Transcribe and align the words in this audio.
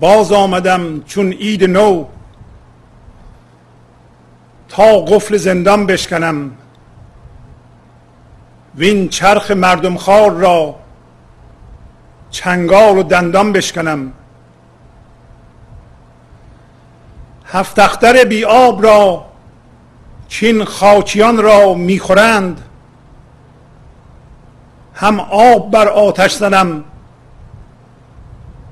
باز 0.00 0.32
آمدم 0.32 1.02
چون 1.02 1.32
عید 1.32 1.64
نو. 1.64 2.04
تا 4.68 5.00
قفل 5.00 5.36
زندان 5.36 5.86
بشکنم. 5.86 6.50
وین 8.74 9.08
چرخ 9.08 9.50
مردم 9.50 9.96
خار 9.96 10.30
را 10.30 10.74
چنگال 12.30 12.98
و 12.98 13.02
دندان 13.02 13.52
بشکنم. 13.52 14.12
هفت 17.46 17.78
اختر 17.78 18.24
بی 18.24 18.44
آب 18.44 18.82
را 18.82 19.26
چین 20.28 20.64
خاکیان 20.64 21.38
را 21.42 21.74
می‌خورند. 21.74 22.60
هم 24.94 25.20
آب 25.20 25.70
بر 25.70 25.88
آتش 25.88 26.34
زنم. 26.34 26.84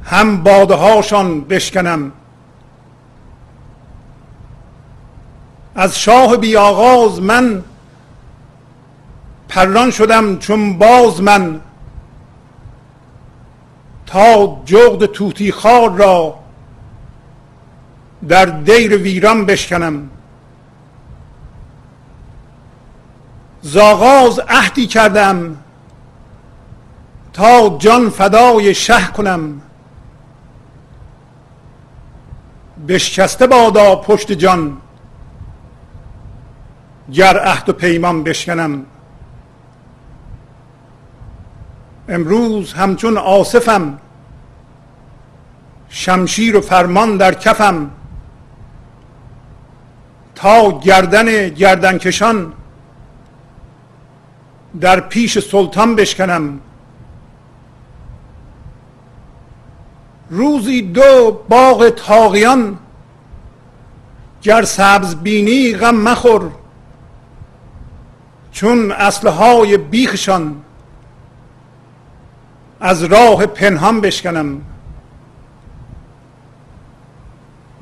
هم 0.08 0.42
باده 0.42 0.74
هاشان 0.74 1.40
بشکنم. 1.40 2.12
از 5.74 5.98
شاه 5.98 6.36
بی 6.36 6.56
آغاز 6.56 7.22
من 7.22 7.64
پران 9.48 9.90
شدم 9.90 10.38
چون 10.38 10.78
باز 10.78 11.23
من. 11.23 11.60
تا 14.06 14.62
جغد 14.65 15.06
توتی 15.06 15.52
خار 15.52 15.90
را 15.90 16.38
در 18.28 18.45
دیر 18.45 18.96
ویران 18.96 19.46
بشکنم. 19.46 20.10
زاغاز 23.62 24.38
عهدی 24.48 24.87
کردم 24.87 25.56
تا 27.32 27.76
جان 27.78 28.10
فدای 28.10 28.74
شه 28.74 29.06
کنم. 29.06 29.62
بشکسته 32.88 33.46
بادا 33.46 33.96
پشت 33.96 34.32
جان. 34.32 34.76
گر 37.12 37.38
عهد 37.38 37.68
و 37.68 37.73
پیمان 37.73 38.24
بشکنم. 38.24 38.87
امروز 42.09 42.73
همچون 42.73 43.18
آصفم. 43.18 43.99
شمشیر 45.88 46.56
و 46.56 46.60
فرمان 46.60 47.16
در 47.16 47.34
کفم. 47.34 47.90
تا 50.34 50.79
گردن 50.79 51.49
گردنکشان. 51.49 52.52
در 54.80 55.01
پیش 55.01 55.38
سلطان 55.38 55.96
بشکنم. 55.96 56.60
روزی 60.30 60.82
دو 60.82 61.30
باغ 61.48 61.88
تاقیان 61.88 62.79
گر 64.43 64.62
سبز 64.62 65.15
بینی 65.15 65.75
غم 65.75 65.97
مخور. 65.97 66.50
چون 68.53 68.93
اصلهای 68.93 69.76
بیخشان 69.76 70.62
از 72.81 73.03
راه 73.03 73.47
پنهان 73.47 74.00
بشکنم. 74.00 74.61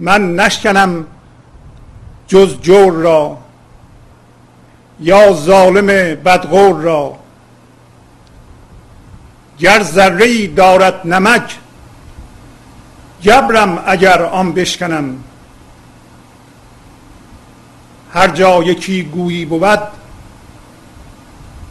من 0.01 0.35
نشکنم 0.35 1.07
جز 2.27 2.61
جور 2.61 2.93
را 2.93 3.39
یا 5.01 5.33
ظالم 5.33 5.87
بدغور 6.23 6.81
را. 6.83 7.17
گر 9.59 9.83
ذره 9.83 10.47
دارد 10.47 11.07
نمک 11.07 11.59
جبرم 13.21 13.83
اگر 13.87 14.23
آن 14.23 14.53
بشکنم. 14.53 15.25
هر 18.13 18.29
جا 18.29 18.63
یکی 18.63 19.03
گویی 19.03 19.45
بود 19.45 19.79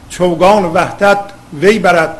چوگان 0.10 0.64
وحدت 0.64 1.20
وی 1.54 1.80
برد. 1.80 2.18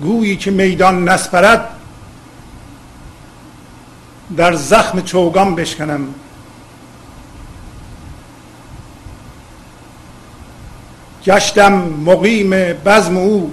گویی 0.00 0.36
که 0.36 0.50
میدان 0.50 1.08
نسپرد 1.08 1.68
در 4.36 4.54
زخم 4.54 5.00
چوگان 5.00 5.54
بشکنم. 5.54 6.14
گشتم 11.24 11.72
مقیم 12.06 12.50
بزم 12.72 13.16
او 13.16 13.52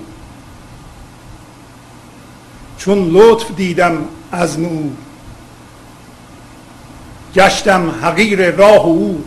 چون 2.78 3.10
لطف 3.10 3.52
دیدم 3.56 4.06
از 4.32 4.58
او 4.58 4.96
گشتم 7.36 7.90
حقیر 7.90 8.52
راه 8.52 8.86
او 8.86 9.24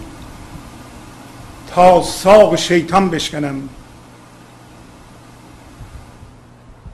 تا 1.75 2.03
ساق 2.03 2.57
شیطان 2.57 3.11
بشکنم. 3.11 3.69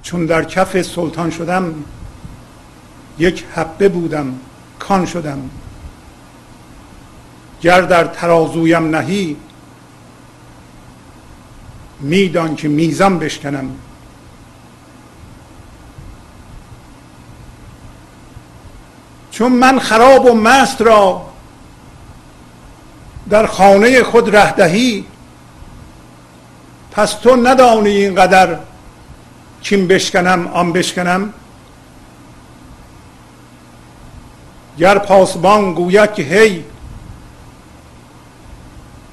چون 0.02 0.26
در 0.26 0.44
کف 0.44 0.82
سلطان 0.82 1.30
شدم 1.30 1.74
یک 3.18 3.44
حبه 3.54 3.88
بودم 3.88 4.34
کان 4.78 5.06
شدم. 5.06 5.50
گر 7.62 7.80
در 7.80 8.04
ترازویم 8.04 8.96
نهی 8.96 9.36
میدان 12.00 12.56
که 12.56 12.68
میزان 12.68 13.18
بشکنم. 13.18 13.70
چون 19.36 19.52
من 19.52 19.78
خراب 19.78 20.24
و 20.24 20.34
مست 20.34 20.82
را 20.82 21.26
در 23.30 23.46
خانه 23.46 24.02
خود 24.02 24.36
رهدهی 24.36 25.04
پس 26.90 27.12
تو 27.12 27.36
ندانی 27.36 27.88
اینقدر 27.88 28.56
کیم 29.62 29.86
بشکنم 29.86 30.46
آن 30.46 30.72
بشکنم. 30.72 31.32
گر 34.78 34.98
پاسبان 34.98 35.74
گوید 35.74 36.14
که 36.14 36.22
هی 36.22 36.64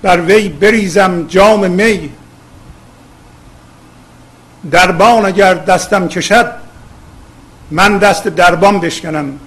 بر 0.02 0.22
وی 0.22 0.50
بریزم 0.50 1.28
جام 1.28 1.72
می 1.72 2.10
دربان 4.72 5.26
اگر 5.26 5.54
دستم 5.54 6.08
کشد 6.08 6.52
من 7.72 7.98
دست 7.98 8.28
دربان 8.28 8.80
بشکنم. 8.80 9.40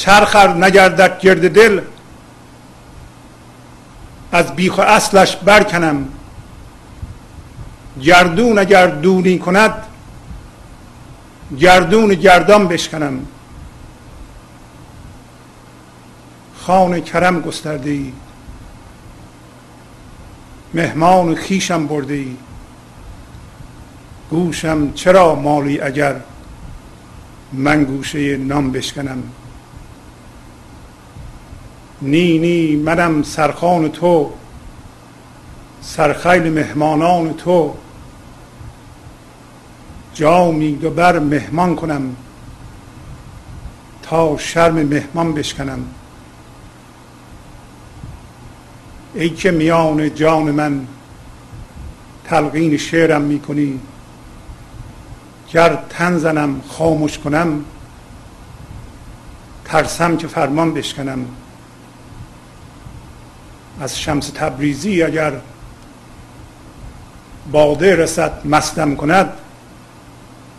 چرخر 0.00 0.54
نگردد 0.54 1.18
گرد 1.18 1.54
دل 1.54 1.80
از 4.32 4.56
بیخ 4.56 4.78
اصلش 4.78 5.36
برکنم. 5.36 6.08
گردون 8.02 8.58
اگر 8.58 8.86
دونی 8.86 9.38
کند 9.38 9.74
گردون 11.58 12.14
گردان 12.14 12.68
بشکنم. 12.68 13.26
خان 16.56 17.00
کرم 17.00 17.40
گسترده 17.40 17.90
ای 17.90 18.12
مهمان 20.74 21.34
خیشم 21.34 21.86
برده 21.86 22.14
ای 22.14 22.36
گوشم 24.30 24.92
چرا 24.92 25.34
مالی 25.34 25.80
اگر 25.80 26.16
من 27.52 27.84
گوشه 27.84 28.36
نام 28.36 28.72
بشکنم. 28.72 29.22
نی 32.02 32.38
نی 32.38 32.76
منم 32.76 33.22
سرخان 33.22 33.88
تو 33.88 34.30
سرخیل 35.80 36.52
مهمانان 36.52 37.34
تو. 37.34 37.74
جامی 40.14 40.72
دو 40.72 40.90
بر 40.90 41.18
مهمان 41.18 41.76
کنم 41.76 42.16
تا 44.02 44.36
شرم 44.36 44.74
مهمان 44.74 45.34
بشکنم. 45.34 45.84
ای 49.14 49.30
که 49.30 49.50
میان 49.50 50.14
جان 50.14 50.42
من 50.42 50.86
تلقین 52.24 52.76
شعرم 52.76 53.22
می‌کنی 53.22 53.80
گر 55.52 55.78
تن 55.88 56.18
زنم 56.18 56.60
خاموش 56.68 57.18
کنم 57.18 57.64
ترسم 59.64 60.16
که 60.16 60.26
فرمان 60.26 60.74
بشکنم. 60.74 61.26
از 63.80 64.00
شمس 64.00 64.30
تبریزی 64.34 65.02
اگر 65.02 65.32
باده 67.52 67.96
رسد 67.96 68.46
مستم 68.46 68.96
کند 68.96 69.32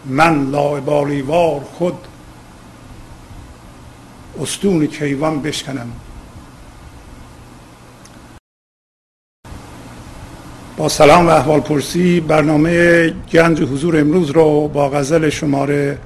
من 0.05 0.49
لاعبالیوار 0.49 1.61
خود 1.73 2.07
استون 4.41 4.87
کیوان 4.87 5.41
بشکنم. 5.41 5.91
با 10.77 10.89
سلام 10.89 11.27
و 11.27 11.29
احوال 11.29 11.59
پرسی 11.59 12.19
برنامه 12.19 13.09
گنج 13.09 13.61
حضور 13.61 13.99
امروز 13.99 14.29
رو 14.29 14.67
با 14.67 14.89
غزل 14.89 15.29
شماره 15.29 15.97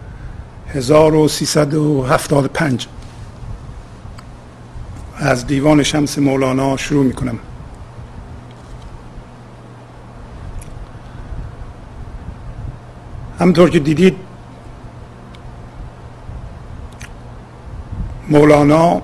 1375 0.74 2.88
از 5.18 5.48
دیوان 5.48 5.84
شمس 5.84 6.20
مولانا 6.20 6.78
شروع 6.78 7.06
می 7.06 7.14
کنم 7.14 7.40
همطور 13.40 13.70
که 13.70 13.80
دیدید 13.80 14.16
مولانا 18.30 19.02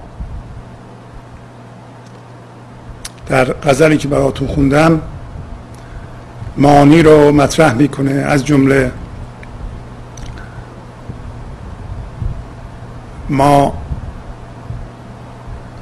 در 3.27 3.53
غزلی 3.53 3.97
که 3.97 4.07
براتون 4.07 4.47
خوندم 4.47 5.01
معانی 6.57 7.01
رو 7.01 7.31
مطرح 7.31 7.73
می‌کنه 7.73 8.11
از 8.11 8.45
جمله 8.45 8.91
ما 13.29 13.80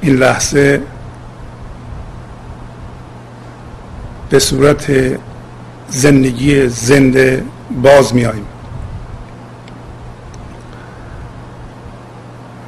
این 0.00 0.16
لحظه 0.16 0.82
به 4.30 4.38
صورت 4.38 4.92
زندگی 5.88 6.68
زنده 6.68 7.44
باز 7.82 8.14
میاییم 8.14 8.44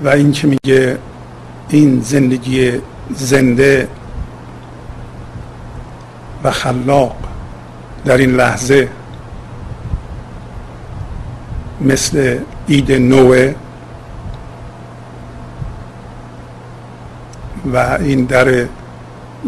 و 0.05 0.09
این 0.09 0.33
که 0.33 0.47
میگه 0.47 0.99
این 1.69 2.01
زندگی 2.01 2.73
زنده 3.11 3.89
و 6.45 6.51
خلاق 6.51 7.17
در 8.05 8.17
این 8.17 8.31
لحظه 8.37 8.89
مثل 11.81 12.39
اید 12.67 12.93
نوه 12.93 13.55
و 17.67 17.77
این 18.01 18.25
در 18.25 18.67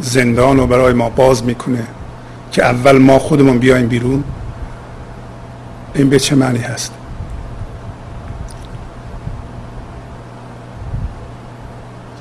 زندان 0.01 0.57
رو 0.57 0.67
برای 0.67 0.93
ما 0.93 1.11
باز 1.11 1.45
می‌کنه 1.45 1.83
که 2.53 2.65
اول 2.65 2.99
ما 2.99 3.19
خودمون 3.19 3.59
بیایم 3.59 3.89
بیرون. 3.89 4.25
این 5.95 6.11
به 6.11 6.19
چه 6.19 6.35
معنی 6.35 6.59
هست؟ 6.59 6.93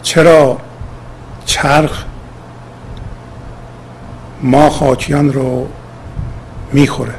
چرا 0.01 0.57
چرخ 1.45 2.03
ما 4.41 4.69
خاکیان 4.69 5.33
رو 5.33 5.67
می‌خوره 6.73 7.13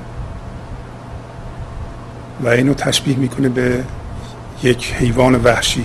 و 2.41 2.49
اینو 2.49 2.75
تشبیه 2.75 3.17
می‌کنه 3.17 3.49
به 3.49 3.85
یک 4.63 4.95
حیوان 4.95 5.35
وحشی. 5.35 5.85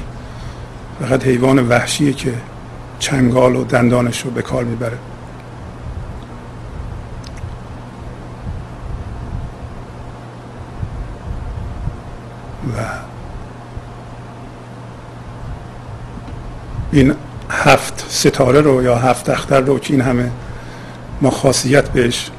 فقط 1.02 1.24
حیوان 1.24 1.68
وحشیه 1.68 2.14
که 2.14 2.34
چنگال 3.00 3.56
و 3.56 3.64
دندانش 3.64 4.22
رو 4.22 4.32
به 4.32 4.42
کار 4.42 4.64
می‌بره. 4.64 4.98
و 12.78 12.82
این 16.92 17.16
هفت 17.50 18.06
ستاره 18.10 18.62
رو 18.62 18.84
یا 18.84 18.96
هفت 18.96 19.30
اختر 19.30 19.62
رو 19.62 19.80
که 19.80 19.94
این 19.94 20.02
همه 20.02 20.32
ما 21.22 21.30
خاصیت 21.30 21.90
بهش 21.90 22.32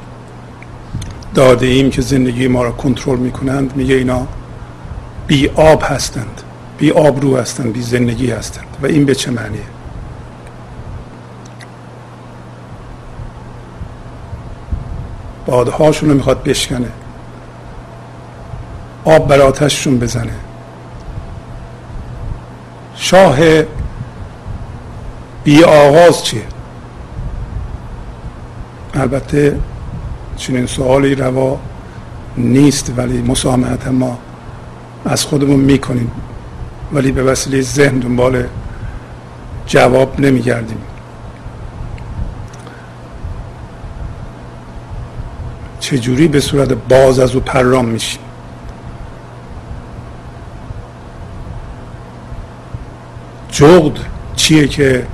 داده 1.34 1.66
ایم 1.66 1.90
که 1.90 2.02
زندگی 2.02 2.48
ما 2.48 2.62
را 2.62 2.72
کنترل 2.72 3.18
می‌کنند 3.18 3.76
میگه 3.76 3.94
اینا 3.94 4.26
بی 5.26 5.48
آب 5.48 5.82
هستند 5.84 6.42
بی 6.78 6.90
آب 6.90 7.20
رو 7.20 7.36
هستند 7.36 7.72
بی 7.72 7.82
زندگی 7.82 8.30
هستند. 8.30 8.66
و 8.82 8.86
این 8.86 9.04
به 9.04 9.14
چه 9.14 9.30
معنیه؟ 9.30 9.79
بادهاشون 15.50 16.08
رو 16.08 16.14
می‌خواد 16.14 16.42
بشکنه. 16.42 16.88
آب 19.04 19.28
بر 19.28 19.40
آتششون 19.40 19.98
بزنه. 19.98 20.32
شاه 22.94 23.38
بی 25.44 25.64
آغاز 25.64 26.24
چیه؟ 26.24 26.42
البته 28.94 29.58
چنین 30.36 30.66
سوالی 30.66 31.14
روا 31.14 31.58
نیست 32.36 32.92
ولی 32.96 33.22
مسامحت 33.22 33.88
ما 33.88 34.18
از 35.04 35.24
خودمون 35.24 35.60
می‌کنیم. 35.60 36.10
ولی 36.92 37.12
به 37.12 37.22
وسیله 37.22 37.60
ذهن 37.60 37.98
دنبال 37.98 38.44
جواب 39.66 40.20
نمیگردیم. 40.20 40.78
چجوری 45.90 46.28
به 46.28 46.40
صورت 46.40 46.72
باز 46.72 47.18
از 47.18 47.34
او 47.34 47.40
پرام 47.40 47.84
میشیم 47.84 48.20
جغد 53.52 53.98
چیه 54.36 54.68
که 54.68 55.06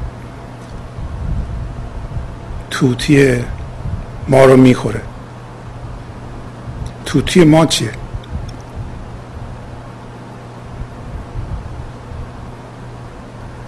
توتی 2.70 3.44
ما 4.28 4.44
رو 4.44 4.56
می‌خوره؟ 4.56 5.00
توتی 7.04 7.44
ما 7.44 7.66
چیه؟ 7.66 7.90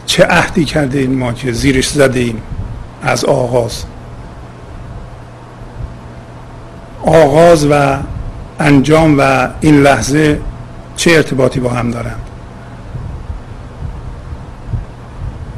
چه 0.06 0.24
عهدی 0.24 0.64
کرده 0.64 0.98
این 0.98 1.18
ما 1.18 1.32
که 1.32 1.52
زیرش 1.52 1.88
زده 1.88 2.20
ایم 2.20 2.42
از 3.02 3.24
آغاز؟ 3.24 3.84
آغاز 7.08 7.66
و 7.70 7.96
انجام 8.60 9.18
و 9.18 9.48
این 9.60 9.82
لحظه 9.82 10.40
چه 10.96 11.10
ارتباطی 11.10 11.60
با 11.60 11.70
هم 11.70 11.90
دارند؟ 11.90 12.20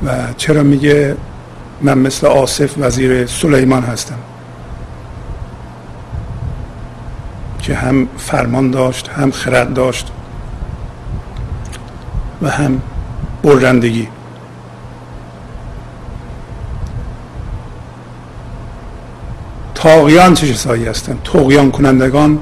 و 0.06 0.10
چرا 0.36 0.62
میگه 0.62 1.16
من 1.82 1.98
مثل 1.98 2.26
آصف 2.26 2.74
وزیر 2.78 3.26
سلیمان 3.26 3.82
هستم؟ 3.82 4.18
که 7.62 7.74
هم 7.74 8.08
فرمان 8.18 8.70
داشت 8.70 9.08
هم 9.08 9.30
خرد 9.30 9.74
داشت 9.74 10.10
و 12.42 12.50
هم 12.50 12.82
برندگی 13.42 14.08
تاقیان 19.80 20.34
چه 20.34 20.52
کسایی 20.52 20.86
هستند؟ 20.86 21.18
تقیان 21.24 21.70
کنندگان 21.70 22.38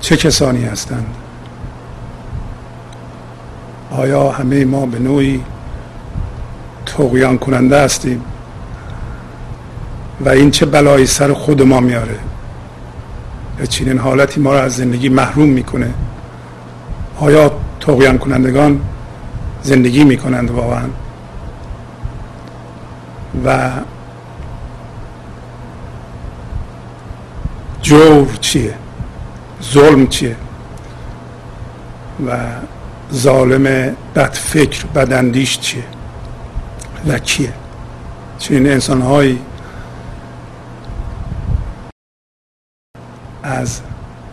چه 0.00 0.16
کسانی 0.16 0.64
هستند؟ 0.64 1.06
آیا 3.90 4.30
همه 4.30 4.64
ما 4.64 4.86
به 4.86 4.98
نوعی 4.98 5.44
تقیان 6.86 7.38
کننده 7.38 7.80
هستیم؟ 7.80 8.22
و 10.20 10.28
این 10.28 10.50
چه 10.50 10.66
بلایی 10.66 11.06
سر 11.06 11.32
خود 11.32 11.62
ما 11.62 11.80
میاره؟ 11.80 12.18
به 13.56 13.66
چنین 13.66 13.98
حالتی 13.98 14.40
ما 14.40 14.52
را 14.52 14.62
از 14.62 14.76
زندگی 14.76 15.08
محروم 15.08 15.48
می‌کنه؟ 15.48 15.90
آیا 17.20 17.52
تقیان 17.80 18.18
کنندگان 18.18 18.80
زندگی 19.62 20.04
می‌کنند 20.04 20.50
واقعا؟ 20.50 20.84
و 23.44 23.70
جور 27.84 28.36
چیه؟ 28.40 28.74
ظلم 29.62 30.06
چیه؟ 30.06 30.36
و 32.26 32.38
ظالم 33.12 33.96
بدفکر 34.14 34.86
بداندیش 34.86 35.58
چیه؟ 35.58 35.84
و 37.08 37.18
کیه؟ 37.18 37.52
چنین 38.38 38.66
انسان 38.66 39.00
هایی 39.00 39.38
از 43.42 43.80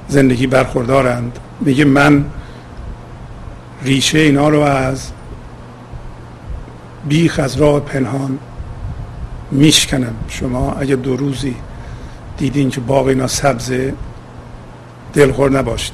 زندگی 0.08 0.48
برخوردارند. 0.48 1.40
میگه 1.60 1.86
من 1.86 2.26
ریشه 3.84 4.20
اینا 4.20 4.50
رو 4.50 4.60
از 4.60 5.12
بیخ 7.08 7.40
از 7.44 7.58
راه 7.58 7.80
پنهان 7.80 8.40
میشکنم. 9.52 10.16
شما 10.28 10.74
اگه 10.74 10.96
دو 10.96 11.16
روزی 11.18 11.56
دیدین 12.38 12.70
که 12.70 12.82
باغ 12.82 13.06
اینا 13.06 13.28
سبزه 13.28 13.94
دلخور 15.14 15.52
نباشید 15.52 15.94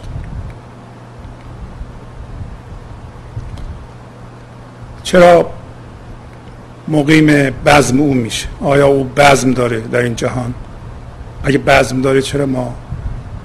چرا 5.04 5.50
مقیم 6.88 7.50
بزم 7.66 8.00
او 8.00 8.14
میشه؟ 8.14 8.48
آیا 8.62 8.88
او 8.88 9.04
بزم 9.04 9.54
داره 9.54 9.80
در 9.80 10.00
این 10.00 10.16
جهان؟ 10.16 10.54
اگه 11.44 11.58
بزم 11.58 12.02
داره 12.02 12.22
چرا 12.22 12.46
ما 12.46 12.76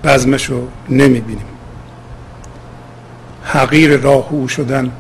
بزمش 0.05 0.45
رو 0.45 0.69
نمی‌بینیم؟ 0.89 1.47
حقیر 3.45 3.97
راه 3.97 4.29
او 4.31 4.49
شدن 4.49 4.93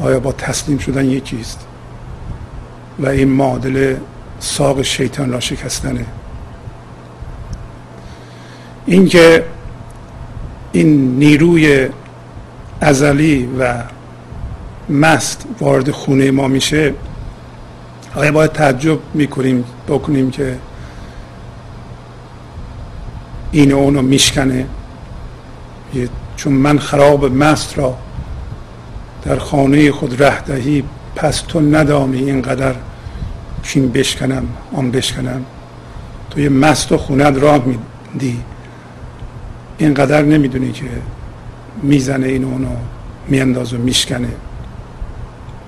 آیا 0.00 0.20
با 0.20 0.32
تسلیم 0.32 0.78
شدن 0.78 1.04
یکیست 1.04 1.66
و 2.98 3.08
این 3.08 3.28
معادل 3.28 3.96
ساق 4.40 4.82
شیطان 4.82 5.32
را 5.32 5.40
شکستنه. 5.40 6.06
اینکه 8.86 9.44
این 10.72 11.18
نیروی 11.18 11.88
ازلی 12.80 13.48
و 13.58 13.74
مست 14.88 15.46
وارد 15.60 15.90
خونه 15.90 16.30
ما 16.30 16.48
میشه 16.48 16.94
آیا 18.14 18.32
باید 18.32 18.52
تعجب 18.52 18.98
می‌کنیم 19.14 19.64
بکنیم 19.88 20.30
که 20.30 20.58
این 23.52 23.72
اونو 23.72 24.02
میشکنه. 24.02 24.66
چون 26.36 26.52
من 26.52 26.78
خراب 26.78 27.24
مست 27.24 27.78
را 27.78 27.98
در 29.24 29.38
خانه 29.38 29.92
خود 29.92 30.22
رهدهی 30.22 30.84
پس 31.16 31.40
تو 31.40 31.60
ندامی 31.60 32.18
اینقدر 32.18 32.74
چین 33.62 33.92
بشکنم 33.92 34.44
آن 34.72 34.90
بشکنم. 34.90 35.44
تو 36.30 36.40
یه 36.40 36.48
مست 36.48 36.92
و 36.92 36.98
خوند 36.98 37.38
راه 37.38 37.64
میدی. 37.64 38.40
اینقدر 39.84 40.22
نمی‌دونی 40.22 40.72
که 40.72 40.84
می‌زنه 41.82 42.26
این 42.26 42.44
اونو 42.44 42.68
میانداز 43.28 43.74
و 43.74 43.78
میشکنه. 43.78 44.28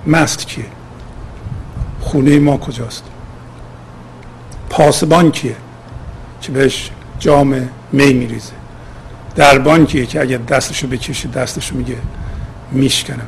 مست 0.07 0.47
کیه؟ 0.47 0.65
خونه 2.01 2.39
ما 2.39 2.57
کجاست؟ 2.57 3.03
پاسبان 4.69 5.31
کیه؟ 5.31 5.55
که 6.41 6.51
بهش 6.51 6.91
جام 7.19 7.69
می 7.91 8.13
میریزه. 8.13 8.53
دربان 9.35 9.85
کیه 9.85 10.05
که 10.05 10.21
اگر 10.21 10.37
دستشو 10.37 10.87
بکشه 10.87 11.27
دستشو 11.29 11.75
میگه 11.75 11.97
میشکنم. 12.71 13.27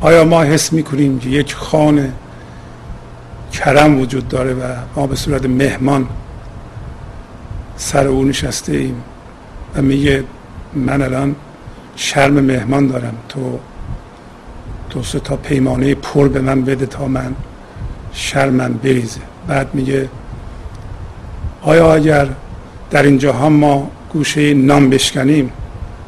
آیا 0.00 0.24
ما 0.24 0.42
حس 0.42 0.72
می‌کنیم 0.72 1.18
که 1.18 1.28
یک 1.28 1.54
خانه 1.54 2.12
کرم 3.52 4.00
وجود 4.00 4.28
داره 4.28 4.54
و 4.54 4.62
ما 4.96 5.06
به 5.06 5.16
صورت 5.16 5.46
مهمان 5.46 6.08
سر 7.76 8.06
او 8.06 8.24
نشسته 8.24 8.72
ایم. 8.72 9.02
و 9.76 9.82
میگه 9.82 10.24
من 10.74 11.02
الان 11.02 11.34
شرم 11.96 12.32
مهمان 12.32 12.86
دارم. 12.86 13.14
تو 13.28 13.58
دو 14.90 15.02
سه 15.02 15.20
تا 15.20 15.36
پیمانه 15.36 15.94
پر 15.94 16.28
به 16.28 16.40
من 16.40 16.62
بده 16.62 16.86
تا 16.86 17.08
من 17.08 17.34
شرمم 18.12 18.72
بریزه. 18.82 19.20
بعد 19.46 19.74
میگه 19.74 20.08
آیا 21.62 21.94
اگر 21.94 22.28
در 22.90 23.02
اینجا 23.02 23.32
هم 23.32 23.52
ما 23.52 23.90
گوشه 24.12 24.54
نام 24.54 24.90
بشکنیم 24.90 25.52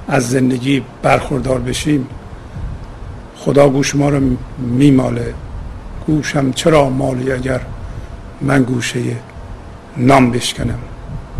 از 0.09 0.31
زندگی 0.31 0.83
برخوردار 1.03 1.59
بشیم 1.59 2.07
خدا 3.37 3.69
گوش 3.69 3.95
ما 3.95 4.09
رو 4.09 4.21
میماله. 4.59 5.35
گوشم 6.07 6.53
چرا 6.53 6.89
مالی 6.89 7.33
اگر 7.33 7.61
من 8.41 8.63
گوشه 8.63 9.01
نام 9.97 10.31
بشکنم؟ 10.31 10.79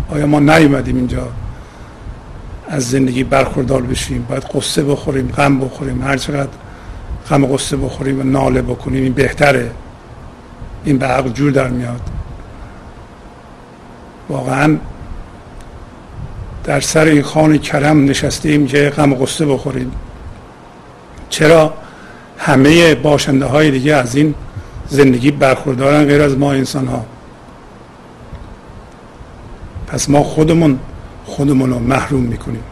آیا 0.09 0.25
ما 0.25 0.39
نیومدیم 0.39 0.95
اینجا 0.95 1.27
از 2.67 2.89
زندگی 2.89 3.23
برخوردار 3.23 3.81
بشیم؟ 3.81 4.25
باید 4.29 4.43
قصه 4.43 4.83
بخوریم 4.83 5.27
غم 5.27 5.59
بخوریم 5.59 6.01
هر 6.01 6.17
چقدر 6.17 6.49
غم 7.29 7.45
قصه 7.45 7.77
بخوریم 7.77 8.19
و 8.19 8.23
ناله 8.23 8.61
بکنیم 8.61 9.03
این 9.03 9.13
بهتره. 9.13 9.71
این 10.83 10.97
به 10.97 11.05
عقل 11.05 11.29
جور 11.29 11.51
در 11.51 11.67
میاد. 11.67 12.01
واقعا 14.29 14.77
در 16.63 16.79
سر 16.79 17.05
این 17.05 17.21
خانه 17.21 17.57
کرم 17.57 18.05
نشستیم 18.05 18.67
که 18.67 18.89
غم 18.89 19.13
قصه 19.13 19.45
بخوریم. 19.45 19.91
چرا 21.29 21.73
همه 22.37 22.95
باشنده 22.95 23.45
های 23.45 23.71
دیگه 23.71 23.95
از 23.95 24.15
این 24.15 24.35
زندگی 24.89 25.31
برخوردارن 25.31 26.05
غیر 26.05 26.21
از 26.21 26.37
ما 26.37 26.53
انسان 26.53 26.87
ها 26.87 27.05
پس 29.89 30.09
ما 30.09 30.23
خودمون 30.23 30.79
خودمون 31.25 31.69
رو 31.69 31.79
محروم 31.79 32.21
می‌کنیم. 32.21 32.63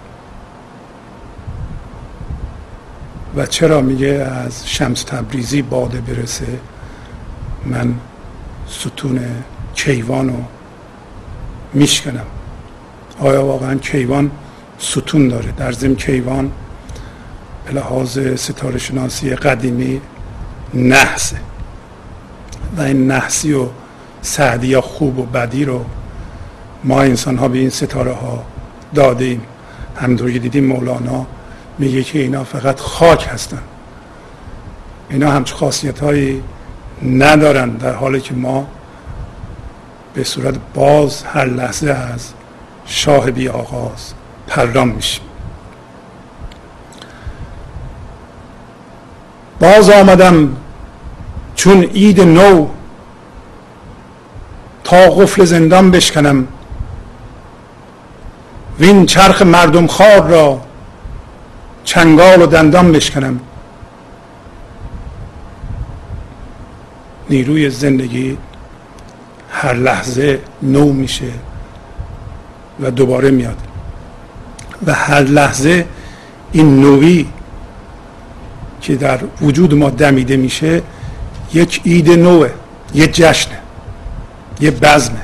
و 3.35 3.45
چرا 3.45 3.81
میگه 3.81 4.07
از 4.07 4.69
شمس 4.69 5.03
تبریزی 5.03 5.61
باده 5.61 6.01
برسه؟ 6.01 6.45
من 7.65 7.93
ستون 8.69 9.19
کیوان 9.75 10.29
رو 10.29 10.43
میشکنم. 11.73 12.25
آیا 13.19 13.45
واقعا 13.45 13.75
کیوان 13.75 14.31
ستون 14.79 15.27
داره؟ 15.27 15.51
در 15.51 15.71
ضمن 15.71 15.95
کیوان 15.95 16.51
به 17.65 17.73
لحاظ 17.73 18.19
ستاره 18.35 18.77
شناسی 18.77 19.35
قدیمی 19.35 20.01
نحسه. 20.73 21.37
و 22.77 22.81
این 22.81 23.11
نحسی 23.11 23.53
و 23.53 23.67
سعدی 24.21 24.67
یا 24.67 24.81
خوب 24.81 25.19
و 25.19 25.23
بدی 25.25 25.65
رو 25.65 25.85
ما 26.83 27.01
انسان 27.01 27.37
ها 27.37 27.47
به 27.47 27.57
این 27.57 27.69
ستاره 27.69 28.13
ها 28.13 28.43
دادیم. 28.95 29.41
همطور 29.95 30.31
که 30.31 30.39
دیدیم 30.39 30.65
مولانا 30.65 31.25
میگه 31.77 32.03
که 32.03 32.19
اینا 32.19 32.43
فقط 32.43 32.79
خاک 32.79 33.27
هستن. 33.31 33.61
اینا 35.09 35.31
همچه 35.31 35.55
خاصیت 35.55 35.99
هایی 35.99 36.43
ندارن 37.03 37.69
در 37.69 37.93
حالی 37.93 38.21
که 38.21 38.33
ما 38.33 38.67
به 40.13 40.23
صورت 40.23 40.55
باز 40.73 41.23
هر 41.23 41.45
لحظه 41.45 41.91
از 41.91 42.33
شاه 42.85 43.31
بی 43.31 43.47
آغاز 43.47 44.13
پرام 44.47 44.87
میشیم. 44.87 45.23
باز 49.59 49.89
آمدم 49.89 50.49
چون 51.55 51.83
عید 51.83 52.21
نو 52.21 52.67
تا 54.83 54.97
قفل 54.97 55.45
زندان 55.45 55.91
بشکنم. 55.91 56.47
وین 58.79 59.05
چرخ 59.05 59.41
مردم 59.41 59.87
خار 59.87 60.27
را 60.27 60.61
چنگال 61.83 62.41
و 62.41 62.45
دندان 62.45 62.91
بشکنم. 62.91 63.39
نیروی 67.29 67.69
زندگی 67.69 68.37
هر 69.51 69.73
لحظه 69.73 70.41
نو 70.61 70.93
میشه 70.93 71.31
و 72.79 72.91
دوباره 72.91 73.31
میاد. 73.31 73.57
و 74.85 74.93
هر 74.93 75.21
لحظه 75.21 75.85
این 76.51 76.81
نوی 76.81 77.27
که 78.81 78.95
در 78.95 79.19
وجود 79.41 79.73
ما 79.73 79.89
دمیده 79.89 80.37
میشه 80.37 80.81
یک 81.53 81.81
عید 81.85 82.11
نوه 82.11 82.49
یک 82.93 83.15
جشنه 83.15 83.59
یه 84.59 84.71
بزمه. 84.71 85.21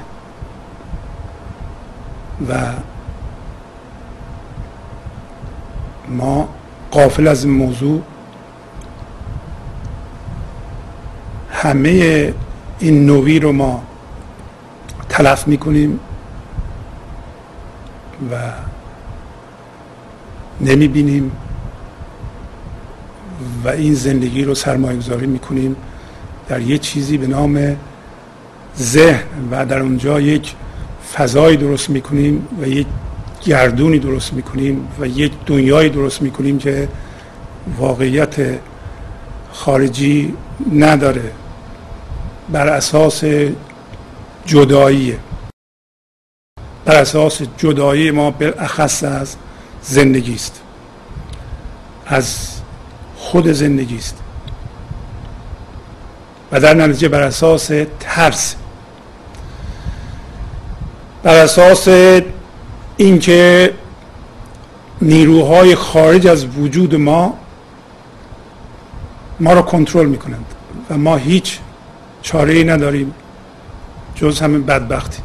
و 2.50 2.54
ما 6.14 6.50
قافل 6.92 7.28
از 7.28 7.46
این 7.46 7.54
موضوع 7.54 8.02
همه 11.52 12.34
این 12.80 13.06
نوی 13.06 13.40
رو 13.40 13.52
ما 13.52 13.84
تلف 15.10 15.48
می‌کنیم 15.48 16.00
و 18.32 18.36
نمی‌بینیم 20.62 21.32
و 23.64 23.68
این 23.68 23.94
زندگی 23.94 24.44
رو 24.44 24.56
سرمایه 24.56 24.98
گذاری 24.98 25.28
می‌کنیم 25.28 25.76
در 26.48 26.62
یه 26.62 26.78
چیزی 26.78 27.18
به 27.18 27.28
نام 27.28 27.76
ذهن 28.78 29.24
و 29.52 29.66
در 29.66 29.80
اونجا 29.80 30.22
یک 30.22 30.56
فضایی 31.14 31.58
درست 31.58 31.90
می‌کنیم 31.90 32.48
و 32.62 32.68
یک 32.68 32.88
گردونی 33.46 34.00
درست 34.00 34.34
می‌کنیم 34.34 34.88
و 35.00 35.08
یک 35.08 35.32
دنیایی 35.46 35.90
درست 35.90 36.22
می‌کنیم 36.22 36.58
که 36.58 36.88
واقعیت 37.78 38.60
خارجی 39.52 40.34
نداره 40.74 41.32
بر 42.50 42.68
اساس 42.68 43.24
جدایی. 44.46 45.18
بر 46.86 46.96
اساس 46.96 47.42
جدایی 47.58 48.12
ما 48.12 48.32
بالاخص 48.32 49.04
از 49.04 49.36
زندگی 49.82 50.34
است. 50.36 50.62
از 52.06 52.50
خود 53.18 53.48
زندگی 53.48 53.98
است. 53.98 54.18
و 56.52 56.60
در 56.60 56.74
نتیجه 56.74 57.08
بر 57.08 57.22
اساس 57.22 57.72
ترس. 58.00 58.56
بر 61.24 61.36
اساس 61.36 61.88
اینکه 62.98 63.74
نیروهای 65.02 65.76
خارج 65.76 66.28
از 66.28 66.46
وجود 66.46 66.96
ما 66.96 67.38
ما 69.40 69.54
را 69.54 69.62
کنترل 69.62 70.06
می‌کنند 70.06 70.46
و 70.90 70.98
ما 70.98 71.16
هیچ 71.16 71.60
چاره 72.22 72.54
ای 72.54 72.64
نداریم 72.64 73.14
جز 74.16 74.42
همین 74.42 74.66
بدبختی. 74.66 75.22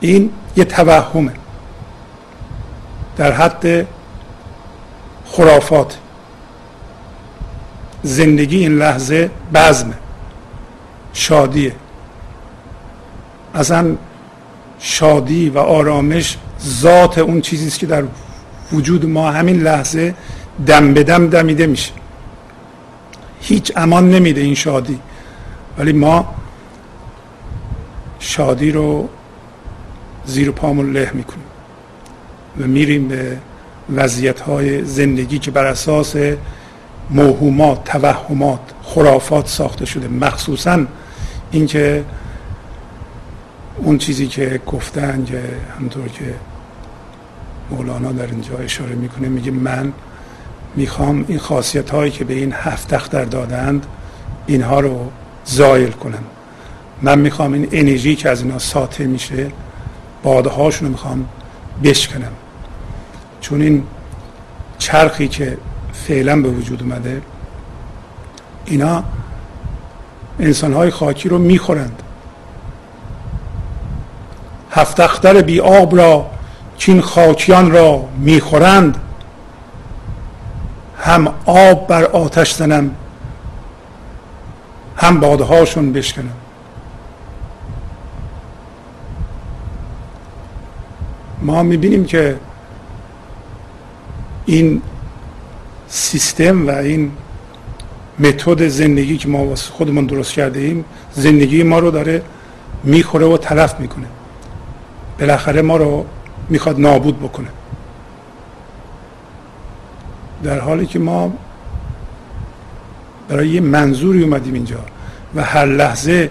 این 0.00 0.30
یه 0.56 0.64
توهمه. 0.64 1.32
در 3.16 3.32
حد 3.32 3.86
خرافات. 5.26 5.98
زندگی 8.02 8.58
این 8.58 8.78
لحظه 8.78 9.30
بزمه. 9.54 9.94
شادیه. 11.12 11.74
اصلا 13.54 13.96
شادی 14.78 15.48
و 15.50 15.58
آرامش 15.58 16.36
ذات 16.60 17.18
اون 17.18 17.40
چیزی 17.40 17.66
است 17.66 17.78
که 17.78 17.86
در 17.86 18.04
وجود 18.72 19.06
ما 19.06 19.30
همین 19.30 19.62
لحظه 19.62 20.14
دم 20.66 20.94
به 20.94 21.02
دم 21.02 21.26
دمیده 21.28 21.66
میشه. 21.66 21.92
هیچ 23.40 23.72
امان 23.76 24.10
نمیده 24.10 24.40
این 24.40 24.54
شادی. 24.54 24.98
ولی 25.78 25.92
ما 25.92 26.34
شادی 28.18 28.70
رو 28.70 29.08
زیر 30.26 30.50
پامون 30.50 30.92
له 30.92 31.10
می‌کنیم 31.14 31.44
و 32.60 32.66
میریم 32.66 33.08
به 33.08 33.36
وضعیت 33.94 34.40
های 34.40 34.84
زندگی 34.84 35.38
که 35.38 35.50
بر 35.50 35.66
اساس 35.66 36.16
موهومات 37.10 37.84
توهمات 37.84 38.60
خرافات 38.82 39.46
ساخته 39.46 39.86
شده. 39.86 40.08
مخصوصا 40.08 40.84
اینکه 41.50 42.04
اون 43.86 43.98
چیزی 43.98 44.26
که 44.26 44.60
گفتن 44.66 45.24
که 45.24 45.42
همطور 45.78 46.08
که 46.08 46.34
مولانا 47.70 48.12
در 48.12 48.26
اینجا 48.26 48.58
اشاره 48.58 48.94
می‌کنه 48.94 49.28
میگه 49.28 49.50
من 49.50 49.92
می‌خوام 50.76 51.24
این 51.28 51.38
خاصیت 51.38 51.90
هایی 51.90 52.10
که 52.10 52.24
به 52.24 52.34
این 52.34 52.52
هفت 52.52 52.92
اختر 52.92 53.24
دادند 53.24 53.86
اینها 54.46 54.80
رو 54.80 55.10
زایل 55.44 55.90
کنم. 55.90 56.24
من 57.02 57.18
می‌خوام 57.18 57.52
این 57.52 57.68
انرژی 57.72 58.16
که 58.16 58.30
از 58.30 58.42
اینا 58.42 58.58
ساطع 58.58 59.04
میشه 59.04 59.50
باده 60.22 60.50
هاشون 60.50 60.86
رو 60.86 60.92
می‌خوام 60.92 61.28
بشکنم. 61.84 62.32
چون 63.40 63.62
این 63.62 63.82
چرخی 64.78 65.28
که 65.28 65.58
فعلا 65.92 66.42
به 66.42 66.48
وجود 66.48 66.82
اومده 66.82 67.22
اینا 68.64 69.04
انسان 70.40 70.72
های 70.72 70.90
خاکی 70.90 71.28
رو 71.28 71.38
می‌خورند. 71.38 72.02
هفت 74.76 75.00
اختر 75.00 75.42
بی 75.42 75.60
آب 75.60 75.96
را 75.96 76.26
چین 76.76 77.00
خاکیان 77.00 77.70
را 77.70 78.04
می‌خورند. 78.18 79.00
هم 80.98 81.34
آب 81.46 81.86
بر 81.86 82.04
آتش 82.04 82.54
زنم 82.54 82.90
هم 84.96 85.20
باده 85.20 85.44
هاشون 85.44 85.92
بشکنم. 85.92 86.32
ما 91.42 91.62
می‌بینیم 91.62 92.04
که 92.04 92.36
این 94.46 94.82
سیستم 95.88 96.66
و 96.66 96.70
این 96.70 97.12
متد 98.18 98.68
زندگی 98.68 99.16
که 99.16 99.28
ما 99.28 99.44
واسه 99.44 99.72
خودمون 99.72 100.06
درست 100.06 100.32
کرده 100.32 100.60
ایم 100.60 100.84
زندگی 101.12 101.62
ما 101.62 101.78
رو 101.78 101.90
داره 101.90 102.22
می‌خوره 102.84 103.26
و 103.26 103.36
تلف 103.36 103.80
می‌کنه. 103.80 104.06
بالاخره 105.20 105.62
ما 105.62 105.76
رو 105.76 106.06
می‌خواد 106.48 106.80
نابود 106.80 107.20
بکنه. 107.20 107.48
در 110.42 110.58
حالی 110.58 110.86
که 110.86 110.98
ما 110.98 111.32
برای 113.28 113.48
یه 113.48 113.60
منظوری 113.60 114.22
اومدیم 114.22 114.54
اینجا 114.54 114.80
و 115.34 115.44
هر 115.44 115.66
لحظه 115.66 116.30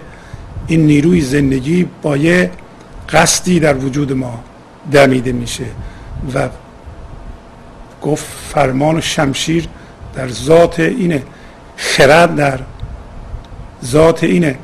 این 0.66 0.86
نیروی 0.86 1.20
زندگی 1.20 1.88
با 2.02 2.16
یه 2.16 2.50
قصدی 3.08 3.60
در 3.60 3.76
وجود 3.76 4.12
ما 4.12 4.44
دمیده 4.92 5.32
میشه 5.32 5.64
و 6.34 6.48
گفت 8.02 8.24
فرمان 8.24 8.96
و 8.96 9.00
شمشیر 9.00 9.68
در 10.14 10.28
ذات 10.28 10.80
اینه 10.80 11.22
خرد 11.76 12.36
در 12.36 12.60
ذات 13.84 14.24
اینه 14.24 14.58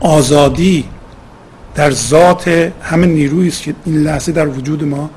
آزادی 0.00 0.84
در 1.74 1.90
ذات 1.90 2.48
همه 2.82 3.06
نیرویی 3.06 3.48
است 3.48 3.62
که 3.62 3.74
این 3.84 4.02
لحظه 4.02 4.32
در 4.32 4.48
وجود 4.48 4.84
ما 4.84 5.10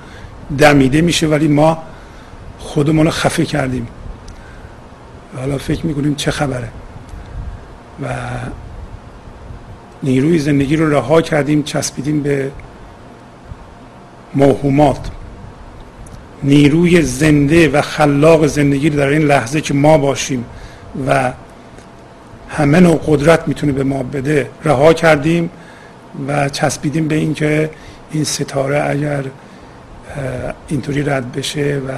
دمیده 0.58 1.02
میشه 1.02 1.28
ولی 1.28 1.48
ما 1.48 1.84
خودمون 2.60 3.06
رو 3.06 3.12
خفه 3.12 3.46
کردیم. 3.46 3.88
حالا 5.38 5.58
فکر 5.58 5.86
می‌کنیم 5.86 6.15
چه 6.15 6.32
خبره. 6.32 6.70
و 8.04 8.08
نیروی 10.04 10.39
زندگی 10.39 10.76
رو 10.76 10.89
رها 10.89 11.22
کردیم 11.22 11.63
چسبیدیم 11.63 12.22
به 12.22 12.52
موهومات. 14.36 15.10
نیروی 16.44 17.02
زنده 17.02 17.70
و 17.70 17.82
خلاق 17.82 18.46
زندگی 18.46 18.89
در 18.89 19.08
این 19.08 19.22
لحظه 19.22 19.62
که 19.62 19.74
ما 19.74 19.98
باشیم 19.98 20.46
و 21.08 21.32
همه 22.50 22.80
نوع 22.80 23.00
قدرت 23.08 23.48
می‌تونه 23.48 23.72
به 23.72 23.84
ما 23.84 24.04
بده 24.04 24.50
رها 24.63 24.94
کردیم. 24.94 25.50
و 26.28 26.49
چسبیدیم 26.49 27.08
به 27.08 27.15
اینکه 27.15 27.69
این 28.12 28.23
ستاره 28.23 28.84
اگر 28.89 29.23
اینطوری 30.67 31.04
رد 31.04 31.32
بشه 31.32 31.82
و 31.88 31.91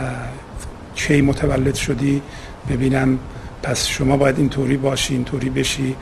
کی 0.96 1.22
متولد 1.22 1.76
شدی 1.76 2.22
ببینم 2.70 3.20
پس 3.64 3.88
شما 3.88 4.18
باید 4.18 4.38
اینطوری 4.38 4.78
باشی 4.78 5.14
اینطوری 5.14 5.50
بشی 5.50 5.96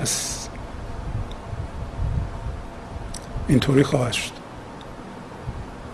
پس 0.00 0.48
اینطوری 3.48 3.82
خواهد 3.82 4.12
شد. 4.12 4.32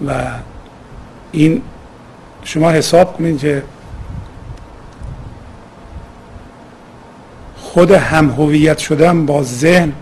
و 0.07 0.13
این 1.33 1.63
شما 2.45 2.71
حساب 2.71 3.17
کنید 3.17 3.39
که 3.39 3.63
خود 7.57 7.91
هم 7.91 8.31
هویت 8.31 8.79
شدن 8.79 9.27
با 9.27 9.43
ذهن 9.43 9.93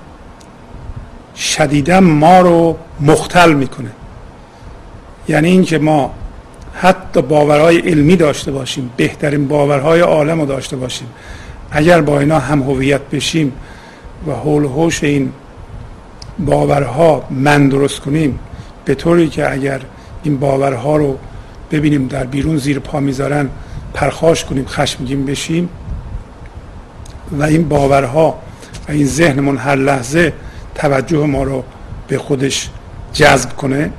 شدیدا 1.37 2.01
ما 2.01 2.40
رو 2.40 2.77
مختل 3.01 3.53
می‌کنه. 3.53 3.90
یعنی 5.29 5.49
اینکه 5.49 5.79
ما 5.79 6.14
حتی 6.75 7.22
باورهای 7.22 7.79
علمی 7.79 8.16
داشته 8.16 8.53
باشیم 8.53 8.90
بهترین 8.96 9.49
باورهای 9.49 10.01
عالم 10.01 10.40
رو 10.40 10.46
داشته 10.46 10.77
باشیم. 10.77 11.09
اگر 11.70 12.01
با 12.01 12.20
اینا 12.20 12.38
هم 12.38 12.62
هویت 12.62 13.01
بشیم 13.01 13.53
و 14.27 14.33
حول 14.33 14.64
هوش 14.64 15.05
این 15.05 15.33
باورها 16.38 17.25
من 17.31 17.68
درست 17.68 18.01
کنیم 18.01 18.38
به 18.85 18.94
طوری 18.94 19.29
که 19.29 19.53
اگر 19.53 19.81
این 20.22 20.38
باورها 20.38 20.96
رو 20.96 21.18
ببینیم 21.70 22.07
در 22.07 22.25
بیرون 22.25 22.57
زیر 22.57 22.79
پا 22.79 23.01
می‌ذارن 23.01 23.49
پرخاش 23.94 24.44
کنیم 24.44 24.66
خشمگین 24.66 25.27
بشیم 25.27 25.68
و 27.33 27.42
این 27.42 27.68
باورها 27.68 28.38
و 28.88 28.92
این 28.92 29.07
ذهنمون 29.07 29.57
هر 29.57 29.77
لحظه 29.77 30.33
توجه 30.77 31.27
ما 31.27 31.43
رو 31.43 31.65
به 32.09 32.19
خودش 32.19 32.69
جذب 33.12 33.57
کنه 33.57 33.91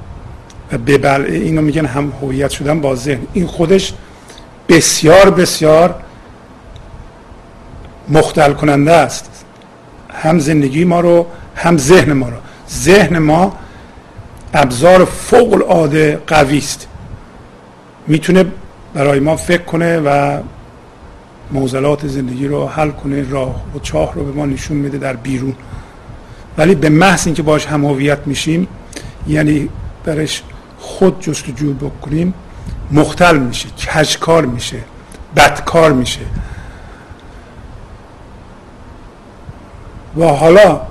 و 0.72 0.78
ببلعه 0.78 1.38
اینو 1.38 1.62
میگن 1.62 1.86
هم 1.86 2.13
هویت 2.22 2.50
شدن 2.50 2.82
با 2.82 2.96
ذهن. 2.96 3.28
این 3.34 3.48
خودش 3.48 3.94
بسیار 4.70 5.30
بسیار 5.30 5.96
مختل 8.10 8.54
کننده 8.54 8.92
است. 8.92 9.46
هم 10.10 10.40
زندگی 10.40 10.86
ما 10.86 11.00
رو 11.00 11.28
هم 11.56 11.78
ذهن 11.78 12.13
ما 12.13 12.30
رو. 12.30 12.38
ذهن 12.70 13.18
ما 13.18 13.58
ابزار 14.54 15.06
فوق 15.06 15.54
العاده 15.54 16.22
قوی 16.28 16.58
است. 16.58 16.88
می‌تونه 18.08 18.46
برای 18.94 19.20
ما 19.20 19.36
فکر 19.36 19.63
کنه 19.63 20.00
و 20.00 20.40
موزلات 21.52 22.08
زندگی 22.08 22.48
رو 22.48 22.68
حل 22.68 22.90
کنه 22.90 23.30
راه 23.30 23.56
و 23.76 23.80
چاه 23.80 24.13
رو 24.16 24.26
به 24.26 24.32
ما 24.32 24.46
نشون 24.46 24.78
میده 24.78 24.98
در 24.98 25.16
بیرون. 25.16 25.56
ولی 26.58 26.76
به 26.76 26.89
محض 26.89 27.28
اینکه 27.28 27.41
باش 27.41 27.65
هم 27.65 27.86
میشیم 28.26 28.67
یعنی 29.28 29.70
برش 30.04 30.43
خود 30.80 31.22
جستجو 31.22 31.74
بکنیم 31.74 32.34
مختل 32.91 33.38
میشه 33.38 33.70
کشکار 33.70 34.46
میشه 34.46 34.78
بدکار 35.36 35.93
میشه. 35.93 36.20
و 40.17 40.26
حالا 40.26 40.82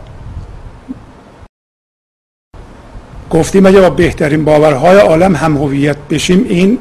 گفتیم 3.30 3.66
اگه 3.66 3.80
با 3.80 3.90
بهترین 3.90 4.44
باورهای 4.44 4.98
عالم 4.98 5.36
هم 5.36 5.56
هویت 5.56 5.96
بشیم 6.10 6.46
این 6.48 6.78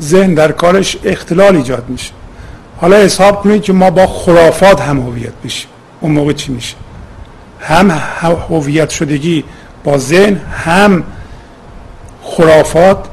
ذهن 0.00 0.34
در 0.34 0.52
کارش 0.52 0.96
اختلال 1.04 1.56
ایجاد 1.56 1.88
میشه. 1.88 2.12
حالا 2.80 2.96
حساب 2.96 3.42
کنید 3.42 3.62
که 3.62 3.72
ما 3.72 3.90
با 3.90 4.06
خرافات 4.06 4.80
هم 4.80 5.00
هویت 5.00 5.32
بشیم. 5.44 5.68
اون 6.00 6.12
موقع 6.12 6.32
چی 6.32 6.52
میشه؟ 6.52 6.74
هم 7.62 7.90
هویت 8.48 8.90
شدگی 8.90 9.44
با 9.84 9.98
ذهن 9.98 10.36
هم 10.36 11.04
خرافات 12.22 13.08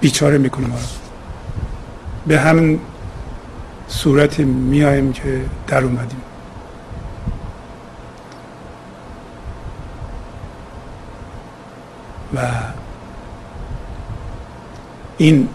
بیچاره 0.00 0.38
می‌کنه 0.38 0.66
ما 0.66 0.76
به 2.26 2.40
همین 2.40 2.80
صورت 3.88 4.40
میایم 4.40 5.12
که 5.12 5.40
در 5.66 5.84
اومدیم. 5.84 6.20
و 12.34 12.40
این 15.18 15.48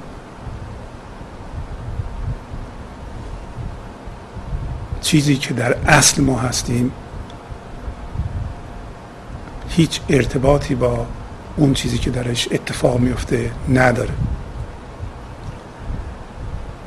چیزی 5.02 5.36
که 5.36 5.54
در 5.54 5.76
اصل 5.88 6.21
ما 6.23 6.39
هستیم 6.39 6.91
هیچ 9.78 10.02
ارتباطی 10.10 10.76
با 10.76 11.06
اون 11.58 11.74
چیزی 11.74 11.98
که 11.98 12.10
درش 12.10 12.48
اتفاق 12.52 13.00
میفته 13.00 13.52
نداره. 13.70 14.13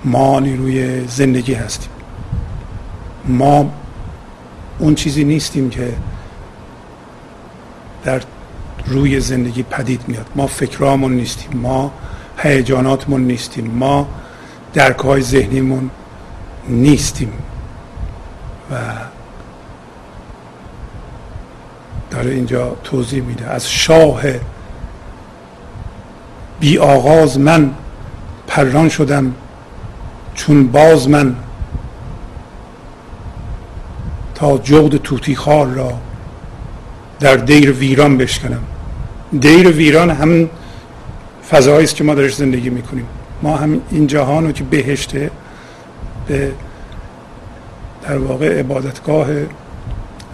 ما 0.04 0.40
نیروی 0.40 1.06
زندگی 1.06 1.54
هستیم. 1.54 1.90
ما 3.24 3.72
اون 4.78 4.94
چیزی 4.94 5.24
نیستیم 5.24 5.70
که 5.70 5.94
در 8.04 8.22
روی 8.86 9.20
زندگی 9.20 9.62
پدید 9.62 10.08
میاد. 10.08 10.26
ما 10.36 10.46
فکرامون 10.46 11.12
نیستیم. 11.12 11.60
ما 11.60 11.92
هیجاناتمون 12.38 13.24
نیستیم. 13.24 13.70
ما 13.70 14.08
درکهای 14.74 15.22
ذهنیمون 15.22 15.90
نیستیم. 16.68 17.32
و 18.70 18.76
داره 22.22 22.34
اینجا 22.34 22.76
توضیح 22.84 23.22
میده. 23.22 23.46
از 23.46 23.70
شاه 23.70 24.22
بی 26.60 26.78
آغاز 26.78 27.38
من 27.38 27.70
پران 28.46 28.88
شدم 28.88 29.34
چون 30.34 30.66
باز 30.66 31.08
من 31.08 31.36
تا 34.34 34.58
جغد 34.58 34.96
توتی 34.96 35.36
خار 35.36 35.66
را 35.66 35.92
در 37.20 37.36
دیر 37.36 37.72
ویران 37.72 38.18
بشکنم. 38.18 38.62
دیر 39.40 39.68
ویران 39.68 40.10
هم 40.10 40.50
فضایی 41.50 41.84
است 41.84 41.96
که 41.96 42.04
ما 42.04 42.14
درش 42.14 42.34
زندگی 42.34 42.70
می‌کنیم. 42.70 43.06
ما 43.42 43.56
هم 43.56 43.80
این 43.90 44.06
جهان 44.06 44.46
رو 44.46 44.52
که 44.52 44.64
بهشته 44.64 45.30
به 46.26 46.52
در 48.02 48.18
واقع 48.18 48.58
عبادتگاه 48.58 49.26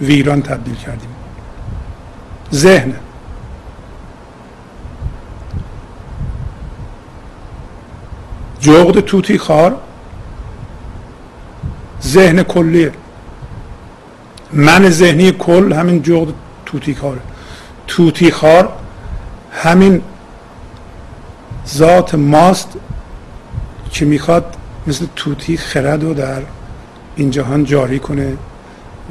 ویران 0.01 0.42
تبدیل 0.42 0.75
کردیم. 0.75 1.15
ذهن. 2.52 2.94
جغد 8.61 9.00
توتی 9.00 9.38
خار 9.38 9.76
ذهن 12.02 12.42
کلیه 12.42 12.92
من 14.52 14.90
ذهنی 14.90 15.32
کل 15.32 15.72
همین 15.72 16.02
جغد 16.02 16.35
توتی 16.66 16.94
خاره 16.94 17.20
توتی 17.87 18.30
خار 18.30 18.72
همین 19.52 20.02
ذات 21.68 22.14
ماست 22.14 22.68
که 23.90 24.04
می‌خواد 24.04 24.56
مثل 24.87 25.06
توتی 25.16 25.56
خرد 25.56 26.02
رو 26.04 26.14
در 26.14 26.42
این 27.16 27.30
جهان 27.30 27.64
جاری 27.64 27.98
کنه 27.98 28.37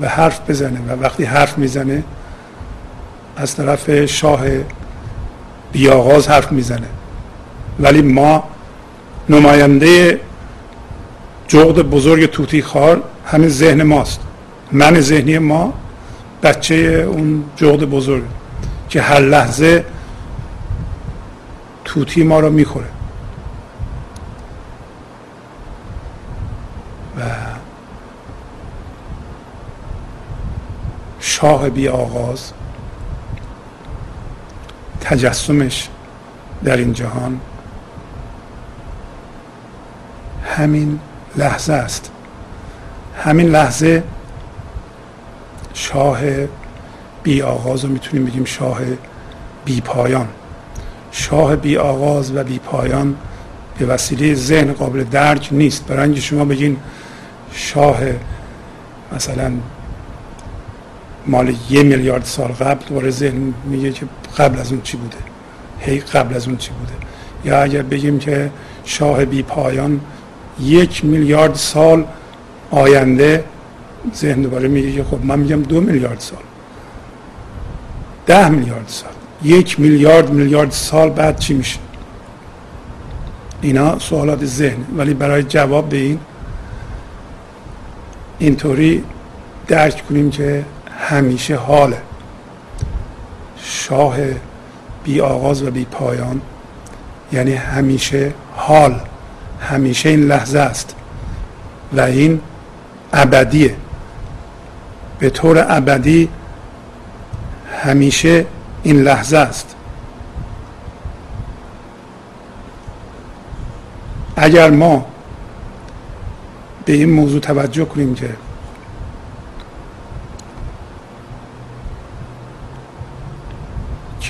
و 0.02 0.08
حرف 0.10 0.50
بزنه 0.50 0.80
و 0.88 1.02
وقتی 1.02 1.24
حرف 1.24 1.58
می‌زنه 1.58 2.04
از 3.38 3.56
طرف 3.56 4.06
شاه 4.06 4.42
بیاغاز 5.72 6.28
حرف 6.28 6.52
می‌زنه. 6.52 6.88
ولی 7.80 8.02
ما 8.02 8.44
نماینده 9.30 10.20
جغد 11.48 11.82
بزرگ 11.82 12.26
توتی 12.26 12.62
خار 12.62 13.04
همین 13.26 13.50
ذهن 13.50 13.84
ماست. 13.84 14.20
من 14.72 15.00
ذهنی 15.00 15.38
ما 15.38 15.74
بچه 16.44 16.76
اون 17.12 17.44
جغد 17.56 17.84
بزرگ 17.84 18.24
که 18.90 19.02
هر 19.02 19.20
لحظه 19.20 19.86
توتی 21.86 22.24
ما 22.24 22.40
رو 22.40 22.50
می‌خوره. 22.50 22.88
و 27.20 27.22
شاه 31.20 31.70
بی 31.70 31.88
آغاز 31.88 32.52
تجسمش 35.06 35.90
در 36.64 36.78
این 36.78 36.94
جهان 36.94 37.40
همین 40.44 41.00
لحظه 41.36 41.74
است. 41.74 42.12
همین 43.18 43.50
لحظه 43.50 44.04
شاه 45.74 46.20
بی 47.24 47.42
آغاز 47.42 47.86
رو 47.86 47.92
می‌تونیم 47.92 48.26
بگیم 48.26 48.46
شاه 48.46 48.80
بی 49.66 49.82
پایان. 49.82 50.28
شاه 51.12 51.56
بی 51.56 51.78
آغاز 51.78 52.36
و 52.36 52.44
بی 52.44 52.60
پایان 52.60 53.16
به 53.80 53.86
وسیله 53.86 54.34
ذهن 54.34 54.74
قابل 54.74 55.04
درک 55.04 55.50
نیست. 55.52 55.88
برای 55.88 56.22
شما 56.22 56.46
بگین 56.46 56.78
شاه 57.52 57.98
مثلا 59.16 59.52
مال 61.28 61.54
یه 61.70 61.84
میلیارد 61.84 62.26
سال 62.26 62.48
قبل 62.48 62.86
دوباره 62.86 63.10
ذهن 63.10 63.54
میگه 63.66 63.92
که 63.92 64.06
قبل 64.38 64.60
از 64.60 64.72
اون 64.72 64.82
چی 64.82 64.98
بوده؟ 64.98 65.18
هی 65.80 66.00
قبل 66.00 66.36
از 66.36 66.48
اون 66.48 66.58
چی 66.58 66.72
بوده؟ 66.72 66.94
یا 67.46 67.62
اگر 67.62 67.82
بگیم 67.82 68.20
که 68.20 68.52
شاه 68.86 69.26
بی 69.26 69.44
پایان 69.44 70.00
یک 70.62 71.06
میلیارد 71.06 71.56
سال 71.56 72.06
آینده 72.72 73.44
ذهن 74.16 74.42
دوباره 74.42 74.68
میگه 74.68 74.92
که 74.92 75.04
خب 75.04 75.26
من 75.26 75.40
میگم 75.40 75.62
دو 75.62 75.82
میلیارد 75.82 76.20
سال. 76.20 76.40
ده 78.26 78.50
میلیارد 78.50 78.88
سال. 78.88 79.12
یک 79.44 79.80
میلیارد 79.80 80.30
میلیارد 80.30 80.72
سال 80.72 81.10
بعد 81.10 81.40
چی 81.40 81.54
میشه؟ 81.54 81.80
اینا 83.62 84.00
سوالات 84.00 84.46
ذهن. 84.46 84.78
ولی 84.98 85.14
برای 85.14 85.44
جواب 85.44 85.90
به 85.90 85.98
این 85.98 86.20
اینطوری 88.40 89.04
درک 89.68 90.08
کنیم 90.08 90.32
که 90.32 90.66
همیشه 91.00 91.56
حاله 91.56 92.02
شاه 93.58 94.18
بی 95.04 95.22
آغاز 95.22 95.64
و 95.64 95.72
بی 95.72 95.86
پایان. 95.86 96.42
یعنی 97.34 97.54
همیشه 97.54 98.34
حال 98.56 99.00
همیشه 99.60 100.10
این 100.10 100.28
لحظه 100.28 100.60
است 100.60 100.96
و 101.94 102.02
این 102.02 102.42
ابدیه. 103.14 103.76
به 105.20 105.30
طور 105.30 105.66
ابدی 105.70 106.30
همیشه 107.84 108.46
این 108.84 109.02
لحظه 109.02 109.38
است. 109.38 109.76
اگر 114.36 114.70
ما 114.70 115.06
به 116.86 116.94
این 116.94 117.10
موضوع 117.10 117.40
توجه 117.40 117.86
کنیم 117.86 118.16
که 118.16 118.30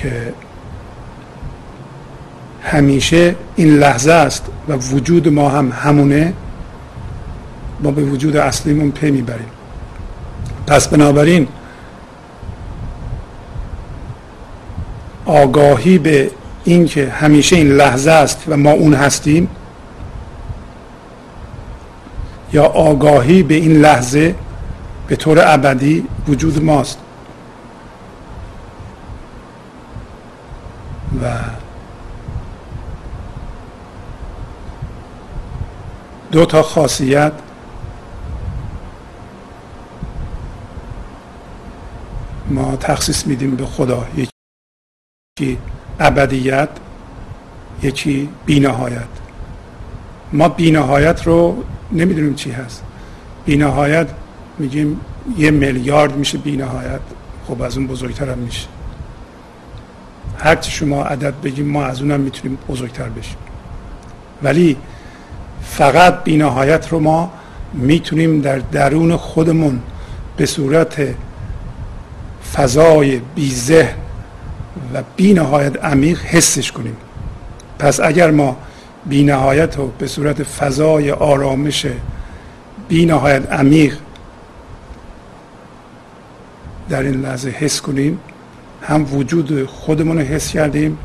که 0.02 0.32
همیشه 2.62 3.34
این 3.56 3.76
لحظه 3.76 4.12
است 4.12 4.46
و 4.68 4.76
وجود 4.76 5.28
ما 5.28 5.48
هم 5.48 5.72
همونه 5.72 6.32
ما 7.80 7.90
به 7.90 8.02
وجود 8.02 8.36
اصلیمون 8.36 8.90
پی 8.90 9.10
می‌بریم. 9.10 9.48
پس 10.66 10.88
بنابراین 10.88 11.48
آگاهی 15.24 15.98
به 15.98 16.30
اینکه 16.64 17.08
همیشه 17.10 17.56
این 17.56 17.68
لحظه 17.68 18.10
است 18.10 18.44
و 18.48 18.56
ما 18.56 18.70
اون 18.70 18.94
هستیم 18.94 19.48
یا 22.52 22.64
آگاهی 22.64 23.42
به 23.42 23.54
این 23.54 23.80
لحظه 23.80 24.34
به 25.06 25.16
طور 25.16 25.38
ابدی 25.54 26.04
وجود 26.28 26.64
ماست. 26.64 26.98
و 31.22 31.32
دو 36.32 36.46
تا 36.46 36.62
خاصیت 36.62 37.32
ما 42.50 42.76
تخصیص 42.76 43.26
میدیم 43.26 43.56
به 43.56 43.66
خدا. 43.66 44.06
یکی 44.16 45.58
ابدیت 46.00 46.68
یکی 47.82 48.28
بینهایت. 48.46 49.08
ما 50.32 50.48
بینهایت 50.48 51.26
رو 51.26 51.64
نمی‌دونیم 51.92 52.34
چی 52.34 52.50
هست. 52.50 52.82
بینهایت 53.44 54.08
میگیم 54.58 55.00
یه 55.38 55.50
میلیارد 55.50 56.16
میشه 56.16 56.38
بینهایت. 56.38 57.00
خب 57.46 57.62
از 57.62 57.76
اون 57.76 57.86
بزرگتر 57.86 58.30
هم 58.30 58.38
میشه. 58.38 58.68
هرچی 60.38 60.70
شما 60.70 61.04
عدد 61.04 61.34
بگیم 61.40 61.66
ما 61.68 61.84
از 61.84 62.02
اونم 62.02 62.20
می‌تونیم 62.20 62.58
بزرگتر 62.68 63.08
بشیم. 63.08 63.36
ولی 64.42 64.76
فقط 65.62 66.24
بینهایت 66.24 66.88
رو 66.88 67.00
ما 67.00 67.32
می‌تونیم 67.72 68.40
در 68.40 68.58
درون 68.58 69.16
خودمون 69.16 69.80
به 70.36 70.46
صورت 70.46 71.14
فضای 72.54 73.20
بی 73.34 73.50
ذهن 73.50 73.96
و 74.94 75.02
بی 75.16 75.34
نهایت 75.34 75.84
عمیق 75.84 76.22
حسش 76.22 76.72
کنیم. 76.72 76.96
پس 77.78 78.00
اگر 78.00 78.30
ما 78.30 78.56
بی 79.06 79.24
نهایت 79.24 79.76
رو 79.76 79.92
به 79.98 80.06
صورت 80.06 80.42
فضای 80.42 81.10
آرامش 81.10 81.86
بی 82.88 83.06
نهایت 83.06 83.52
عمیق 83.52 83.96
در 86.88 87.02
این 87.02 87.20
لحظه 87.20 87.48
حس 87.48 87.80
کنیم 87.80 88.18
هم 88.82 89.14
وجود 89.14 89.66
خودمون 89.66 90.18
رو 90.18 90.24
حس 90.24 90.52
کردیم 90.52 90.98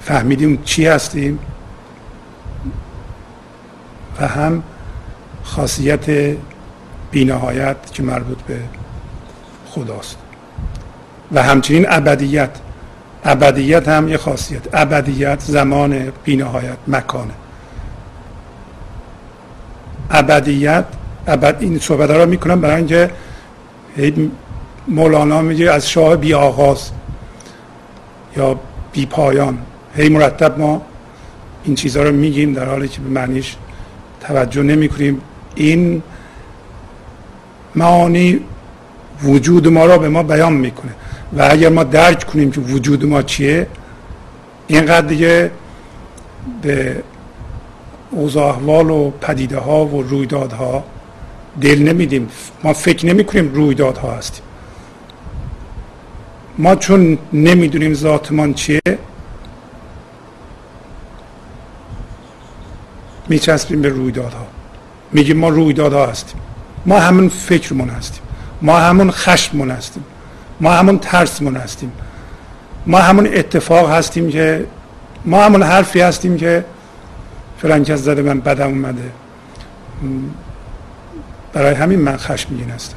فهمیدیم 0.00 0.62
چی 0.64 0.86
هستیم 0.86 1.38
و 4.20 4.26
هم 4.26 4.62
خاصیت 5.42 6.36
بینهایت 7.10 7.76
که 7.92 8.02
مربوط 8.02 8.38
به 8.42 8.58
خداست. 9.66 10.16
و 11.32 11.42
همچنین 11.42 11.86
ابدیت. 11.88 12.50
ابدیت 13.24 13.88
هم 13.88 14.08
یه 14.08 14.16
خاصیت. 14.16 14.62
ابدیت 14.72 15.40
زمان 15.40 16.12
بینهایت 16.24 16.78
مکانه. 16.88 17.32
ابدیت 20.10 20.84
ابد 21.26 21.56
این 21.60 21.78
صحبت 21.78 22.10
رو 22.10 22.26
می‌کنم 22.26 22.60
برای 22.60 22.76
اینکه 22.76 23.10
مولانا 24.88 25.42
میگه 25.42 25.70
از 25.70 25.90
شاه 25.90 26.16
بی 26.16 26.34
آغاز 26.34 26.90
یا 28.36 28.60
بی 28.92 29.06
پایان. 29.06 29.58
هی 29.94 30.08
مرتب 30.08 30.58
ما 30.58 30.82
این 31.64 31.74
چیزها 31.74 32.02
رو 32.02 32.12
میگیم 32.12 32.52
در 32.52 32.64
حالی 32.64 32.88
که 32.88 33.00
به 33.00 33.08
معنیش 33.08 33.56
توجه 34.20 34.62
نمی 34.62 34.88
کنیم 34.88 35.20
این 35.54 36.02
معانی 37.74 38.40
وجود 39.22 39.68
ما 39.68 39.86
را 39.86 39.98
به 39.98 40.08
ما 40.08 40.22
بیان 40.22 40.52
می‌کنه. 40.52 40.92
و 41.36 41.48
اگر 41.50 41.68
ما 41.68 41.84
درک 41.84 42.24
کنیم 42.24 42.50
که 42.50 42.60
وجود 42.60 43.04
ما 43.04 43.22
چیه 43.22 43.66
اینقدر 44.66 45.06
دیگه 45.06 45.50
به 46.62 47.02
اوضاع 48.10 48.46
احوال 48.46 48.90
و 48.90 49.10
پدیده 49.10 49.58
ها 49.58 49.86
و 49.86 50.02
رویدادها 50.02 50.84
دل 51.60 51.82
نمیدیم. 51.82 52.28
ما 52.64 52.72
فکر 52.72 53.06
نمی 53.06 53.24
کنیم 53.24 53.54
رویدادها 53.54 54.12
هستیم. 54.12 54.44
ما 56.60 56.74
چون 56.74 57.18
نمی‌دونیم 57.32 57.94
ذاتمان 57.94 58.54
چیه 58.54 58.80
میچسبیم 63.28 63.82
به 63.82 63.88
رویدادها. 63.88 64.46
میگیم 65.12 65.36
ما 65.36 65.48
رویدادها 65.48 66.06
هستیم. 66.06 66.40
ما 66.86 67.00
همون 67.00 67.28
فکرمون 67.28 67.88
هستیم. 67.88 68.22
ما 68.62 68.78
همون 68.78 69.10
خشممون 69.10 69.70
هستیم. 69.70 70.04
ما 70.60 70.72
همون 70.72 70.98
ترسمون 70.98 71.56
هستیم. 71.56 71.92
ما 72.86 72.98
همون 72.98 73.26
اتفاق 73.26 73.90
هستیم 73.90 74.30
که 74.30 74.66
ما 75.24 75.44
همون 75.44 75.62
حرفی 75.62 76.00
هستیم 76.00 76.36
که 76.36 76.64
فلان 77.58 77.84
کس 77.84 77.98
زده 77.98 78.22
من 78.22 78.40
بدم 78.40 78.68
اومده. 78.68 79.10
برای 81.52 81.74
همین 81.74 82.00
من 82.00 82.16
خشمگین 82.16 82.70
هستم. 82.70 82.96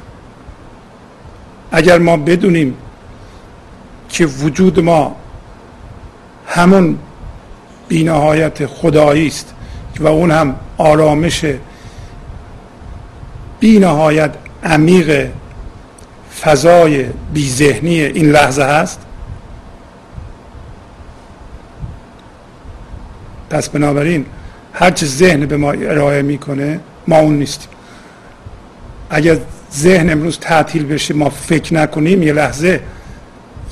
اگر 1.72 1.98
ما 1.98 2.16
بدونیم 2.16 2.76
که 4.14 4.26
وجود 4.26 4.80
ما 4.80 5.16
همون 6.46 6.98
بینهایت 7.88 8.66
خدایی 8.66 9.26
است 9.26 9.54
و 10.00 10.06
اون 10.06 10.30
هم 10.30 10.56
آرامش 10.78 11.44
بینهایت 13.60 14.30
عمیق 14.64 15.28
فضای 16.40 17.06
بی 17.32 17.50
ذهنی 17.50 18.00
این 18.00 18.30
لحظه 18.30 18.62
هست. 18.62 19.00
پس 23.50 23.68
بنابراین 23.68 24.26
هرچه 24.72 25.06
ذهن 25.06 25.46
به 25.46 25.56
ما 25.56 25.72
ارائه 25.72 26.22
می‌کنه 26.22 26.80
ما 27.08 27.18
اون 27.18 27.38
نیستیم. 27.38 27.68
اگر 29.10 29.36
ذهن 29.72 30.10
امروز 30.10 30.38
تعطیل 30.38 30.86
بشه 30.86 31.14
ما 31.14 31.30
فکر 31.30 31.74
نکنیم 31.74 32.22
یه 32.22 32.32
لحظه 32.32 32.80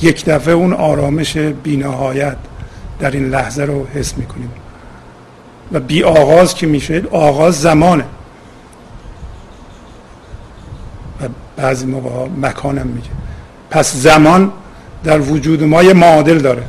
یک 0.02 0.24
دفعه 0.24 0.54
اون 0.54 0.72
آرامش 0.72 1.36
بینهایت 1.36 2.36
در 2.98 3.10
این 3.10 3.28
لحظه 3.28 3.64
رو 3.64 3.86
حس 3.94 4.18
می‌کنیم. 4.18 4.50
و 5.72 5.80
بی 5.80 6.02
آغاز 6.02 6.54
که 6.54 6.66
میشه 6.66 7.02
آغاز 7.10 7.60
زمانه. 7.60 8.04
و 11.22 11.28
بعضی 11.56 11.86
موقع 11.86 12.28
مکانم 12.40 12.86
میگه. 12.86 13.08
پس 13.70 13.94
زمان 13.94 14.52
در 15.04 15.20
وجود 15.20 15.64
ما 15.64 15.82
یه 15.82 15.92
معادل 15.92 16.38
داره. 16.38 16.62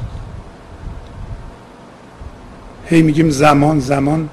هی 2.86 3.02
میگیم 3.02 3.30
زمان 3.30 3.80
زمان. 3.80 4.30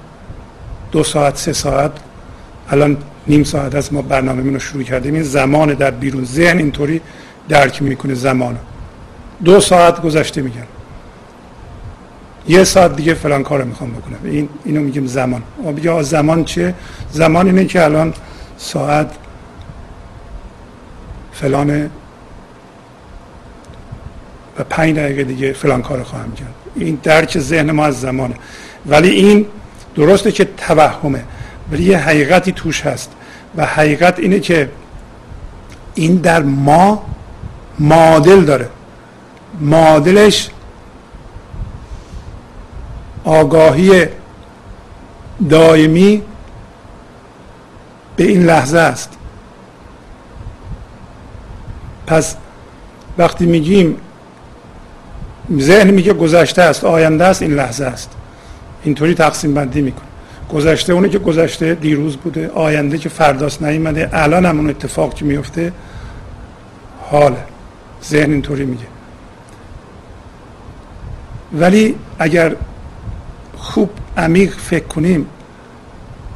دو 0.91 1.03
ساعت 1.03 1.37
سه 1.37 1.53
ساعت. 1.53 1.91
الان 2.69 2.97
نیم 3.27 3.43
ساعت 3.43 3.75
از 3.75 3.93
ما 3.93 4.01
برنامه 4.01 4.51
رو 4.51 4.59
شروع 4.59 4.83
کردیم. 4.83 5.13
این 5.13 5.23
زمان 5.23 5.73
در 5.73 5.91
بیرون 5.91 6.25
ذهن 6.25 6.57
اینطوری 6.57 7.01
درک 7.49 7.81
می‌کنه 7.81 8.13
زمان 8.13 8.57
دو 9.43 9.59
ساعت 9.59 10.01
گذشته 10.01 10.41
میگن 10.41 10.67
یه 12.47 12.63
ساعت 12.63 12.95
دیگه 12.95 13.13
فلان 13.13 13.43
کار 13.43 13.63
می‌خوام 13.63 13.91
بکنم. 13.91 14.17
این 14.23 14.49
اینو 14.65 14.81
میگیم 14.81 15.05
زمان. 15.05 15.43
یا 15.81 16.03
زمان 16.03 16.45
چه 16.45 16.73
زمان 17.11 17.45
اینه 17.45 17.65
که 17.65 17.83
الان 17.83 18.13
ساعت 18.57 19.11
فلان 21.31 21.89
و 24.59 24.63
پنج 24.69 24.95
دقیقه 24.95 25.23
دیگه 25.23 25.53
فلان 25.53 25.81
کار 25.81 26.03
خواهم 26.03 26.31
کرد. 26.31 26.53
این 26.75 26.99
درک 27.03 27.39
ذهن 27.39 27.71
ما 27.71 27.85
از 27.85 28.01
زمانه. 28.01 28.35
ولی 28.85 29.09
این 29.09 29.45
درسته 29.95 30.31
که 30.31 30.47
توهمه. 30.57 31.23
ولی 31.71 31.83
یه 31.83 31.97
حقیقتی 31.97 32.51
توش 32.51 32.81
هست. 32.81 33.11
و 33.55 33.65
حقیقت 33.65 34.19
اینه 34.19 34.39
که 34.39 34.69
این 35.95 36.15
در 36.15 36.43
ما 36.43 37.05
معادل 37.79 38.41
داره. 38.41 38.69
معادلش 39.61 40.49
آگاهی 43.23 44.05
دائمی 45.49 46.21
به 48.15 48.23
این 48.23 48.43
لحظه 48.43 48.79
است. 48.79 49.09
پس 52.07 52.35
وقتی 53.17 53.45
میگیم 53.45 53.97
ذهن 55.59 55.91
میگه 55.91 56.13
گذشته 56.13 56.61
است 56.61 56.83
آینده 56.83 57.25
است 57.25 57.41
این 57.41 57.53
لحظه 57.53 57.85
است. 57.85 58.11
اینطوری 58.83 59.13
تقسیم 59.13 59.53
بندی 59.53 59.81
می‌کنه. 59.81 60.05
گذشته 60.53 60.93
اونه 60.93 61.09
که 61.09 61.19
گذشته 61.19 61.75
دیروز 61.75 62.17
بوده 62.17 62.49
آینده 62.49 62.97
که 62.97 63.09
فرداست 63.09 63.63
نیومده 63.63 64.09
الان 64.13 64.45
هم 64.45 64.57
اون 64.57 64.69
اتفاق 64.69 65.13
که 65.13 65.25
میفته 65.25 65.73
حاله. 67.01 67.43
ذهن 68.05 68.31
اینطوری 68.31 68.65
میگه. 68.65 68.85
ولی 71.53 71.95
اگر 72.19 72.55
خوب 73.57 73.89
عمیق 74.17 74.57
فکر 74.57 74.85
کنیم 74.85 75.25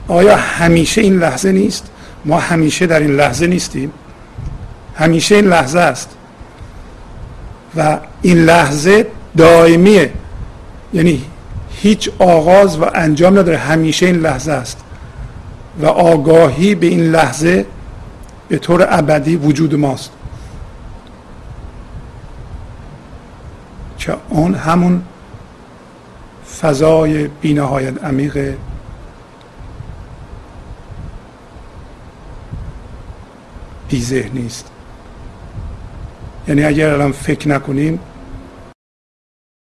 آیا 0.07 0.35
همیشه 0.35 1.01
این 1.01 1.19
لحظه 1.19 1.51
نیست؟ 1.51 1.89
ما 2.25 2.39
همیشه 2.39 2.85
در 2.85 2.99
این 2.99 3.15
لحظه 3.15 3.47
نیستیم. 3.47 3.91
همیشه 4.95 5.35
این 5.35 5.45
لحظه 5.45 5.79
است. 5.79 6.09
و 7.75 7.99
این 8.21 8.37
لحظه 8.37 9.07
دائمیه. 9.37 10.11
یعنی 10.93 11.21
هیچ 11.71 12.09
آغاز 12.19 12.79
و 12.79 12.85
انجام 12.93 13.39
نداره. 13.39 13.57
همیشه 13.57 14.05
این 14.05 14.15
لحظه 14.15 14.51
است. 14.51 14.77
و 15.81 15.85
آگاهی 15.85 16.75
به 16.75 16.87
این 16.87 17.11
لحظه 17.11 17.65
به 18.47 18.57
طور 18.57 18.87
ابدی 18.89 19.35
وجود 19.35 19.75
ماست. 19.75 20.11
که 24.05 24.17
اون 24.29 24.55
همون 24.55 25.03
فضای 26.61 27.27
بینهایت 27.27 28.03
عمیق 28.03 28.55
بی 33.89 34.01
ذهنی 34.01 34.45
است. 34.45 34.71
یعنی 36.47 36.63
اگر 36.63 36.93
الان 36.93 37.11
فکر 37.11 37.47
نکنیم 37.49 37.99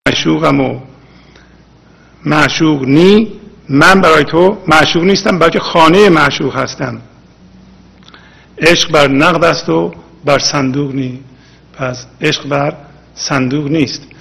معشوقم 0.08 0.60
و 0.60 0.80
معشوق 2.24 2.84
نی 2.84 3.40
من 3.68 4.00
برای 4.00 4.24
تو 4.24 4.58
معشوق 4.68 5.02
نیستم 5.02 5.38
بلکه 5.38 5.60
خانه 5.60 6.08
معشوق 6.08 6.56
هستم. 6.56 7.00
عشق 8.58 8.92
بر 8.92 9.08
نقد 9.08 9.44
است 9.44 9.68
و 9.68 9.94
بر 10.24 10.38
صندوق 10.38 10.94
نی. 10.94 11.20
پس 11.72 12.06
عشق 12.20 12.48
بر 12.48 12.76
صندوق 13.14 13.68
نیست. 13.68 14.11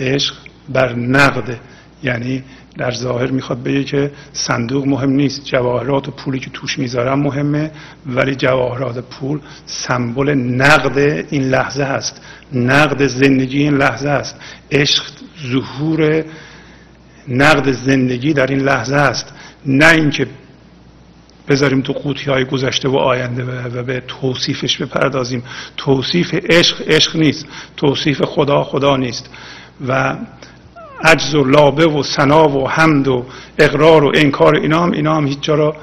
عشق 0.00 0.34
بر 0.68 0.94
نقده 0.94 1.60
یعنی 2.02 2.42
در 2.78 2.90
ظاهر 2.90 3.30
می‌خواد 3.30 3.62
بگه 3.62 3.84
که 3.84 4.10
صندوق 4.32 4.86
مهم 4.86 5.10
نیست 5.10 5.44
جواهرات 5.44 6.08
و 6.08 6.10
پولی 6.10 6.38
که 6.38 6.50
توش 6.50 6.78
می‌ذارم 6.78 7.20
مهمه 7.20 7.70
ولی 8.06 8.34
جواهرات 8.34 8.98
پول 8.98 9.40
سمبل 9.66 10.30
نقد 10.34 10.98
این 11.30 11.42
لحظه 11.42 11.84
هست. 11.84 12.20
نقد 12.52 13.06
زندگی 13.06 13.58
این 13.62 13.76
لحظه 13.76 14.08
است 14.08 14.36
عشق 14.72 15.04
ظهور 15.52 16.24
نقد 17.28 17.72
زندگی 17.72 18.32
در 18.32 18.46
این 18.46 18.60
لحظه 18.60 18.94
است 18.94 19.32
نه 19.66 19.88
اینکه 19.88 20.26
بذاریم 21.48 21.80
تو 21.80 21.92
قوطی 21.92 22.30
های 22.30 22.44
گذشته 22.44 22.88
و 22.88 22.96
آینده 22.96 23.44
و 23.44 23.82
به 23.82 24.02
توصیفش 24.08 24.82
بپردازیم. 24.82 25.42
توصیف 25.76 26.34
عشق 26.34 26.90
عشق 26.90 27.16
نیست. 27.16 27.46
توصیف 27.76 28.22
خدا 28.22 28.64
خدا 28.64 28.96
نیست. 28.96 29.30
و 29.88 30.16
عجز 31.04 31.34
و 31.34 31.44
لابه 31.44 31.86
و 31.86 32.02
سنا 32.02 32.48
و 32.48 32.68
حمد 32.70 33.08
و 33.08 33.24
اقرار 33.58 34.04
و 34.04 34.12
انکار 34.14 34.56
اینا 34.56 34.82
هم 34.82 34.90
اینا 34.90 35.16
هم 35.16 35.26
هیچ 35.26 35.40
جا 35.40 35.54
را 35.54 35.76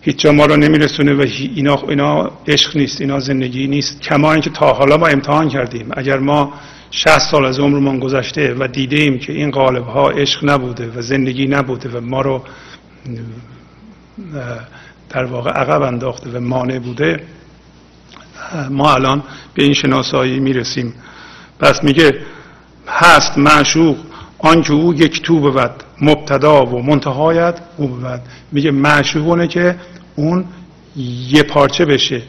هیچ 0.00 0.18
جا 0.18 0.32
ما 0.32 0.46
رو 0.46 0.56
نمیرسونه 0.56 1.14
و 1.14 1.26
اینا, 1.54 1.82
اینا 1.88 2.30
عشق 2.46 2.76
نیست 2.76 3.00
اینا 3.00 3.20
زندگی 3.20 3.66
نیست. 3.66 4.00
کما 4.00 4.32
اینکه 4.32 4.50
تا 4.50 4.72
حالا 4.72 4.96
ما 4.96 5.06
امتحان 5.06 5.48
کردیم. 5.48 5.88
اگر 5.96 6.18
ما 6.18 6.52
60 6.90 7.18
سال 7.18 7.44
از 7.44 7.58
عمرمان 7.58 7.98
گذشته 7.98 8.54
و 8.58 8.66
دیدیم 8.66 9.18
که 9.18 9.32
این 9.32 9.50
قالب 9.50 9.84
ها 9.84 10.10
عشق 10.10 10.50
نبوده 10.50 10.90
و 10.96 11.02
زندگی 11.02 11.46
نبوده 11.46 11.88
و 11.88 12.00
ما 12.00 12.20
رو 12.20 12.42
در 15.10 15.24
واقع 15.24 15.50
عقب 15.50 15.82
انداخته 15.82 16.30
و 16.30 16.40
مانع 16.40 16.78
بوده 16.78 17.22
ما 18.70 18.94
الان 18.94 19.22
به 19.54 19.62
این 19.62 19.72
شناسایی 19.72 20.40
می‌رسیم. 20.40 20.94
پس 21.60 21.84
میگه 21.84 22.20
هست 22.88 23.38
معشوق 23.38 23.96
آنکه 24.38 24.72
او 24.72 24.94
یک 24.94 25.22
تو 25.22 25.40
بود 25.40 25.70
مبتدا 26.00 26.66
و 26.66 26.82
منتهایت 26.82 27.58
او 27.76 27.88
بود. 27.88 28.20
میگه 28.52 28.70
معشوق 28.70 29.48
که 29.48 29.76
اون 30.16 30.44
یه 31.28 31.42
پارچه 31.42 31.84
بشه 31.84 32.22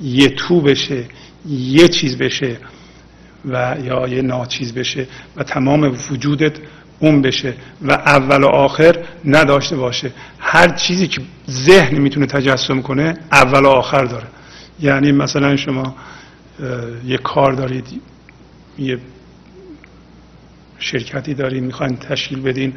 یه 0.00 0.28
تو 0.28 0.60
بشه 0.60 1.04
یه 1.48 1.88
چیز 1.88 2.18
بشه 2.18 2.56
و 3.44 3.76
یا 3.84 4.08
یه 4.08 4.22
ناچیز 4.22 4.74
بشه 4.74 5.06
و 5.36 5.42
تمام 5.42 5.96
وجودت 6.10 6.56
اون 6.98 7.22
بشه 7.22 7.54
و 7.82 7.92
اول 7.92 8.42
و 8.42 8.46
آخر 8.46 8.96
نداشته 9.24 9.76
باشه. 9.76 10.12
هر 10.38 10.68
چیزی 10.68 11.08
که 11.08 11.20
ذهن 11.50 11.98
می‌تونه 11.98 12.26
تجسم 12.26 12.82
کنه 12.82 13.14
اول 13.32 13.64
و 13.64 13.68
آخر 13.68 14.04
داره. 14.04 14.26
یعنی 14.80 15.12
مثلا 15.12 15.56
شما 15.56 15.94
یه 17.06 17.18
کار 17.18 17.52
دارید 17.52 18.00
یه 18.78 18.98
شرکتی 20.82 21.34
دارید 21.34 21.62
می‌خواین 21.62 21.96
تشکیل 21.96 22.40
بدین. 22.40 22.72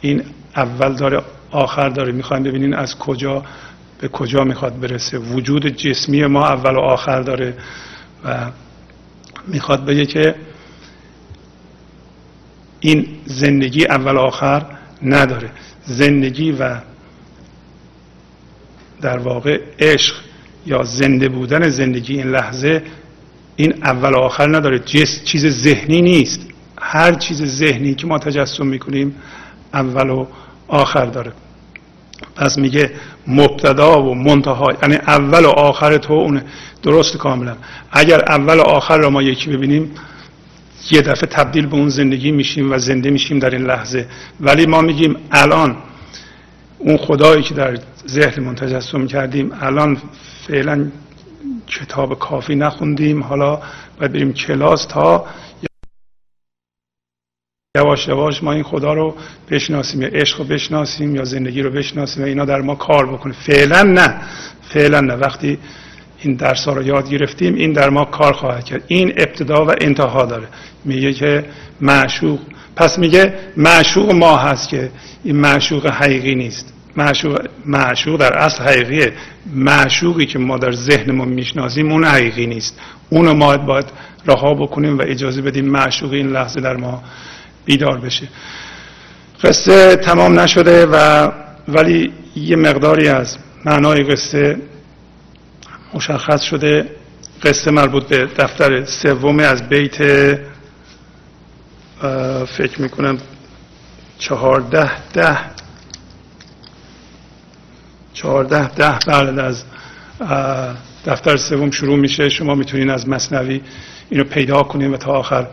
این 0.00 0.22
اول 0.56 0.94
داره 0.94 1.22
آخر 1.50 1.88
داره. 1.88 2.12
می‌خواین 2.12 2.42
ببینین 2.42 2.74
از 2.74 2.98
کجا 2.98 3.44
به 4.00 4.08
کجا 4.08 4.44
می‌خواد 4.44 4.80
برسه. 4.80 5.18
وجود 5.18 5.66
جسمی 5.66 6.26
ما 6.26 6.46
اول 6.46 6.74
و 6.74 6.80
آخر 6.80 7.20
داره 7.22 7.54
و 8.24 8.50
می‌خواد 9.46 9.84
بگه 9.84 10.06
که 10.06 10.34
این 12.80 13.06
زندگی 13.24 13.86
اول 13.86 14.12
و 14.12 14.18
آخر 14.18 14.66
نداره. 15.02 15.50
زندگی 15.84 16.52
و 16.52 16.76
در 19.00 19.18
واقع 19.18 19.60
عشق 19.78 20.14
یا 20.66 20.82
زنده 20.82 21.28
بودن 21.28 21.68
زندگی 21.68 22.14
این 22.14 22.30
لحظه 22.30 22.82
این 23.56 23.84
اول 23.84 24.10
و 24.14 24.16
آخر 24.16 24.56
نداره. 24.56 24.78
چیز 25.24 25.46
ذهنی 25.46 26.02
نیست. 26.02 26.49
هر 26.80 27.12
چیز 27.12 27.42
ذهنی 27.42 27.94
که 27.94 28.06
ما 28.06 28.18
تجسم 28.18 28.66
می‌کنیم 28.66 29.14
اول 29.74 30.10
و 30.10 30.26
آخر 30.68 31.06
داره. 31.06 31.32
پس 32.36 32.58
میگه 32.58 32.90
مبتدا 33.26 34.02
و 34.02 34.14
منتها 34.14 34.72
یعنی 34.82 34.94
اول 34.94 35.44
و 35.44 35.48
آخر 35.48 35.98
تو 35.98 36.12
اونه 36.12 36.44
درست 36.82 37.16
کاملا. 37.16 37.56
اگر 37.92 38.20
اول 38.20 38.58
و 38.58 38.62
آخر 38.62 38.98
را 38.98 39.10
ما 39.10 39.22
یکی 39.22 39.50
ببینیم 39.50 39.90
یه 40.90 41.02
دفعه 41.02 41.26
تبدیل 41.26 41.66
به 41.66 41.76
اون 41.76 41.88
زندگی 41.88 42.32
میشیم 42.32 42.72
و 42.72 42.78
زنده 42.78 43.10
میشیم 43.10 43.38
در 43.38 43.50
این 43.50 43.62
لحظه. 43.62 44.06
ولی 44.40 44.66
ما 44.66 44.80
میگیم 44.80 45.16
الان 45.32 45.76
اون 46.78 46.96
خدایی 46.96 47.42
که 47.42 47.54
در 47.54 47.78
ذهنمون 48.08 48.54
تجسم 48.54 49.06
کردیم 49.06 49.52
الان 49.60 49.98
فعلا 50.46 50.86
کتاب 51.66 52.18
کافی 52.18 52.54
نخوندیم. 52.54 53.22
حالا 53.22 53.60
باید 53.98 54.12
بریم 54.12 54.32
کلاس 54.32 54.84
تا 54.84 55.26
یواش 57.76 58.08
یواش 58.08 58.42
ما 58.42 58.52
این 58.52 58.62
خدا 58.62 58.94
رو 58.94 59.14
بشناسیم 59.50 60.02
یا 60.02 60.08
عشق 60.08 60.38
رو 60.38 60.44
بشناسیم 60.44 61.16
یا 61.16 61.24
زندگی 61.24 61.62
رو 61.62 61.70
بشناسیم 61.70 62.22
و 62.22 62.26
اینا 62.26 62.44
در 62.44 62.60
ما 62.60 62.74
کار 62.74 63.06
بکنه. 63.06 63.32
فعلا 63.32 63.82
نه 63.82 64.20
فعلا 64.62 65.00
نه. 65.00 65.14
وقتی 65.14 65.58
این 66.18 66.34
درس 66.34 66.64
ها 66.64 66.72
رو 66.72 66.82
یاد 66.82 67.10
گرفتیم 67.10 67.54
این 67.54 67.72
در 67.72 67.90
ما 67.90 68.04
کار 68.04 68.32
خواهد 68.32 68.64
کرد. 68.64 68.84
این 68.86 69.12
ابتدا 69.16 69.66
و 69.66 69.70
انتها 69.80 70.26
داره. 70.26 70.48
میگه 70.84 71.12
که 71.12 71.44
معشوق 71.80 72.38
پس 72.76 72.98
میگه 72.98 73.34
معشوق 73.56 74.10
ما 74.10 74.36
هست 74.36 74.68
که 74.68 74.90
این 75.24 75.36
معشوق 75.36 75.86
حقیقی 75.86 76.34
نیست. 76.34 76.72
معشوق, 76.96 77.46
معشوق 77.66 78.20
در 78.20 78.38
اصل 78.38 78.64
حقیقیه. 78.64 79.12
معشوقی 79.54 80.26
که 80.26 80.38
ما 80.38 80.58
در 80.58 80.72
ذهنمون 80.72 81.28
می‌شناسیم 81.28 81.92
اون 81.92 82.04
حقیقی 82.04 82.46
نیست. 82.46 82.80
اونو 83.10 83.34
ما 83.34 83.56
باید 83.56 83.86
رها 84.26 84.54
بکنیم 84.54 84.98
و 84.98 85.02
اجازه 85.02 85.42
بدیم 85.42 85.64
معشوق 85.64 86.12
این 86.12 86.32
لحظه 86.32 86.60
در 86.60 86.76
ما 86.76 87.02
بیدار 87.70 87.98
بشه. 87.98 88.28
قصه 89.42 89.96
تمام 89.96 90.40
نشده 90.40 90.86
و 90.86 91.28
ولی 91.68 92.12
یه 92.36 92.56
مقداری 92.56 93.08
از 93.08 93.36
معنای 93.64 94.02
قصه 94.02 94.56
مشخص 95.94 96.42
شده. 96.42 96.90
قصه 97.42 97.70
مربوط 97.70 98.06
به 98.08 98.28
دفتر 98.38 98.84
سوم 98.84 99.38
از 99.38 99.68
بیت 99.68 99.96
فکر 102.46 102.82
می‌کنم 102.82 103.18
چهارده 104.18 104.90
ده. 105.12 105.38
چهارده 108.14 108.68
ده. 108.68 108.98
بعد 109.06 109.38
از 109.38 109.64
دفتر 111.06 111.36
سوم 111.36 111.70
شروع 111.70 111.98
میشه. 111.98 112.28
شما 112.28 112.54
می‌تونین 112.54 112.90
از 112.90 113.08
مصنوی 113.08 113.60
اینو 114.10 114.24
پیدا 114.24 114.62
کنین 114.62 114.94
و 114.94 114.96
تا 114.96 115.12
آخر 115.12 115.46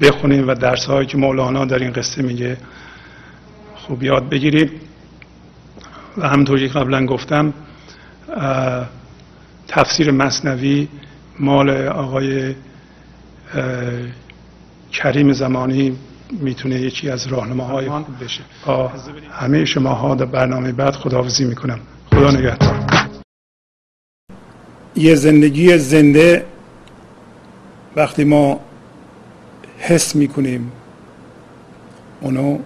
بخونیم 0.00 0.48
و 0.48 0.54
درس 0.54 0.84
هایی 0.84 1.06
که 1.06 1.18
مولانا 1.18 1.64
در 1.64 1.78
این 1.78 1.92
قصه 1.92 2.22
میگه 2.22 2.56
خوب 3.74 4.02
یاد 4.02 4.28
بگیرید 4.28 4.70
و 6.18 6.28
همطوری 6.28 6.68
که 6.68 6.78
قبلا 6.78 7.06
گفتم 7.06 7.52
تفسیر 9.68 10.10
مصنوی 10.10 10.88
مال 11.38 11.70
آقای 11.86 12.54
کریم 14.92 15.32
زمانی 15.32 15.96
می‌تونه 16.30 16.80
یکی 16.80 17.10
از 17.10 17.26
راهنماهای 17.26 17.88
خوب 17.88 18.24
بشه. 18.24 18.40
با 18.66 18.92
همه 19.30 19.64
شما 19.64 19.94
ها 19.94 20.14
در 20.14 20.24
برنامه 20.24 20.72
بعد 20.72 20.94
خداحافظی 20.94 21.44
می‌کنم. 21.44 21.80
خدا 22.10 22.30
نگهدار. 22.30 22.80
یه 24.96 25.14
زندگی 25.14 25.78
زنده 25.78 26.46
وقتی 27.96 28.24
ما 28.24 28.60
حس 29.80 30.16
می‌کنیم. 30.16 30.72
اونو 32.20 32.58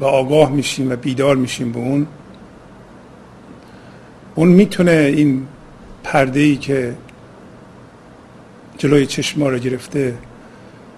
و 0.00 0.04
آگاه 0.04 0.50
میشیم 0.50 0.92
و 0.92 0.96
بیدار 0.96 1.36
میشیم 1.36 1.72
به 1.72 1.78
اون. 1.78 2.06
اون 4.34 4.48
می‌تونه 4.48 4.90
این 4.90 5.46
پرده 6.04 6.40
ای 6.40 6.56
که 6.56 6.94
جلوی 8.78 9.06
چشم 9.06 9.40
ما 9.40 9.48
رو 9.48 9.58
گرفته 9.58 10.14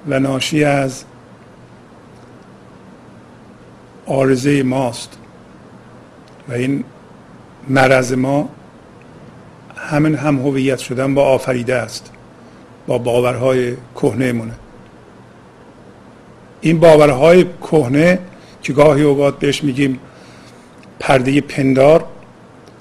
و 0.08 0.20
ناشی 0.20 0.64
از 0.64 1.04
آرزه 4.06 4.62
ماست. 4.62 5.18
و 6.48 6.52
این 6.52 6.84
مرض 7.68 8.12
ما 8.12 8.48
همین 9.76 10.14
هم 10.14 10.38
هویت 10.38 10.78
شدن 10.78 11.14
با 11.14 11.24
آفریده 11.24 11.74
است. 11.74 12.12
با 12.90 12.98
باورهای 12.98 13.76
کهنه 13.94 14.32
مونه. 14.32 14.52
این 16.60 16.80
باورهای 16.80 17.44
کهنه 17.60 18.18
که 18.62 18.72
گاهی 18.72 19.02
اوقات 19.02 19.38
بهش 19.38 19.64
میگیم 19.64 20.00
پرده 21.00 21.40
پندار 21.40 22.04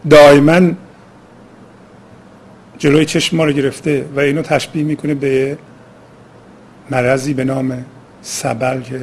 دائما 0.09 0.71
جلوی 2.77 3.05
چشم 3.05 3.37
ما 3.37 3.45
رو 3.45 3.51
گرفته 3.51 4.05
و 4.15 4.19
اینو 4.19 4.41
تشبیه 4.41 4.83
می‌کنه 4.83 5.13
به 5.13 5.57
مرضی 6.89 7.33
به 7.33 7.43
نام 7.43 7.85
سبل 8.21 8.81
که 8.81 9.01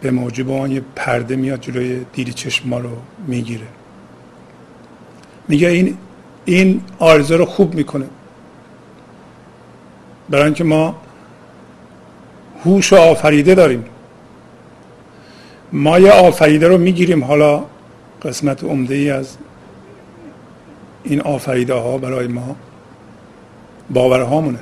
به 0.00 0.10
موجب 0.10 0.50
آن 0.50 0.72
یه 0.72 0.82
پرده 0.96 1.36
میاد 1.36 1.60
جلوی 1.60 2.06
دیری 2.12 2.32
چشم 2.32 2.68
ما 2.68 2.78
رو 2.78 2.90
می‌گیره. 3.26 3.66
میگه 5.48 5.68
این 5.68 5.96
این 6.44 6.82
آرزه 6.98 7.36
رو 7.36 7.44
خوب 7.44 7.74
می‌کنه. 7.74 8.06
برای 10.30 10.44
اینکه 10.44 10.64
ما 10.64 10.96
هوش 12.64 12.92
و 12.92 12.96
آفریده 12.96 13.54
داریم. 13.54 13.84
ما 15.72 15.98
یه 15.98 16.12
آفریده 16.12 16.68
رو 16.68 16.78
می‌گیریم. 16.78 17.24
حالا 17.24 17.64
قسمت 18.22 18.64
عمده 18.64 18.94
ای 18.94 19.10
از 19.10 19.36
این 21.04 21.20
آفریده 21.20 21.74
ها 21.74 21.98
برای 21.98 22.26
ما 22.26 22.56
باورهامونه. 23.90 24.58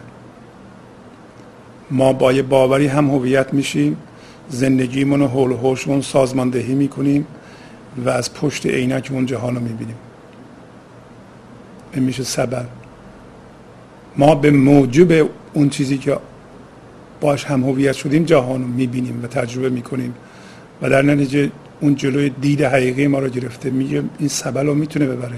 ما 1.91 2.13
با 2.13 2.33
یه 2.33 2.43
باوری 2.43 2.87
هم 2.87 3.11
هویت 3.11 3.55
میشیم. 3.55 3.97
زندگیمون 4.49 5.21
رو 5.21 5.27
حول 5.27 5.53
و 5.53 6.03
سازماندهی 6.03 6.75
می‌کنیم 6.75 7.27
و 8.05 8.09
از 8.11 8.35
پشت 8.35 8.67
عینک 8.67 9.09
اون 9.13 9.27
جهان 9.27 9.55
رو 9.55 9.61
می‌بینیم. 9.61 9.97
این 11.93 12.05
میشه 12.05 12.23
سبب. 12.23 12.67
ما 14.17 14.35
به 14.35 14.51
موجب 14.51 15.29
اون 15.53 15.69
چیزی 15.69 15.99
که 15.99 16.19
باش 17.21 17.45
هم 17.45 17.65
هویت 17.65 17.93
شدیم 17.93 18.25
جهان 18.25 18.63
رو 18.63 18.69
می‌بینیم 18.69 19.21
و 19.25 19.27
تجربه 19.27 19.69
می‌کنیم. 19.69 20.15
و 20.83 20.91
در 20.91 21.03
نتیجه 21.03 21.51
اون 21.81 21.95
جلوی 21.95 22.31
دید 22.31 22.63
حقیقی 22.63 23.07
ما 23.07 23.19
رو 23.19 23.29
گرفته. 23.29 23.71
میگه 23.71 24.03
این 24.19 24.29
سبب 24.29 24.59
رو 24.59 24.75
می‌تونه 24.75 25.07
ببره. 25.07 25.37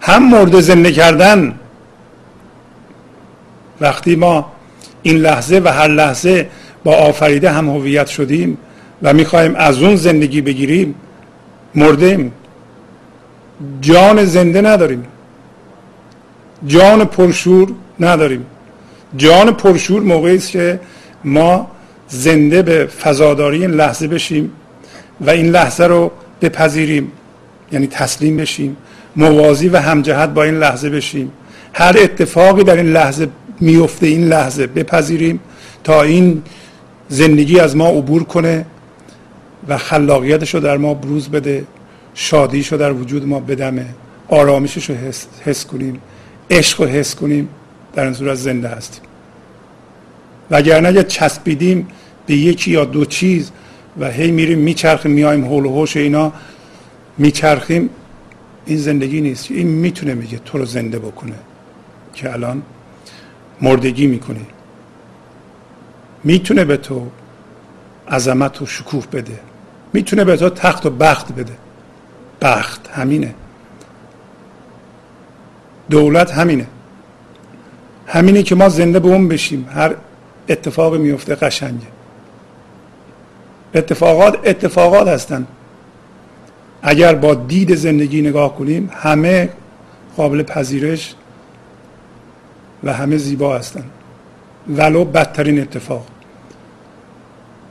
هم 0.00 0.30
مرد 0.30 0.60
زنده 0.60 0.92
کردن. 0.92 1.54
وقتی 3.80 4.16
ما 4.16 4.52
این 5.02 5.16
لحظه 5.16 5.60
و 5.64 5.68
هر 5.68 5.88
لحظه 5.88 6.50
با 6.84 6.94
آفریده 6.94 7.50
هم 7.50 7.68
هویت 7.68 8.06
شدیم 8.06 8.58
و 9.02 9.12
می‌خوایم 9.12 9.54
از 9.56 9.82
اون 9.82 9.96
زندگی 9.96 10.40
بگیریم 10.40 10.94
مردیم. 11.74 12.32
جان 13.80 14.24
زنده 14.24 14.60
نداریم. 14.60 15.04
جان 16.66 17.04
پرشور 17.04 17.72
نداریم. 18.00 18.46
جان 19.16 19.50
پرشور 19.50 20.02
موقعی 20.02 20.36
است 20.36 20.50
که 20.50 20.80
ما 21.24 21.70
زنده 22.08 22.62
به 22.62 22.86
فضاداری 22.86 23.62
این 23.62 23.70
لحظه 23.70 24.08
بشیم 24.08 24.52
و 25.20 25.30
این 25.30 25.50
لحظه 25.50 25.84
رو 25.84 26.10
بپذیریم 26.42 27.12
یعنی 27.72 27.86
تسلیم 27.86 28.36
بشیم 28.36 28.76
موازی 29.16 29.68
و 29.68 29.76
همجهت 29.76 30.28
با 30.28 30.42
این 30.44 30.54
لحظه 30.54 30.90
بشیم. 30.90 31.32
هر 31.72 31.96
اتفاقی 31.98 32.64
در 32.64 32.76
این 32.76 32.92
لحظه 32.92 33.28
میفته 33.60 34.06
این 34.06 34.28
لحظه 34.28 34.66
بپذیریم 34.66 35.40
تا 35.84 36.02
این 36.02 36.42
زندگی 37.08 37.60
از 37.60 37.76
ما 37.76 37.88
عبور 37.88 38.24
کنه 38.24 38.66
و 39.68 39.78
خلاقیتش 39.78 40.54
رو 40.54 40.60
در 40.60 40.76
ما 40.76 40.94
بروز 40.94 41.28
بده 41.28 41.64
شادیش 42.14 42.72
رو 42.72 42.78
در 42.78 42.92
وجود 42.92 43.26
ما 43.26 43.40
بدمه 43.40 43.86
آرامشش 44.28 44.90
رو 44.90 44.96
حس, 44.96 45.26
حس 45.44 45.66
کنیم 45.66 46.00
عشق 46.50 46.80
رو 46.80 46.86
حس 46.86 47.14
کنیم. 47.14 47.48
در 47.98 48.04
این 48.04 48.14
صورت 48.14 48.34
زنده 48.34 48.68
هستیم 48.68 49.02
وگرنه 50.50 50.88
اگر 50.88 51.02
چسبیدیم 51.02 51.88
به 52.26 52.34
یکی 52.34 52.70
یا 52.70 52.84
دو 52.84 53.04
چیز 53.04 53.50
و 53.98 54.10
هی 54.10 54.30
میریم 54.30 54.58
میچرخیم 54.58 55.12
میایم 55.12 55.44
حول 55.44 55.66
و 55.66 55.72
حوش 55.72 55.96
اینا 55.96 56.32
میچرخیم 57.18 57.90
این 58.66 58.78
زندگی 58.78 59.20
نیست. 59.20 59.50
این 59.50 59.68
می‌تونه 59.68 60.14
میگه 60.14 60.38
تو 60.38 60.58
رو 60.58 60.64
زنده 60.64 60.98
بکنه 60.98 61.34
که 62.14 62.32
الان 62.32 62.62
مردگی 63.60 64.06
می‌کنی. 64.06 64.46
می‌تونه 66.24 66.64
به 66.64 66.76
تو 66.76 67.06
عظمت 68.08 68.62
و 68.62 68.66
شکوه 68.66 69.06
بده. 69.12 69.40
می‌تونه 69.92 70.24
به 70.24 70.36
تو 70.36 70.50
تخت 70.50 70.86
و 70.86 70.90
بخت 70.90 71.32
بده. 71.32 71.56
بخت 72.42 72.88
همینه. 72.88 73.34
دولت 75.90 76.30
همینه. 76.32 76.66
همینه 78.08 78.42
که 78.42 78.54
ما 78.54 78.68
زنده 78.68 79.00
به 79.00 79.08
اون 79.08 79.28
بشیم. 79.28 79.68
هر 79.70 79.94
اتفاقی 80.48 80.98
میفته 80.98 81.34
قشنگه. 81.34 81.86
اتفاقات 83.74 84.38
اتفاقات 84.44 85.08
هستن. 85.08 85.46
اگر 86.82 87.14
با 87.14 87.34
دید 87.34 87.74
زندگی 87.74 88.22
نگاه 88.22 88.56
کنیم 88.56 88.90
همه 88.92 89.48
قابل 90.16 90.42
پذیرش 90.42 91.14
و 92.84 92.92
همه 92.92 93.16
زیبا 93.16 93.56
هستن. 93.58 93.84
ولو 94.68 95.04
بدترین 95.04 95.60
اتفاق. 95.60 96.06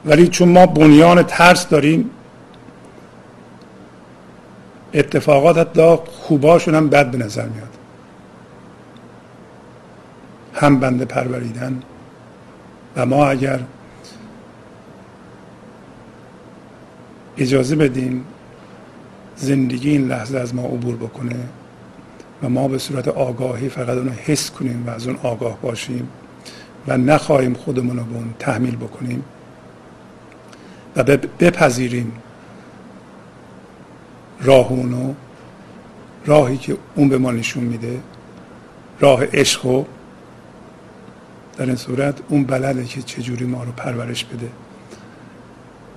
ولی 0.06 0.28
چون 0.28 0.50
ما 0.50 0.66
بنیان 0.66 1.24
ترس 1.24 1.68
داریم 1.68 2.10
اتفاقات 4.94 5.58
حتی 5.58 5.98
خوباشون 6.06 6.76
هم 6.76 6.90
بد 6.90 7.12
به 7.12 7.18
نظر 7.18 7.46
میاد. 7.46 7.77
هم 10.58 10.80
بنده 10.80 11.06
پروریدن 11.06 11.82
و 12.96 13.06
ما 13.06 13.28
اگر 13.28 13.60
اجازه 17.38 17.76
بدیم 17.76 18.26
زندگی 19.36 19.90
این 19.90 20.08
لحظه 20.08 20.38
از 20.38 20.56
ما 20.56 20.64
عبور 20.64 20.96
بکنه 20.96 21.36
و 22.44 22.50
ما 22.50 22.68
به 22.68 22.78
صورت 22.78 23.08
آگاهی 23.08 23.70
فقط 23.70 23.98
اونو 23.98 24.12
حس 24.12 24.52
کنیم 24.52 24.84
و 24.88 24.90
از 24.90 25.08
اون 25.08 25.18
آگاه 25.24 25.58
باشیم 25.62 26.08
و 26.88 26.98
نخواهیم 26.98 27.54
خودمون 27.54 27.98
رو 27.98 28.04
به 28.04 28.16
اون 28.16 28.34
تحمیل 28.40 28.76
بکنیم 28.76 29.24
و 30.96 31.04
بپذیریم 31.40 32.12
راه 34.42 34.72
اونو 34.72 35.14
راهی 36.26 36.58
که 36.58 36.78
اون 36.96 37.10
به 37.10 37.18
ما 37.18 37.32
نشون 37.32 37.64
میده 37.64 38.00
راه 39.00 39.26
عشق 39.34 39.86
در 41.58 41.66
این 41.66 41.76
صورت 41.76 42.16
اون 42.30 42.44
بلده 42.44 42.86
که 42.86 43.02
چجوری 43.02 43.46
ما 43.46 43.64
رو 43.64 43.72
پرورش 43.72 44.26
بده. 44.26 44.50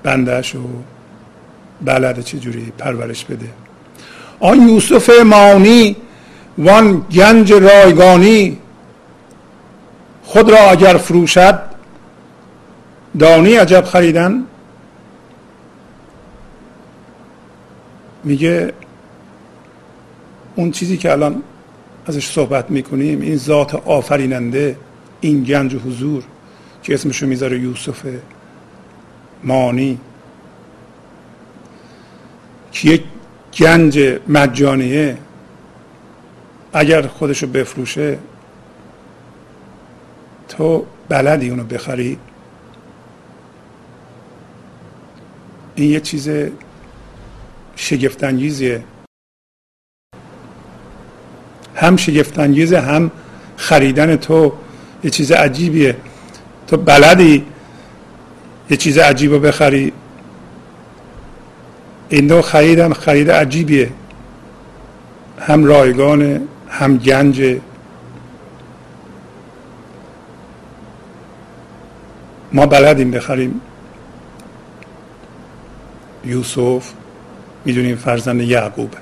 بندهش 0.02 0.54
رو 0.54 0.68
بلده 1.84 2.22
چجوری 2.22 2.72
پرورش 2.78 3.24
بده. 3.24 3.48
آن 4.40 4.68
یوسف 4.68 5.10
مانی 5.24 5.96
وان 6.58 7.06
گنج 7.12 7.52
رایگانی 7.52 8.58
خود 10.22 10.50
را 10.50 10.58
اگر 10.58 10.96
فروشد 10.96 11.60
دانی 13.18 13.54
عجب 13.54 13.84
خریدن؟ 13.84 14.44
میگه 18.24 18.72
اون 20.56 20.70
چیزی 20.70 20.96
که 20.96 21.12
الان 21.12 21.42
ازش 22.06 22.26
صحبت 22.26 22.70
می‌کنیم 22.70 23.20
این 23.20 23.36
ذات 23.36 23.74
آفریننده 23.74 24.76
این 25.20 25.44
گنج 25.44 25.74
حضور 25.74 26.24
که 26.82 26.94
اسمشو 26.94 27.26
می‌ذاره 27.26 27.58
یوسف 27.60 28.06
مانی. 29.44 30.00
که 32.72 32.88
یک 32.88 33.04
گنج 33.58 34.20
مجانیه. 34.28 35.18
اگر 36.72 37.06
خودشو 37.06 37.46
بفروشه 37.46 38.18
تو 40.48 40.86
بلدی 41.08 41.50
اونو 41.50 41.64
بخری. 41.64 42.18
این 45.74 45.90
یه 45.90 46.00
چیز 46.00 46.30
شگفتانگیزیه. 47.76 48.84
هم 51.74 51.96
شگفتانگیزه 51.96 52.80
هم 52.80 53.10
خریدن 53.56 54.16
تو. 54.16 54.52
یه 55.04 55.10
چیز 55.10 55.32
عجیبیه. 55.32 55.96
تو 56.66 56.76
بلدی 56.76 57.46
یه 58.70 58.76
چیز 58.76 58.98
عجیب 58.98 59.32
رو 59.32 59.38
بخری؟ 59.38 59.92
این 62.08 62.26
دو 62.26 62.42
خریدم 62.42 62.92
خرید 62.92 63.30
عجیبیه. 63.30 63.90
هم 65.40 65.64
رایگان 65.64 66.48
هم 66.68 66.96
گنج 66.96 67.58
ما 72.52 72.66
بلدیم 72.66 73.10
بخریم. 73.10 73.60
یوسف 76.24 76.92
می‌دونیم 77.64 77.96
فرزند 77.96 78.40
یعقوب. 78.40 78.94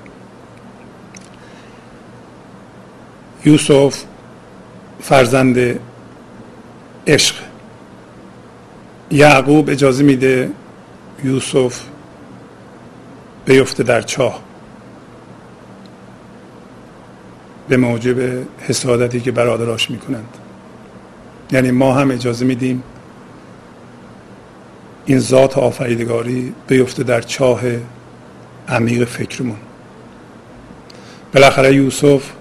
یوسف 3.45 4.03
فرزند 5.01 5.79
عشق. 7.07 7.35
یعقوب 9.11 9.69
اجازه 9.69 10.03
میده 10.03 10.51
یوسف 11.23 11.81
بیفته 13.45 13.83
در 13.83 14.01
چاه. 14.01 14.41
به 17.67 17.77
موجب 17.77 18.45
حسادتی 18.59 19.19
که 19.19 19.31
برادراش 19.31 19.91
می‌کنند. 19.91 20.37
یعنی 21.51 21.71
ما 21.71 21.93
هم 21.93 22.11
اجازه 22.11 22.45
میدیم 22.45 22.83
این 25.05 25.19
ذات 25.19 25.57
آفریدگاری 25.57 26.53
بیفته 26.67 27.03
در 27.03 27.21
چاه 27.21 27.61
عمیق 28.67 29.07
فکرمون. 29.07 29.57
بالاخره 31.33 31.75
یوسف 31.75 32.31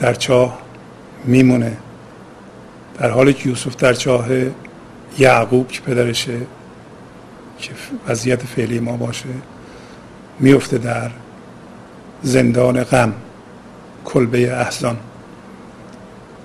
در 0.00 0.14
چاه 0.14 0.58
میمونه. 1.24 1.76
در 2.98 3.10
حالی 3.10 3.32
که 3.32 3.48
یوسف 3.48 3.76
در 3.76 3.94
چاه 3.94 4.26
یعقوب 5.18 5.68
که 5.68 5.80
پدرشه 5.80 6.38
که 7.58 7.70
وضعیت 8.08 8.42
فعلی 8.42 8.80
ما 8.80 8.96
باشه 8.96 9.28
میفته 10.38 10.78
در 10.78 11.10
زندان 12.22 12.84
غم 12.84 13.12
کلبه 14.04 14.60
احزان. 14.60 14.96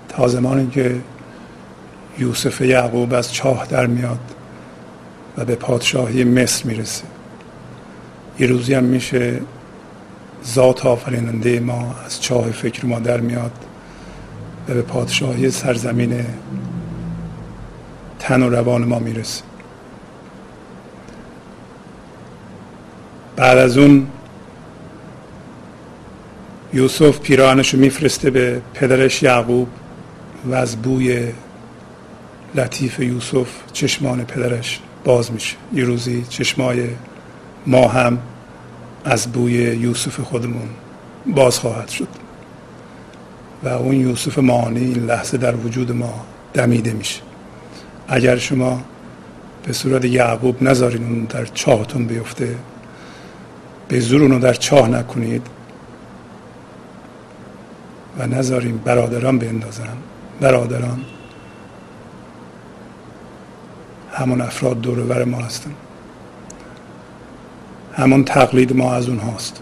تا 0.09 0.27
زمانی 0.27 0.67
که 0.67 0.95
یوسف 2.19 2.61
یعقوب 2.61 3.13
از 3.13 3.33
چاه 3.33 3.65
در 3.65 3.85
میاد 3.85 4.19
و 5.37 5.45
به 5.45 5.55
پادشاهی 5.55 6.23
مصر 6.23 6.67
می‌رسه. 6.67 7.03
یه 8.39 8.47
روزی 8.47 8.73
هم 8.73 8.83
میشه 8.83 9.39
ذات 10.47 10.85
آفریننده 10.85 11.59
ما 11.59 11.95
از 12.05 12.21
چاه 12.21 12.51
فکر 12.51 12.85
ما 12.85 12.99
در 12.99 13.19
میاد 13.19 13.51
و 14.69 14.73
به 14.73 14.81
پادشاهی 14.81 15.51
سرزمین 15.51 16.25
تن 18.19 18.43
و 18.43 18.49
روان 18.49 18.83
ما 18.83 18.99
می‌رسه. 18.99 19.43
بعد 23.35 23.57
از 23.57 23.77
اون 23.77 24.07
یوسف 26.73 27.19
پیراهنش 27.19 27.73
رو 27.73 27.79
میفرسته 27.79 28.29
به 28.29 28.61
پدرش 28.73 29.23
یعقوب 29.23 29.67
و 30.45 30.53
از 30.53 30.75
بوی 30.75 31.27
لطیف 32.55 32.99
یوسف 32.99 33.47
چشمان 33.73 34.25
پدرش 34.25 34.79
باز 35.03 35.31
میشه. 35.31 35.55
یه 35.73 35.83
روزی 35.83 36.25
چشمای 36.29 36.87
ما 37.67 37.87
هم 37.87 38.19
از 39.05 39.27
بوی 39.27 39.53
یوسف 39.53 40.19
خودمون 40.19 40.69
باز 41.27 41.59
خواهد 41.59 41.87
شد. 41.87 42.07
و 43.63 43.67
اون 43.67 43.95
یوسف 43.95 44.39
معانی 44.39 44.79
این 44.79 45.05
لحظه 45.05 45.37
در 45.37 45.55
وجود 45.55 45.91
ما 45.91 46.25
دمیده 46.53 46.93
میشه. 46.93 47.21
اگر 48.07 48.37
شما 48.37 48.81
به 49.63 49.73
صورت 49.73 50.05
یعقوب 50.05 50.63
نذارین 50.63 51.03
اون 51.03 51.23
در 51.23 51.45
چاهتون 51.45 52.05
بیفته 52.05 52.55
به 53.87 53.99
زور 53.99 54.21
اونو 54.21 54.39
در 54.39 54.53
چاه 54.53 54.87
نکنید 54.89 55.47
و 58.17 58.27
نذاریم 58.27 58.77
برادران 58.77 59.39
بندازن 59.39 59.97
برادران 60.41 61.01
همون 64.11 64.41
افراد 64.41 64.81
دور 64.81 65.23
ما 65.23 65.37
هستن. 65.37 65.71
همون 67.95 68.23
تقلید 68.23 68.75
ما 68.75 68.93
از 68.93 69.09
اون 69.09 69.19
هاست 69.19 69.61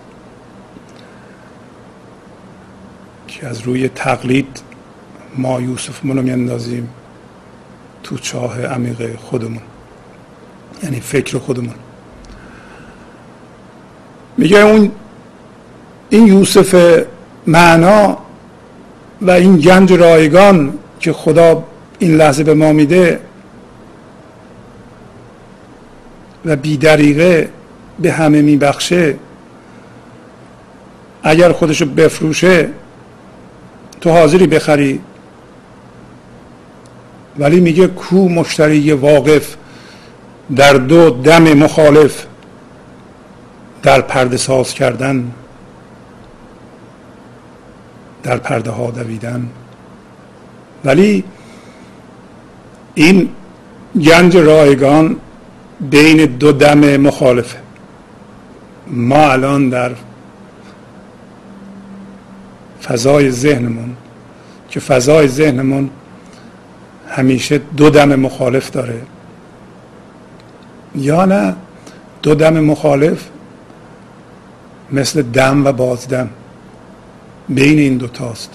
که 3.27 3.47
از 3.47 3.61
روی 3.61 3.89
تقلید 3.89 4.61
ما 5.37 5.61
یوسف 5.61 6.05
منو 6.05 6.21
میاندازیم 6.21 6.89
تو 8.03 8.17
چاه 8.17 8.65
عمیق 8.65 9.15
خودمون. 9.15 9.61
یعنی 10.83 10.99
فکر 10.99 11.37
خودمون. 11.37 11.75
میگه 14.37 14.59
اون 14.59 14.91
این 16.09 16.27
یوسف 16.27 17.03
معنا 17.47 18.17
و 19.21 19.31
این 19.31 19.57
گنج 19.57 19.93
رایگان 19.93 20.73
که 20.99 21.13
خدا 21.13 21.63
این 21.99 22.15
لحظه 22.15 22.43
به 22.43 22.53
ما 22.53 22.73
میده 22.73 23.19
و 26.45 26.55
بیدریقه 26.55 27.49
به 27.99 28.11
همه 28.11 28.41
میبخشه 28.41 29.15
اگر 31.23 31.51
خودشو 31.51 31.85
بفروشه 31.85 32.69
تو 34.01 34.09
حاضری 34.09 34.47
بخری؟ 34.47 34.99
ولی 37.39 37.59
میگه 37.59 37.87
کو 37.87 38.29
مشتری 38.29 38.91
واقف 38.91 39.55
در 40.55 40.73
دو 40.73 41.09
دم 41.09 41.53
مخالف 41.53 42.25
در 43.83 44.01
پرده 44.01 44.37
ساز 44.37 44.73
کردن 44.73 45.31
در 48.23 48.37
پرده 48.37 48.71
ها 48.71 48.91
دویدن. 48.91 49.49
ولی 50.85 51.23
این 52.93 53.29
گنج 54.01 54.37
رایگان 54.37 55.15
بین 55.81 56.25
دو 56.25 56.51
دم 56.51 56.97
مخالفه. 56.97 57.62
ما 58.87 59.31
الان 59.31 59.69
در 59.69 59.91
فضای 62.83 63.31
ذهنمون 63.31 63.95
که 64.69 64.79
فضای 64.79 65.27
ذهنمون 65.27 65.89
همیشه 67.07 67.57
دو 67.57 67.89
دم 67.89 68.15
مخالف 68.15 68.71
داره. 68.71 69.01
یا 70.95 71.25
نه 71.25 71.55
دو 72.21 72.35
دم 72.35 72.59
مخالف 72.59 73.29
مثل 74.91 75.21
دم 75.21 75.65
و 75.65 75.71
بازدم. 75.71 76.29
بین 77.49 77.79
این 77.79 77.97
دوتاست 77.97 78.49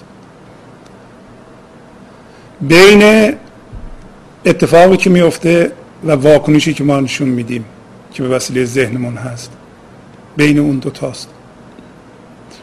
بین 2.60 3.34
اتفاقی 4.44 4.96
که 4.96 5.10
میفته 5.10 5.72
و 6.04 6.12
واکنشی 6.12 6.74
که 6.74 6.84
ما 6.84 7.00
نشون 7.00 7.28
میدیم 7.28 7.64
که 8.12 8.22
به 8.22 8.28
وسیله 8.28 8.64
ذهنمون 8.64 9.16
هست. 9.16 9.52
بین 10.38 10.58
اون 10.58 10.78
دوتاست 10.78 11.28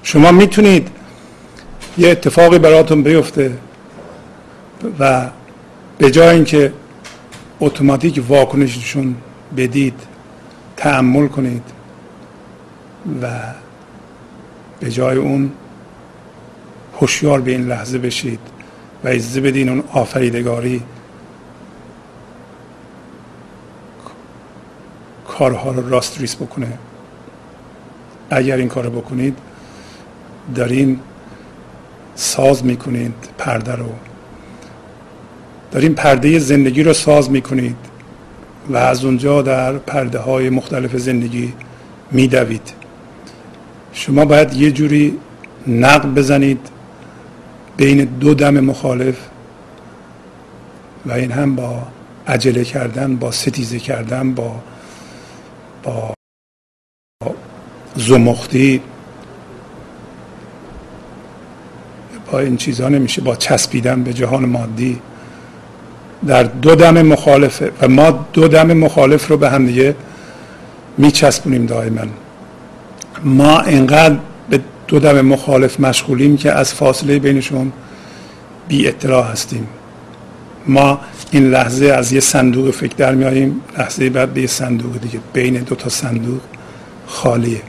شما 0.04 0.32
می‌تونید 0.32 0.88
یه 1.98 2.10
اتفاقی 2.10 2.60
براتون 2.60 3.04
بیفته 3.04 3.58
و 5.00 5.30
به 5.98 6.12
جای 6.12 6.36
اینکه 6.36 6.74
اتوماتیک 7.60 8.24
واکنششون 8.28 9.16
بدید 9.58 10.00
تعمل 10.78 11.28
کنید 11.28 11.64
و 13.22 13.30
به 14.80 14.92
جای 14.92 15.18
اون 15.18 15.52
هوشیار 17.02 17.42
به 17.42 17.52
این 17.52 17.68
لحظه 17.68 17.98
بشید 17.98 18.40
و 19.04 19.08
اجازه 19.08 19.42
بدین 19.42 19.70
اون 19.70 19.84
آفریدگاری 19.92 20.82
کارها 25.28 25.72
رو 25.72 25.90
راست 25.90 26.22
ریس 26.22 26.36
بکنه. 26.36 26.78
اگر 28.30 28.58
این 28.58 28.68
کار 28.68 28.90
بکنید 28.90 29.38
دارین 30.56 31.00
ساز 32.16 32.66
می‌کنید 32.66 33.14
پرده 33.38 33.76
رو. 33.76 33.90
دارین 35.72 35.94
پرده 35.96 36.40
زندگی 36.40 36.84
رو 36.84 36.94
ساز 36.94 37.32
می‌کنید 37.32 37.76
و 38.70 38.78
از 38.78 39.06
اونجا 39.06 39.42
در 39.42 39.74
پرده 39.74 40.20
های 40.20 40.50
مختلف 40.50 40.96
زندگی 40.96 41.54
میدوید. 42.12 42.74
شما 43.94 44.26
باید 44.26 44.54
یه 44.54 44.72
جوری 44.72 45.18
نقد 45.68 46.14
بزنید 46.14 46.60
بین 47.78 48.06
دو 48.06 48.34
دم 48.34 48.60
مخالف 48.60 49.18
و 51.06 51.12
این 51.12 51.32
هم 51.32 51.56
با 51.56 51.88
عجله 52.28 52.64
کردن 52.64 53.16
با 53.16 53.32
ستیزه 53.32 53.80
کردن 53.80 54.34
با 54.34 54.56
با 55.84 56.14
زمختی. 57.96 58.82
با 62.32 62.40
این 62.40 62.58
چیزها 62.58 62.90
نمیشه 62.90 63.22
با 63.22 63.36
چسبیدن 63.36 64.04
به 64.04 64.14
جهان 64.14 64.46
مادی. 64.46 65.00
در 66.28 66.44
دو 66.44 66.76
دم 66.76 67.02
مخالفه 67.02 67.72
و 67.82 67.88
ما 67.88 68.26
دو 68.34 68.48
دم 68.48 68.74
مخالف 68.74 69.28
رو 69.28 69.38
به 69.38 69.50
هم 69.50 69.66
دیگه 69.66 69.96
میچسبونیم 70.98 71.66
دائما. 71.66 72.02
ما 73.24 73.62
اینقدر 73.62 74.16
به 74.50 74.60
دو 74.88 75.00
دم 75.00 75.22
مخالف 75.22 75.80
مشغولیم 75.80 76.38
که 76.38 76.52
از 76.52 76.74
فاصله 76.74 77.20
بینشون 77.20 77.72
بی 78.68 78.88
اطلاع 78.88 79.32
هستیم. 79.32 79.68
ما 80.68 81.00
این 81.32 81.50
لحظه 81.50 81.86
از 81.86 82.12
یه 82.12 82.20
صندوق 82.20 82.72
فکر 82.72 82.96
در 82.98 83.16
میاریم 83.16 83.62
لحظه 83.78 84.10
بعد 84.10 84.34
به 84.34 84.42
یه 84.42 84.48
صندوق 84.48 84.98
دیگه 85.02 85.20
بین 85.34 85.54
دو 85.54 85.76
تا 85.76 85.90
صندوق 85.90 86.42
خالیه. 87.08 87.62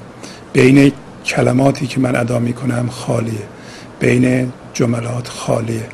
بین 0.56 0.92
کلماتی 1.24 1.86
که 1.86 2.00
من 2.00 2.16
ادا 2.16 2.38
می‌کنم 2.38 2.88
خالیه. 2.88 3.42
بین 4.00 4.52
جملات 4.74 5.28
خالیه. 5.28 5.88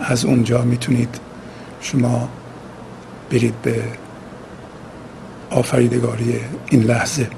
از 0.00 0.24
اونجا 0.24 0.62
می‌تونید 0.62 1.20
شما 1.80 2.28
برید 3.30 3.54
به 3.62 3.82
آفریدگاری 5.50 6.40
این 6.70 6.82
لحظه. 6.82 7.30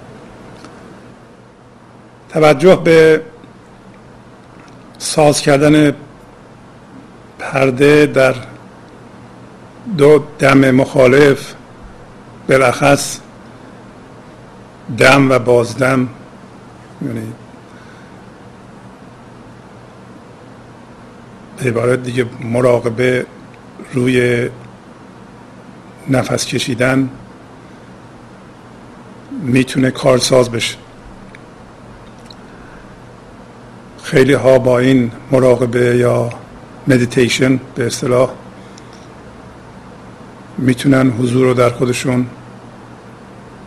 توجه 2.28 2.76
به 2.76 3.22
ساز 4.98 5.40
کردن 5.40 5.92
پرده 7.38 8.06
در 8.06 8.34
دو 9.98 10.24
دم 10.38 10.70
مخالف 10.70 11.54
بلخص 12.48 13.18
دم 14.98 15.30
و 15.30 15.38
بازدم 15.38 16.08
یعنی 17.06 17.32
به 21.56 21.68
عبارت 21.70 22.02
دیگه 22.02 22.26
مراقبه 22.40 23.26
روی 23.92 24.48
نفس 26.08 26.46
کشیدن 26.46 27.08
می‌تونه 29.42 29.90
کارساز 29.90 30.50
بشه. 30.50 30.76
خیلی 34.02 34.32
ها 34.32 34.58
با 34.58 34.78
این 34.78 35.12
مراقبه 35.30 35.96
یا 35.96 36.30
مدیتیشن 36.86 37.60
به 37.74 37.86
اصطلاح 37.86 38.30
می‌تونن 40.58 41.10
حضور 41.10 41.46
رو 41.46 41.54
در 41.54 41.70
خودشون 41.70 42.26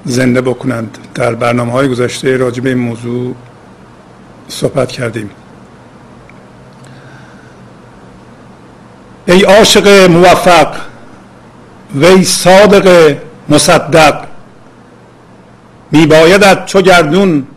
زنده 0.07 0.41
بکنند. 0.41 0.97
در 1.15 1.35
برنامه 1.35 1.71
های 1.71 1.87
گذشته 1.87 2.37
راجع 2.37 2.65
این 2.65 2.77
موضوع 2.77 3.35
صحبت 4.47 4.91
کردیم. 4.91 5.29
ای 9.25 9.43
عاشق 9.43 9.87
موفق 10.09 10.75
وی 11.95 12.23
صادق 12.23 13.17
مصدق 13.49 14.25
میبایدت 15.91 16.65
چو 16.65 16.81
گردون 16.81 17.47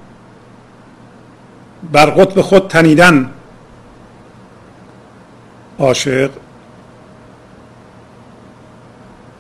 بر 1.93 2.07
قطب 2.07 2.41
خود 2.41 2.69
تنیدن. 2.69 3.31
عاشق 5.79 6.31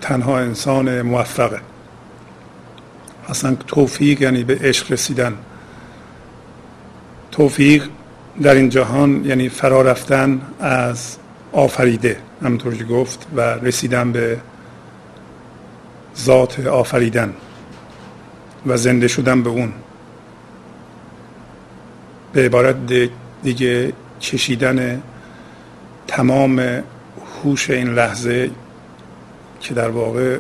تنها 0.00 0.38
انسان 0.38 1.02
موفقه. 1.02 1.69
اصلا 3.30 3.54
توفیق 3.66 4.22
یعنی 4.22 4.44
به 4.44 4.58
عشق 4.62 4.92
رسیدن. 4.92 5.34
توفیق 7.32 7.88
در 8.42 8.54
این 8.54 8.68
جهان 8.68 9.24
یعنی 9.24 9.48
فرا 9.48 9.82
رفتن 9.82 10.40
از 10.60 11.16
آفریده 11.52 12.16
همونطور 12.42 12.74
که 12.74 12.84
گفت 12.84 13.26
و 13.36 13.40
رسیدن 13.40 14.12
به 14.12 14.38
ذات 16.18 16.66
آفریدن 16.66 17.34
و 18.66 18.76
زنده 18.76 19.08
شدن 19.08 19.42
به 19.42 19.50
اون. 19.50 19.72
به 22.32 22.44
عبارت 22.44 22.76
دیگه 23.42 23.92
کشیدن 24.20 25.02
تمام 26.06 26.82
هوش 27.44 27.70
این 27.70 27.94
لحظه 27.94 28.50
که 29.60 29.74
در 29.74 29.88
واقع 29.88 30.38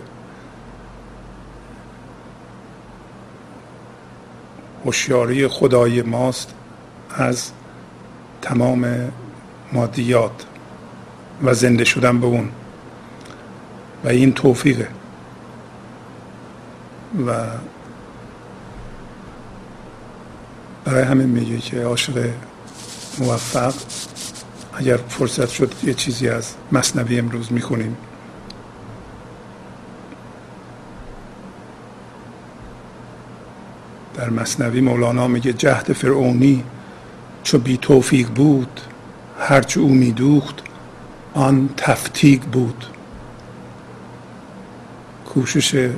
هوشیاری 4.84 5.48
خدای 5.48 6.02
ماست 6.02 6.54
از 7.10 7.50
تمام 8.42 9.12
مادیات 9.72 10.46
و 11.42 11.54
زنده 11.54 11.84
شدن 11.84 12.20
به 12.20 12.26
اون. 12.26 12.48
و 14.04 14.08
این 14.08 14.32
توفیقه. 14.32 14.88
و 17.26 17.46
برای 20.84 21.02
همین 21.02 21.28
میگه 21.28 21.58
که 21.58 21.82
عاشق 21.82 22.30
موفق 23.18 23.74
اگر 24.74 24.96
فرصت 24.96 25.48
شد 25.48 25.74
یه 25.82 25.94
چیزی 25.94 26.28
از 26.28 26.54
مصنوی 26.72 27.18
امروز 27.18 27.52
می‌خونیم. 27.52 27.96
در 34.20 34.30
مصنوی 34.30 34.80
مولانا 34.80 35.28
میگه 35.28 35.52
جهد 35.52 35.92
فرعونی 35.92 36.64
چو 37.42 37.58
بی 37.58 37.76
توفیق 37.76 38.28
بود 38.28 38.80
هرچه 39.38 39.80
او 39.80 39.88
میدوخت 39.88 40.62
آن 41.34 41.70
تفتیق 41.76 42.40
بود. 42.44 42.84
کوشش 45.26 45.90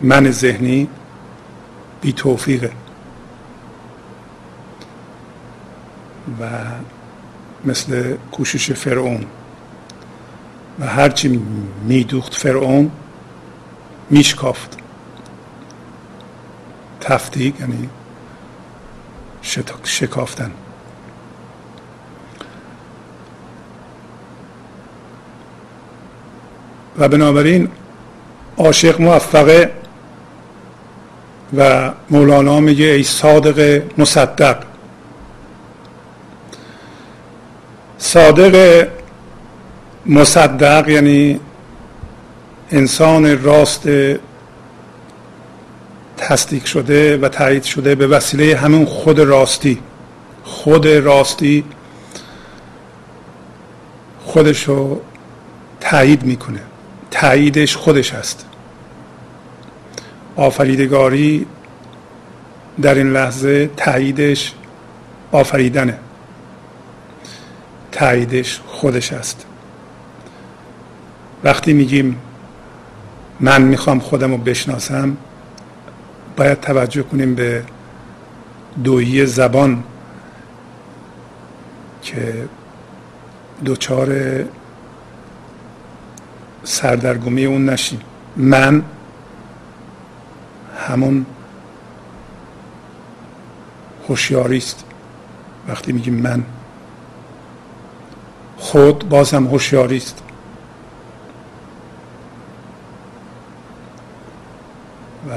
من 0.00 0.30
ذهنی 0.30 0.88
بی 2.00 2.12
توفیقه. 2.12 2.72
و 6.40 6.48
مثل 7.64 8.16
کوشش 8.32 8.72
فرعون. 8.72 9.24
و 10.78 10.86
هرچی 10.86 11.40
میدوخت 11.86 12.34
فرعون 12.34 12.90
میشکافت. 14.10 14.85
تفتیق 17.06 17.60
یعنی 17.60 17.88
شکافتن. 19.84 20.50
و 26.98 27.08
بنابراین 27.08 27.68
عاشق 28.56 29.00
موفقه 29.00 29.70
و 31.56 31.92
مولانا 32.10 32.60
میگه 32.60 32.84
ای 32.84 33.02
صادق 33.02 33.82
مصدق. 33.98 34.56
صادق 37.98 38.86
مصدق 40.06 40.88
یعنی 40.88 41.40
انسان 42.70 43.42
راست 43.42 43.88
تصدیق 46.16 46.64
شده 46.64 47.16
و 47.16 47.28
تایید 47.28 47.62
شده 47.62 47.94
به 47.94 48.06
وسیله 48.06 48.56
همون 48.56 48.84
خود 48.84 49.18
راستی. 49.18 49.78
خود 50.44 50.86
راستی 50.86 51.64
خودش 54.24 54.62
رو 54.62 55.00
تایید 55.80 56.22
می‌کنه. 56.22 56.60
تاییدش 57.10 57.76
خودش 57.76 58.14
هست 58.14 58.46
آفریدگاری 60.36 61.46
در 62.82 62.94
این 62.94 63.12
لحظه 63.12 63.70
تاییدش 63.76 64.52
آفریدنه. 65.32 65.98
تاییدش 67.92 68.60
خودش 68.66 69.12
است. 69.12 69.46
وقتی 71.44 71.72
میگیم 71.72 72.20
من 73.40 73.62
می‌خوام 73.62 74.00
خودم 74.00 74.30
رو 74.30 74.38
بشناسم 74.38 75.16
باید 76.36 76.60
توجه 76.60 77.02
کنیم 77.02 77.34
به 77.34 77.64
دویی 78.84 79.26
زبان 79.26 79.84
که 82.02 82.48
دوچار 83.64 84.16
سردرگمی 86.64 87.44
اون 87.44 87.68
نشیم. 87.68 88.00
من 88.36 88.82
همون 90.88 91.26
هوشیاری 94.08 94.56
است 94.56 94.84
وقتی 95.68 95.92
میگیم 95.92 96.14
من 96.14 96.44
خود 98.56 99.08
باز 99.08 99.34
هم 99.34 99.46
هوشیاری 99.46 99.96
است 99.96 100.22
و 105.30 105.32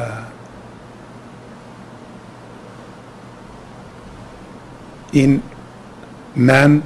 این 5.12 5.42
من 6.36 6.82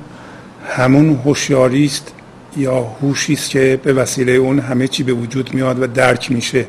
همون 0.67 1.21
هوشیاری 1.25 1.85
است 1.85 2.13
یا 2.57 2.83
هوشی 2.83 3.33
است 3.33 3.49
که 3.49 3.79
به 3.83 3.93
وسیله 3.93 4.31
اون 4.31 4.59
همه 4.59 4.87
چی 4.87 5.03
به 5.03 5.13
وجود 5.13 5.53
میاد 5.53 5.79
و 5.81 5.87
درک 5.87 6.31
میشه. 6.31 6.65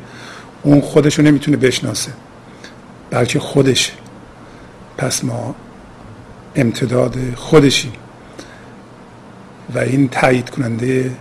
اون 0.63 0.81
خودش 0.81 1.19
رو 1.19 1.25
نمی‌تونه 1.25 1.57
بشناسه 1.57 2.11
بلکه 3.09 3.39
خودش 3.39 3.91
پس 4.97 5.23
ما 5.23 5.55
امتداد 6.55 7.15
خودشیم 7.35 7.93
و 9.75 9.79
این 9.79 10.09
تایید 10.09 10.49
کننده 10.49 11.11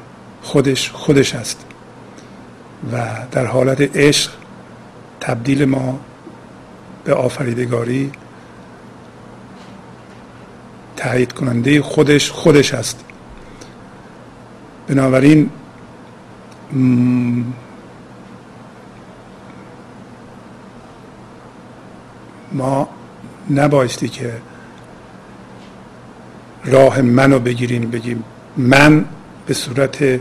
خودش 0.43 0.91
خودش 0.91 1.35
است. 1.35 1.65
و 2.93 3.03
در 3.33 3.47
حالت 3.47 3.97
عشق 3.97 4.31
تبدیل 5.21 5.65
ما 5.65 6.01
به 7.05 7.15
آفریدگاری 7.15 8.13
تایید 10.97 11.33
کننده 11.33 11.83
خودش 11.83 12.31
خودش 12.31 12.75
است. 12.75 13.05
بنابراین 14.87 15.51
ما 22.53 22.89
نبایستی 23.51 24.09
که 24.09 24.33
راه 26.65 27.01
منو 27.01 27.39
بگیریم 27.39 27.91
بگیم 27.91 28.25
من 28.57 29.05
به 29.47 29.55
صورت 29.55 30.21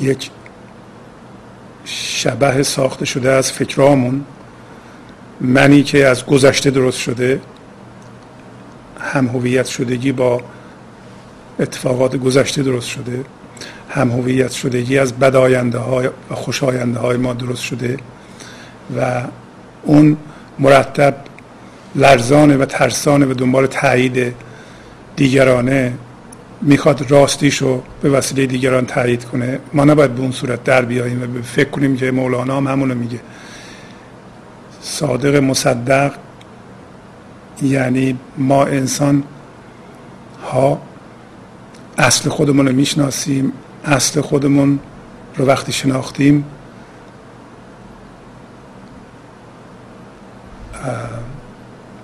یک 0.00 0.30
شبه 1.84 2.62
ساخته 2.62 3.04
شده 3.04 3.30
از 3.30 3.52
فکرامون 3.52 4.24
منی 5.40 5.82
که 5.82 6.06
از 6.06 6.26
گذشته 6.26 6.70
درست 6.70 6.98
شده 6.98 7.40
هم 9.00 9.26
هویت 9.26 9.66
شدگی 9.66 10.12
با 10.12 10.40
اتفاقات 11.60 12.16
گذشته 12.16 12.62
درست 12.62 12.88
شده 12.88 13.24
هم 13.90 14.10
هویت 14.10 14.52
شدگی 14.52 14.98
از 14.98 15.12
بداینده 15.12 15.78
های 15.78 16.08
و 16.30 16.34
خوشاینده 16.34 16.98
های 16.98 17.16
ما 17.16 17.32
درست 17.32 17.62
شده 17.62 17.96
و 18.96 19.22
اون 19.82 20.16
مرتب 20.58 21.14
لرزانه 21.94 22.56
و 22.56 22.64
ترسانه 22.64 23.26
و 23.26 23.34
دنبال 23.34 23.66
تایید 23.66 24.34
دیگرانه 25.16 25.92
می‌خواد 26.62 27.10
راستیشو 27.10 27.82
به 28.02 28.10
وسیله 28.10 28.46
دیگران 28.46 28.86
تایید 28.86 29.24
کنه. 29.24 29.58
ما 29.72 29.84
نباید 29.84 30.14
به 30.14 30.20
اون 30.20 30.32
صورت 30.32 30.64
در 30.64 30.84
بیاییم 30.84 31.22
و 31.22 31.42
فکر 31.42 31.70
کنیم 31.70 31.96
که 31.96 32.10
مولانا 32.10 32.56
هم 32.56 32.66
همونو 32.66 32.94
میگه. 32.94 33.20
صادق 34.82 35.36
مصدق 35.36 36.12
یعنی 37.62 38.18
ما 38.38 38.64
انسان 38.64 39.24
ها 40.52 40.82
اصل 41.98 42.30
خودمون 42.30 42.68
رو 42.68 42.74
می‌شناسیم 42.74 43.52
اصل 43.84 44.20
خودمون 44.20 44.78
رو 45.36 45.46
وقتی 45.46 45.72
شناختیم 45.72 46.44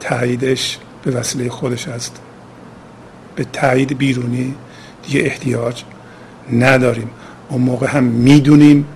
تاییدش 0.01 0.79
به 1.03 1.11
وسیله 1.11 1.51
خودش 1.51 1.89
است. 1.89 2.21
به 3.37 3.47
تایید 3.53 3.99
بیرونی 3.99 4.55
دیگه 5.03 5.21
احتیاج 5.21 5.83
نداریم. 6.53 7.11
اون 7.49 7.63
موقع 7.63 7.87
هم 7.87 8.05
می‌دونیم 8.05 8.87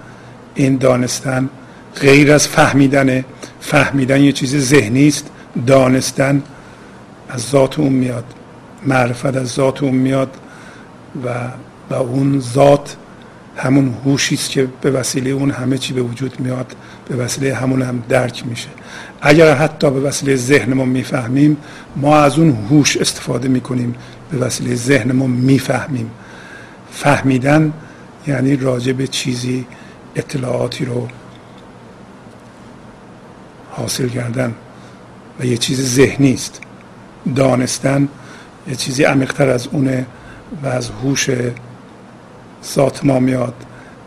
این 0.55 0.77
دانستن 0.77 1.49
غیر 2.01 2.33
از 2.33 2.49
فهمیدن 2.49 3.25
فهمیدن 3.61 4.21
یه 4.21 4.33
چیز 4.33 4.57
ذهنی 4.57 5.09
است 5.09 5.31
دانستن 5.67 6.43
از 7.29 7.41
ذات 7.41 7.79
اون 7.79 7.93
میاد 7.93 8.25
معرفت 8.87 9.37
از 9.37 9.49
ذات 9.49 9.83
اون 9.83 9.95
میاد 9.95 10.37
و 11.25 11.29
و 11.91 11.95
اون 11.95 12.41
ذات 12.41 12.97
همون 13.57 13.95
هوشی 14.05 14.35
است 14.35 14.51
که 14.51 14.69
به 14.81 14.91
وسیله 14.91 15.31
اون 15.31 15.51
همه 15.51 15.79
چی 15.79 15.93
به 15.93 16.03
وجود 16.03 16.41
میاد 16.41 16.77
به 17.09 17.17
وسیله 17.17 17.55
همون 17.55 17.83
هم 17.83 18.03
درک 18.09 18.47
میشه. 18.47 18.69
اگر 19.21 19.55
حتی 19.55 19.91
به 19.91 20.01
وسیله 20.01 20.37
ذهنمون 20.37 20.89
می‌فهمیم 20.89 21.57
ما 21.97 22.19
از 22.19 22.39
اون 22.39 22.59
هوش 22.71 22.97
استفاده 22.97 23.49
می‌کنیم 23.49 23.95
به 24.31 24.39
وسیله 24.39 24.75
ذهنمون 24.75 25.31
می‌فهمیم. 25.31 26.11
فهمیدن 26.93 27.73
یعنی 28.27 28.57
راجع 28.57 28.93
به 28.93 29.07
چیزی 29.07 29.67
اطلاعاتی 30.17 30.85
رو 30.85 31.09
حاصل 33.71 34.09
کردن 34.09 34.55
و 35.41 35.45
یه 35.45 35.57
چیز 35.57 35.95
ذهنی 35.95 36.35
است. 36.35 36.61
دانستن 37.37 38.09
یه 38.69 38.75
چیزی 38.75 39.05
عمیقتر 39.05 39.49
از 39.49 39.69
اونه 39.73 40.07
و 40.63 40.67
از 40.67 40.91
هوش 40.91 41.31
ذات 42.75 43.05
ما 43.05 43.21
میاد 43.21 43.55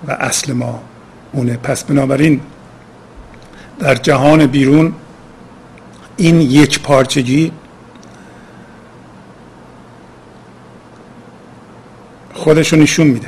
و 0.08 0.12
اصل 0.12 0.54
ما 0.54 0.82
اونه. 1.32 1.58
پس 1.58 1.84
بنابراین 1.84 2.42
در 3.80 3.96
جهان 3.96 4.46
بیرون 4.46 4.94
این 6.18 6.42
یک 6.42 6.80
پارچگی 6.80 7.52
خودشو 12.34 12.76
نشون 12.76 13.08
میده. 13.08 13.28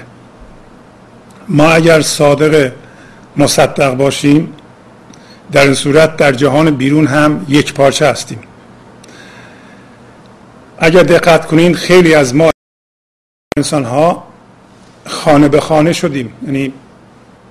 ما 1.48 1.70
اگر 1.70 2.02
صادق 2.02 2.72
مصدق 3.38 3.94
باشیم 3.94 4.54
در 5.52 5.64
این 5.64 5.74
صورت 5.74 6.18
در 6.18 6.32
جهان 6.32 6.72
بیرون 6.72 7.08
هم 7.08 7.46
یک 7.50 7.74
پارچه 7.74 8.08
هستیم. 8.08 8.40
اگر 10.78 11.04
دقت 11.04 11.46
کنین 11.46 11.74
خیلی 11.74 12.16
از 12.16 12.36
ما 12.36 12.52
انسان 13.58 13.84
ها 13.84 14.24
خانه 15.06 15.48
به 15.48 15.60
خانه 15.60 15.94
شدیم. 15.94 16.34
یعنی 16.46 16.74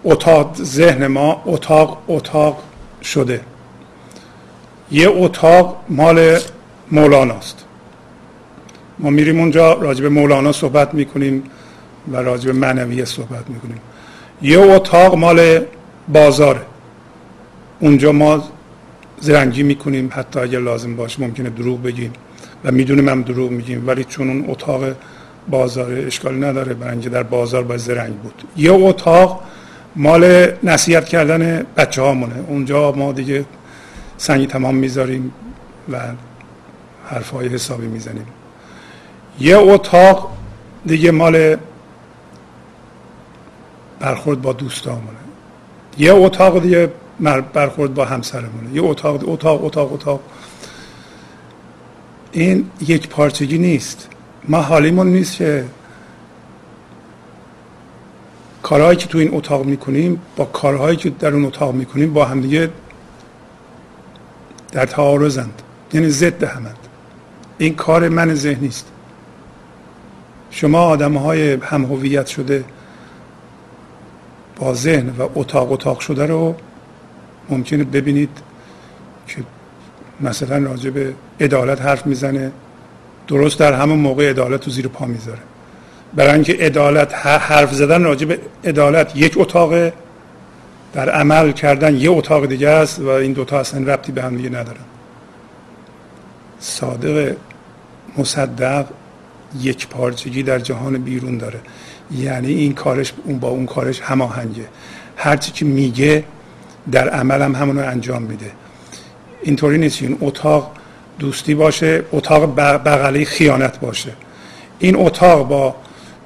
اتاق 0.04 0.54
ذهن 0.62 1.06
ما 1.06 1.42
اتاق 1.46 2.02
اتاق 2.08 2.62
شده. 3.02 3.40
یه 4.90 5.08
اتاق 5.08 5.84
مال 5.88 6.38
مولاناست. 6.90 7.64
ما 8.98 9.10
میریم 9.10 9.40
اونجا 9.40 9.72
راجب 9.72 10.06
مولانا 10.06 10.52
صحبت 10.52 10.94
می‌کنیم 10.94 11.50
و 12.12 12.16
راجب 12.16 12.50
معنویه 12.50 13.04
صحبت 13.04 13.50
می‌کنیم. 13.50 13.80
یه 14.42 14.58
اتاق 14.58 15.14
مال 15.14 15.64
بازاره. 16.08 16.60
اونجا 17.80 18.12
ما 18.12 18.48
زرنگی 19.20 19.62
می‌کنیم 19.62 20.10
حتی 20.12 20.40
اگر 20.40 20.58
لازم 20.58 20.96
باشه 20.96 21.22
ممکنه 21.22 21.50
دروغ 21.50 21.82
بگیم. 21.82 22.12
و 22.64 22.70
می‌دونیم 22.70 23.08
هم 23.08 23.22
دروغ 23.22 23.50
میگیم 23.50 23.88
ولی 23.88 24.04
چون 24.04 24.28
اون 24.28 24.44
اتاق 24.48 24.84
بازار 25.48 25.92
اشکالی 25.92 26.40
نداره 26.40 26.74
برای 26.74 26.96
در 26.96 27.22
بازار 27.22 27.62
باید 27.62 27.80
زرنگ 27.80 28.14
بود. 28.14 28.42
یه 28.56 28.72
اتاق 28.72 29.42
مال 29.96 30.52
نصیحت 30.62 31.04
کردن 31.04 31.66
بچه 31.76 32.02
هامونه 32.02 32.44
اونجا 32.48 32.92
ما 32.92 33.12
دیگه 33.12 33.44
سنگی 34.16 34.46
تمام 34.46 34.74
می‌ذاریم 34.74 35.32
و 35.92 36.00
حرفهای 37.06 37.48
حسابی 37.48 37.86
می‌زنیم. 37.86 38.26
یه 39.40 39.56
اتاق 39.58 40.30
دیگه 40.86 41.10
مال 41.10 41.56
برخورد 44.00 44.42
با 44.42 44.52
دوستامونه. 44.52 45.18
یه 45.98 46.12
اتاق 46.14 46.62
دیگه 46.62 46.90
برخورد 47.52 47.94
با 47.94 48.04
همسرمونه. 48.04 48.74
یه 48.74 48.82
اتاق 48.82 49.28
اتاق 49.28 49.64
اتاق 49.64 49.92
اتاق. 49.92 50.20
این 52.32 52.70
یک 52.80 53.08
پارچگی 53.08 53.58
نیست. 53.58 54.08
ما 54.48 54.62
حالیمون 54.62 55.06
نیست 55.06 55.36
که 55.36 55.64
کارهایی 58.62 58.96
که 58.96 59.06
تو 59.06 59.18
این 59.18 59.30
اتاق 59.32 59.64
می‌کنیم 59.64 60.22
با 60.36 60.44
کارهایی 60.44 60.96
که 60.96 61.10
در 61.10 61.34
اون 61.34 61.44
اتاق 61.44 61.74
می‌کنیم 61.74 62.12
با 62.12 62.24
همدیگه 62.24 62.70
در 64.72 64.86
تعارضند. 64.86 65.62
یعنی 65.92 66.08
ضد 66.08 66.44
همند. 66.44 66.78
این 67.58 67.74
کار 67.74 68.08
من 68.08 68.34
ذهنی 68.34 68.68
است 68.68 68.86
شما 70.50 70.80
آدم 70.80 71.14
های 71.14 71.52
هم 71.52 71.84
هویت 71.84 72.26
شده 72.26 72.64
با 74.56 74.74
ذهن 74.74 75.08
و 75.08 75.28
اتاق 75.34 75.72
اتاق 75.72 75.98
شده 75.98 76.26
رو 76.26 76.54
ممکنه 77.48 77.84
ببینید 77.84 78.30
که 79.28 79.42
مثلا 80.20 80.58
راجع 80.58 80.90
به 80.90 81.14
عدالت 81.40 81.82
حرف 81.82 82.06
می‌زنه 82.06 82.52
درست 83.28 83.58
در 83.58 83.72
همون 83.72 83.98
موقع 83.98 84.30
عدالت 84.30 84.64
رو 84.64 84.72
زیر 84.72 84.88
پا 84.88 85.06
می‌ذاره. 85.06 85.40
برای 86.14 86.34
اینکه 86.34 86.52
عدالت 86.52 87.14
حرف 87.14 87.74
زدن 87.74 88.04
راجع 88.04 88.26
به 88.26 88.38
عدالت 88.64 89.16
یک 89.16 89.34
اتاق 89.36 89.92
در 90.92 91.10
عمل 91.10 91.52
کردن 91.52 91.96
یه 91.96 92.10
اتاق 92.10 92.46
دیگه 92.46 92.68
است 92.68 92.98
و 92.98 93.08
این 93.08 93.32
دوتا 93.32 93.60
اصلا 93.60 93.94
ربطی 93.94 94.12
به 94.12 94.22
هم 94.22 94.36
دیگه 94.36 94.48
ندارن. 94.48 94.84
صادق 96.58 97.36
مصدق 98.18 98.86
یک 99.60 99.88
پارچگی 99.88 100.42
در 100.42 100.58
جهان 100.58 100.98
بیرون 100.98 101.38
داره. 101.38 101.60
یعنی 102.10 102.52
این 102.52 102.74
کارش 102.74 103.12
اون 103.24 103.38
با 103.38 103.48
اون 103.48 103.66
کارش 103.66 104.00
هماهنگه. 104.00 104.64
هرچی 105.16 105.52
که 105.52 105.64
میگه 105.64 106.24
در 106.92 107.08
عمل 107.08 107.42
هم 107.42 107.54
همونو 107.54 107.80
انجام 107.80 108.22
میده. 108.22 108.50
اینطوری 109.42 109.78
نیست. 109.78 110.02
این 110.02 110.18
اتاق 110.20 110.72
دوستی 111.18 111.54
باشه 111.54 112.02
اتاق 112.12 112.56
بغلی 112.56 113.24
خیانت 113.24 113.80
باشه. 113.80 114.12
این 114.78 114.96
اتاق 114.98 115.48
با 115.48 115.76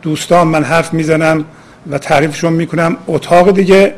دوستان 0.03 0.47
من 0.47 0.65
حرف 0.65 0.95
می‌زنم 0.95 1.45
و 1.91 1.99
تعریفشون 1.99 2.53
می‌کنم. 2.53 2.97
اتاق 3.07 3.51
دیگه 3.51 3.95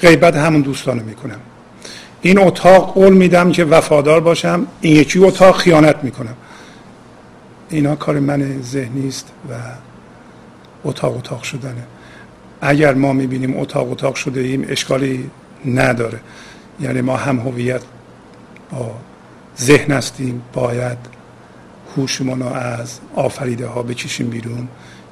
غیبت 0.00 0.36
همون 0.36 0.60
دوستانو 0.60 1.02
می‌کنم. 1.02 1.40
این 2.22 2.38
اتاق 2.38 2.94
قول 2.94 3.12
میدم 3.12 3.52
که 3.52 3.64
وفادار 3.64 4.20
باشم. 4.20 4.66
این 4.80 4.96
یکی 4.96 5.18
اتاق 5.18 5.56
خیانت 5.56 5.96
می‌کنم. 6.02 6.36
اینا 7.70 7.96
کار 7.96 8.20
من 8.20 8.62
ذهنی 8.62 9.08
است 9.08 9.28
و 9.50 9.54
اتاق 10.84 11.16
اتاق 11.16 11.42
شدنه. 11.42 11.84
اگر 12.60 12.94
ما 12.94 13.12
می‌بینیم 13.12 13.60
اتاق 13.60 13.92
اتاق 13.92 14.14
شده 14.14 14.40
ایم 14.40 14.66
اشکالی 14.68 15.30
نداره. 15.66 16.20
یعنی 16.80 17.00
ما 17.00 17.16
هم 17.16 17.38
هویت 17.38 17.82
با 18.70 18.94
ذهن 19.58 19.92
هستیم 19.92 20.42
باید 20.52 20.98
هوشمون 21.96 22.40
رو 22.40 22.46
از 22.46 22.98
آفریده 23.14 23.66
ها 23.66 23.82
بکشیم 23.82 24.28
بیرون 24.28 24.68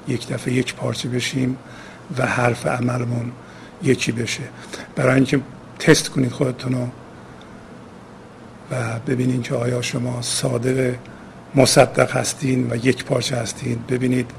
یک 0.08 0.28
دفعه 0.28 0.54
یک 0.54 0.74
پارچه 0.74 1.08
بشیم 1.08 1.56
و 2.18 2.26
حرف 2.26 2.66
عملمون 2.66 3.32
یکی 3.82 4.12
بشه. 4.12 4.42
برای 4.96 5.14
اینکه 5.14 5.40
تست 5.78 6.08
کنید 6.08 6.32
خودتون 6.32 6.72
رو 6.72 6.88
و 8.70 8.98
ببینید 9.06 9.42
که 9.42 9.54
آیا 9.54 9.82
شما 9.82 10.22
صادق 10.22 10.94
مصدق 11.54 12.16
هستین 12.16 12.70
و 12.70 12.76
یک 12.76 13.04
پارچه 13.04 13.36
هستین. 13.36 13.78
ببینید 13.88 14.30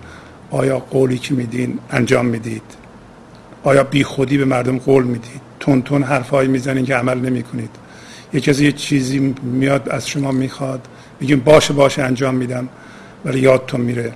آیا 0.52 0.80
قولی 0.80 1.18
که 1.18 1.34
میدین 1.34 1.80
انجام 1.92 2.26
می‌دید. 2.26 2.64
آیا 3.64 3.84
بی 3.84 4.04
خودی 4.04 4.38
به 4.38 4.46
مردم 4.46 4.78
قول 4.78 5.04
می‌دید. 5.04 5.47
تون 5.68 5.82
تون 5.82 6.04
حرفایی 6.04 6.50
می‌زنین 6.50 6.86
که 6.86 6.96
عمل 6.96 7.18
نمی 7.18 7.44
کنید 7.44 7.70
یه 8.34 8.40
کسی 8.40 8.66
یه 8.66 8.72
چیزی 8.72 9.36
میاد 9.44 9.90
از 9.90 10.08
شما 10.08 10.32
می‌خواد 10.32 10.88
میگیم 11.20 11.40
باشه 11.40 11.74
باشه 11.74 12.04
انجام 12.04 12.36
میدم 12.36 12.70
ولی 13.26 13.40
یادتون 13.40 13.82
میره. 13.82 14.14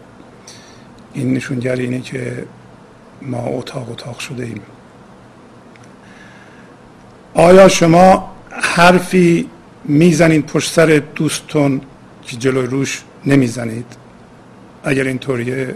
این 1.14 1.34
نشونگر 1.34 1.76
اینه 1.76 2.02
که 2.02 2.45
ما 3.22 3.45
اتاق 3.45 3.91
اتاق 3.91 4.20
شده 4.20 4.43
ایم. 4.43 4.62
آیا 7.34 7.68
شما 7.68 8.32
حرفی 8.49 9.49
می‌زنید 9.86 10.45
پشت 10.45 10.72
سر 10.72 11.02
دوستون 11.16 11.82
که 12.24 12.38
جلوی 12.38 12.68
روش 12.68 13.04
نمی‌زنید؟ 13.26 13.86
اگر 14.84 15.04
اینطوریه 15.04 15.76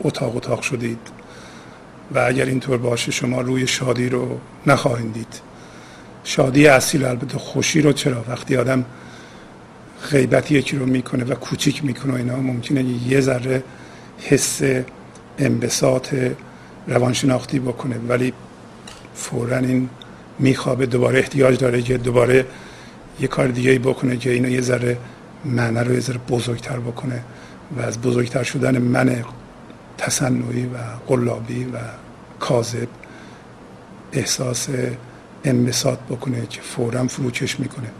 اتاق 0.00 0.36
اتاق 0.36 0.62
شدید. 0.62 1.15
و 2.14 2.18
اگر 2.18 2.44
اینطور 2.44 2.78
باشه 2.78 3.12
شما 3.12 3.40
روی 3.40 3.66
شادی 3.66 4.08
رو 4.08 4.38
نخواهید 4.66 5.12
دید. 5.12 5.40
شادی 6.24 6.66
اصیل 6.66 7.04
البته 7.04 7.38
خوشی 7.38 7.82
رو 7.82 7.92
چرا؟ 7.92 8.24
وقتی 8.28 8.56
آدم 8.56 8.84
غیبت 10.10 10.52
یکی 10.52 10.76
رو 10.76 10.86
می‌کنه 10.86 11.24
و 11.24 11.34
کوچیک 11.34 11.84
می‌کنه 11.84 12.12
و 12.12 12.16
اینا 12.16 12.36
ممکنه 12.36 12.84
یه 12.84 13.20
ذره 13.20 13.62
حس 14.20 14.60
انبساط 15.38 16.14
روانشناختی 16.86 17.58
بکنه 17.58 17.96
ولی 18.08 18.32
فورا 19.14 19.56
این 19.56 19.88
میخوابه 20.38 20.86
دوباره 20.86 21.18
احتیاج 21.18 21.58
داره 21.58 21.82
که 21.82 21.98
دوباره 21.98 22.46
یه 23.20 23.28
کار 23.28 23.48
دیگه 23.48 23.78
بکنه 23.78 24.16
که 24.16 24.30
اینو 24.30 24.48
یه 24.48 24.60
ذره 24.60 24.96
معنی 25.44 25.78
رو 25.78 25.94
یه 25.94 26.00
ذره 26.00 26.20
بزرگتر 26.28 26.78
بکنه. 26.78 27.22
و 27.78 27.82
از 27.82 28.00
بزرگتر 28.00 28.42
شدن 28.42 28.78
من 28.78 29.24
تصنعی 29.98 30.66
و 30.66 30.76
قلابی 31.06 31.64
و 31.64 31.76
کاذب 32.40 32.88
احساس 34.12 34.68
انبساط 35.44 35.98
بکنه 35.98 36.46
که 36.46 36.60
فورا 36.60 37.06
فروکش 37.06 37.60
می‌کنه. 37.60 37.90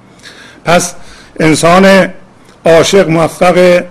پس 0.64 0.94
انسان 1.40 2.08
عاشق 2.64 3.08
موفق 3.08 3.84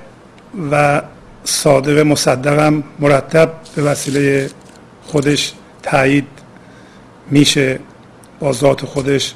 و 0.71 1.01
صادق 1.43 1.99
مصدقم 1.99 2.83
مرتب 2.99 3.51
به 3.75 3.81
وسیله 3.81 4.49
خودش 5.03 5.53
تایید 5.83 6.27
میشه 7.31 7.79
با 8.39 8.53
ذات 8.53 8.85
خودش. 8.85 9.33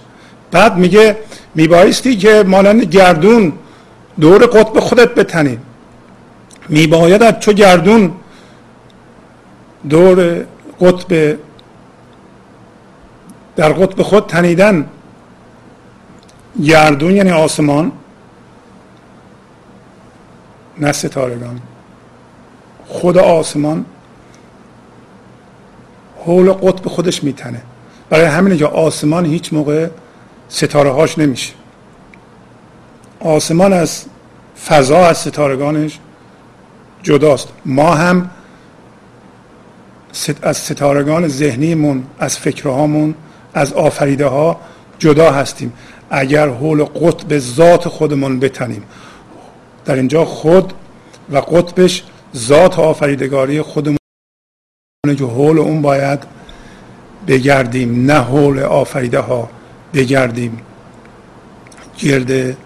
بعد 0.52 0.78
میگه 0.78 1.18
میبایستی 1.56 2.16
که 2.16 2.44
مانند 2.48 2.84
گردون 2.84 3.54
دور 4.20 4.46
قطب 4.46 4.80
خودت 4.80 5.16
بتنی. 5.16 5.60
میبایدت 6.70 7.40
چو 7.40 7.54
گردون 7.54 8.12
دور 9.90 10.46
قطب 10.82 11.38
در 13.56 13.74
قطب 13.74 14.02
خود 14.02 14.28
تنیدن 14.28 14.90
گردون 16.64 17.16
یعنی 17.16 17.32
آسمان 17.32 17.92
نه 20.78 20.92
ستارگان. 20.92 21.62
خود 22.88 23.18
آسمان 23.18 23.86
حول 26.26 26.52
قطب 26.52 26.88
خودش 26.88 27.24
میتنه. 27.24 27.62
برای 28.10 28.26
همینه 28.26 28.58
که 28.58 28.66
آسمان 28.66 29.26
هیچ 29.26 29.54
موقع 29.54 29.90
ستاره 30.50 30.92
هاش 30.92 31.18
نمیشه. 31.18 31.54
آسمان 33.20 33.74
از 33.74 34.06
فضا 34.68 34.98
از 34.98 35.18
ستارگانش 35.18 36.00
جداست. 37.04 37.48
ما 37.66 37.96
هم 37.96 38.30
از 40.42 40.58
ستارگان 40.58 41.28
ذهنیمون 41.28 42.04
از 42.20 42.38
فکرهامون 42.38 43.16
از 43.54 43.74
آفریده 43.74 44.26
ها 44.26 44.60
جدا 45.00 45.32
هستیم. 45.32 45.74
اگر 46.10 46.50
حول 46.50 46.84
قطب 46.84 47.38
ذات 47.38 47.88
خودمون 47.88 48.40
بتنیم 48.40 48.84
در 49.86 49.96
اینجا 49.96 50.26
خود 50.26 50.74
و 51.32 51.38
قطبش 51.38 52.04
ذات 52.36 52.80
آفریدگاری 52.80 53.62
خودمون 53.62 53.98
که 55.06 55.24
حول 55.24 55.60
اون 55.60 55.82
باید 55.82 56.24
بگردیم 57.28 58.06
نه 58.06 58.20
حول 58.20 58.60
آفریده 58.60 59.20
ها 59.20 59.50
بگردیم. 59.94 60.62
گرد 62.00 62.58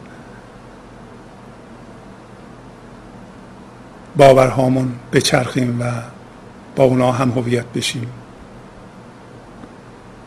باورهامون 4.15 4.91
بچرخیم 5.13 5.81
و 5.81 5.91
با 6.75 6.83
اونا 6.83 7.11
هم 7.11 7.31
هویت 7.31 7.65
بشیم. 7.65 8.07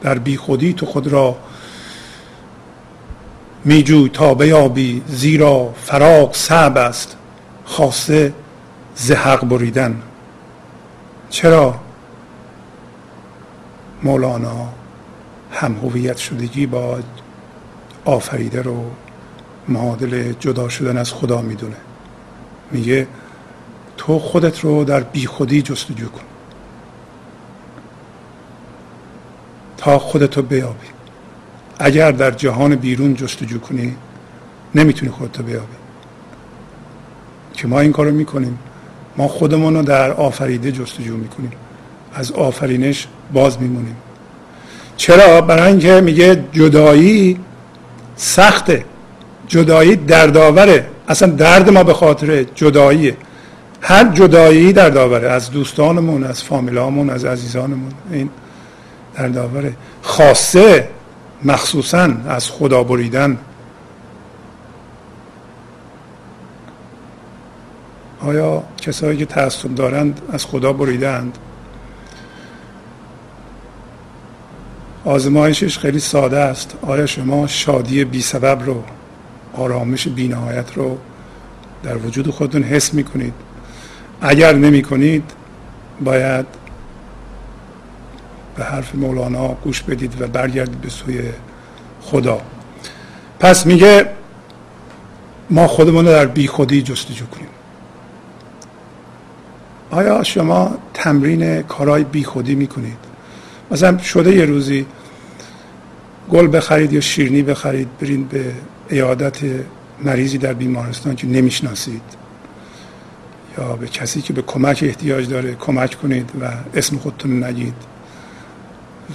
در 0.00 0.18
بی 0.18 0.36
خودی 0.36 0.72
تو 0.72 0.86
خود 0.86 1.06
را 1.06 1.36
میجوی 3.64 4.08
تا 4.08 4.34
بیابی 4.34 5.02
زیرا 5.06 5.74
فراق 5.84 6.34
صعب 6.34 6.76
است 6.76 7.16
خاصه 7.64 8.32
زحق 8.94 9.44
بریدن. 9.44 10.02
چرا؟ 11.30 11.74
مولانا 14.02 14.68
هم 15.52 15.74
هویت 15.74 16.16
شدگی 16.16 16.66
با 16.66 16.98
آفریده 18.04 18.62
رو 18.62 18.84
معادل 19.68 20.32
جدا 20.40 20.68
شدن 20.68 20.98
از 20.98 21.12
خدا 21.12 21.42
می‌دونه. 21.42 21.76
میگه 22.70 23.06
تو 23.96 24.18
خودت 24.18 24.60
رو 24.60 24.84
در 24.84 25.00
بیخودی 25.00 25.62
جستجو 25.62 26.08
کن. 26.08 26.35
خودتو 29.90 30.42
بیابی. 30.42 30.86
اگر 31.78 32.10
در 32.10 32.30
جهان 32.30 32.74
بیرون 32.74 33.14
جستجو 33.14 33.58
کنی 33.58 33.96
نمی‌تونی 34.74 35.12
خودتو 35.12 35.42
بیابی. 35.42 35.76
که 37.54 37.68
ما 37.68 37.80
این 37.80 37.92
کارو 37.92 38.10
می‌کنیم. 38.10 38.58
ما 39.16 39.28
خودمون 39.28 39.76
رو 39.76 39.82
در 39.82 40.12
آفریده 40.12 40.72
جستجو 40.72 41.16
می‌کنیم. 41.16 41.52
از 42.14 42.32
آفرینش 42.32 43.06
باز 43.32 43.60
میمونیم. 43.60 43.96
چرا؟ 44.96 45.40
برای 45.40 45.70
اینکه 45.70 46.00
میگه 46.00 46.44
جدایی 46.52 47.40
سخته. 48.16 48.84
جدایی 49.48 49.96
دردآوره. 49.96 50.86
اصلا 51.08 51.28
درد 51.28 51.70
ما 51.70 51.82
به 51.82 51.94
خاطر 51.94 52.42
جداییه. 52.42 53.16
هر 53.80 54.12
جدایی 54.12 54.72
دردآوره. 54.72 55.30
از 55.30 55.50
دوستانمون 55.50 56.24
از 56.24 56.42
فامیلامون 56.42 57.10
از 57.10 57.24
عزیزانمون. 57.24 57.92
این 58.12 58.30
دردآوره 59.16 59.76
خاصه 60.02 60.88
مخصوصا 61.44 62.10
از 62.28 62.50
خدا 62.50 62.84
بریدن. 62.84 63.38
آیا 68.20 68.62
کسایی 68.80 69.18
که 69.18 69.26
تعصب 69.26 69.74
دارند 69.74 70.20
از 70.32 70.46
خدا 70.46 70.72
بریدند 70.72 71.38
آزمایشش 75.04 75.78
خیلی 75.78 75.98
ساده 76.00 76.38
است. 76.38 76.74
آیا 76.82 77.06
شما 77.06 77.46
شادی 77.46 78.04
بی 78.04 78.22
سبب 78.22 78.62
رو 78.66 78.82
آرامش 79.52 80.08
بی 80.08 80.28
نهایت 80.28 80.74
رو 80.74 80.98
در 81.82 81.96
وجود 81.96 82.30
خودتون 82.30 82.62
حس 82.62 82.94
می 82.94 83.04
کنید 83.04 83.34
اگر 84.20 84.52
نمی 84.52 84.82
کنید 84.82 85.30
باید 86.00 86.46
به 88.56 88.64
حرف 88.64 88.94
مولانا 88.94 89.48
گوش 89.48 89.82
بدید 89.82 90.22
و 90.22 90.26
برگردید 90.26 90.80
به 90.80 90.88
سوی 90.88 91.20
خدا. 92.00 92.40
پس 93.40 93.66
میگه 93.66 94.08
ما 95.50 95.66
خودمون 95.66 96.06
رو 96.06 96.12
در 96.12 96.26
بی 96.26 96.46
خودی 96.46 96.82
جستجو 96.82 97.26
کنیم. 97.26 97.48
آیا 99.90 100.22
شما 100.22 100.78
تمرین 100.94 101.62
کارهای 101.62 102.04
بی 102.04 102.24
خودی 102.24 102.54
می‌کنید؟ 102.54 102.98
مثلا 103.70 103.98
شده 103.98 104.36
یه 104.36 104.44
روزی 104.44 104.86
گل 106.30 106.56
بخرید 106.56 106.92
یا 106.92 107.00
شیرنی 107.00 107.42
بخرید 107.42 107.88
برید 107.98 108.28
به 108.28 108.44
ایادت 108.88 109.38
مریضی 110.02 110.38
در 110.38 110.52
بیمارستان 110.52 111.16
که 111.16 111.26
نمی‌شناسید. 111.26 112.02
یا 113.58 113.76
به 113.76 113.88
کسی 113.88 114.22
که 114.22 114.32
به 114.32 114.42
کمک 114.42 114.84
احتیاج 114.86 115.28
داره 115.28 115.54
کمک 115.54 115.94
کنید 116.02 116.30
و 116.40 116.50
اسم 116.74 116.98
خودتون 116.98 117.44
نگید. 117.44 117.74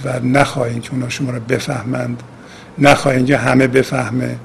و 0.04 0.20
نخواهید 0.20 0.82
که 0.82 0.92
اونا 0.92 1.08
شما 1.08 1.30
رو 1.30 1.40
بفهمند. 1.40 2.22
نخواهید 2.78 3.26
که 3.26 3.36
همه 3.36 3.66
بفهمه 3.66 4.36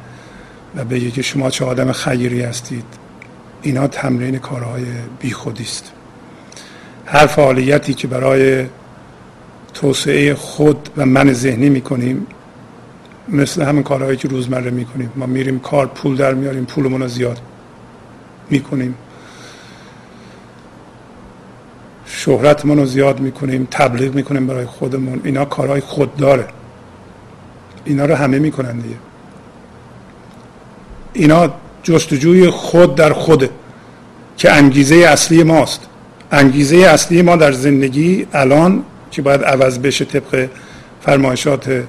و 0.76 0.86
بگه 0.86 1.12
که 1.12 1.22
شما 1.22 1.50
چه 1.50 1.66
آدم 1.66 1.92
خیری 1.92 2.42
هستید. 2.42 2.86
اینا 3.62 3.88
تمرین 3.88 4.38
کارهای 4.38 4.84
بیخودی 5.20 5.64
است. 5.64 5.92
هر 7.06 7.28
فعالیتی 7.28 7.94
که 7.94 8.08
برای 8.08 8.66
توسعه 9.74 10.36
خود 10.36 10.90
و 10.98 11.06
من 11.06 11.34
ذهنی 11.34 11.70
می‌کنیم 11.70 12.28
مثل 13.30 13.62
همین 13.62 13.84
کارهایی 13.84 14.18
که 14.18 14.28
روزمره 14.28 14.72
می‌کنیم. 14.72 15.12
ما 15.16 15.26
میریم 15.26 15.60
کار 15.60 15.88
پول 15.88 16.16
در 16.16 16.34
میاریم 16.34 16.66
پولمون 16.66 17.02
رو 17.02 17.08
زیاد 17.08 17.42
می‌کنیم. 18.50 18.96
شهرتمون 22.28 22.78
رو 22.78 22.86
زیاد 22.86 23.20
می‌کنیم 23.20 23.68
تبلیغ 23.72 24.16
می‌کنیم 24.16 24.48
برای 24.48 24.66
خودمون. 24.66 25.22
اینا 25.24 25.46
کارهای 25.46 25.82
خود 25.82 26.16
داره 26.16 26.48
اینا 27.86 28.06
رو 28.06 28.16
همه 28.16 28.40
می‌کنن 28.40 28.80
دیگه. 28.80 28.96
اینا 31.14 31.50
جستجوی 31.84 32.50
خود 32.50 32.96
در 32.96 33.14
خوده 33.14 33.50
که 34.38 34.52
انگیزه 34.52 34.96
اصلی 34.96 35.44
ماست. 35.44 35.82
انگیزه 36.32 36.78
اصلی 36.78 37.22
ما 37.22 37.36
در 37.36 37.52
زندگی 37.52 38.28
الان 38.34 38.84
که 39.12 39.22
باید 39.22 39.44
عوض 39.44 39.80
بشه 39.80 40.06
طبق 40.06 40.50
فرمایشات 41.02 41.84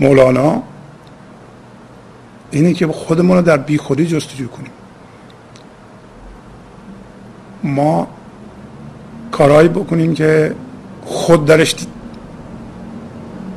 مولانا 0.00 0.62
اینه 2.50 2.74
که 2.74 2.86
خودمون 2.86 3.36
رو 3.36 3.42
در 3.42 3.56
بی 3.56 3.78
خودی 3.78 4.06
جستجو 4.06 4.48
کنیم. 4.48 4.70
ما 7.62 8.15
کارهایی 9.36 9.68
بکنیم 9.68 10.14
که 10.14 10.54
خود 11.04 11.44
درش 11.44 11.74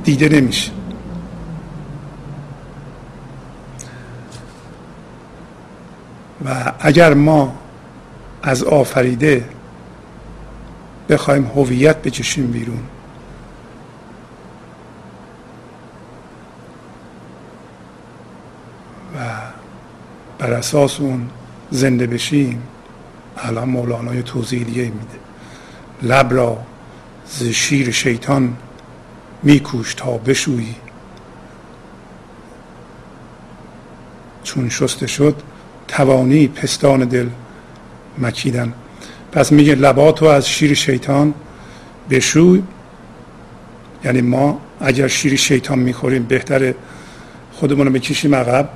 دیده 0.04 0.30
نمیشه. 0.30 0.72
و 6.46 6.74
اگر 6.80 7.14
ما 7.14 7.56
از 8.44 8.64
آفریده 8.64 9.46
بخوایم 11.10 11.46
هویت 11.56 12.02
بچشیم 12.02 12.48
بیرون 12.48 12.84
و 19.16 19.20
بر 20.40 20.54
اساس 20.54 21.00
اون 21.00 21.30
زنده 21.72 22.08
بشیم 22.08 22.64
الان 23.38 23.70
مولانا 23.70 24.22
توضیح 24.22 24.64
دیگه 24.64 24.84
میده. 24.84 25.29
لب 26.02 26.34
را 26.34 26.58
ز 27.28 27.44
شیر 27.44 27.92
شیطان 27.92 28.58
میکوش 29.44 29.94
تا 29.94 30.18
بشویی. 30.18 30.76
چون 34.44 34.70
شسته 34.70 35.08
شد 35.08 35.36
توانی 35.88 36.48
پستان 36.48 37.00
دل 37.00 37.30
مکیدن. 38.18 38.74
پس 39.32 39.52
میگه 39.52 39.76
لباتو 39.76 40.26
از 40.26 40.50
شیر 40.50 40.74
شیطان 40.74 41.34
بشوی. 42.10 42.64
یعنی 44.04 44.22
ما 44.22 44.62
اگر 44.80 45.08
شیر 45.08 45.36
شیطان 45.36 45.80
می‌خوریم 45.80 46.24
بهتره 46.24 46.76
خودمون 47.54 47.88
رو 47.88 47.94
بکشیم 47.94 48.36
عقب 48.36 48.70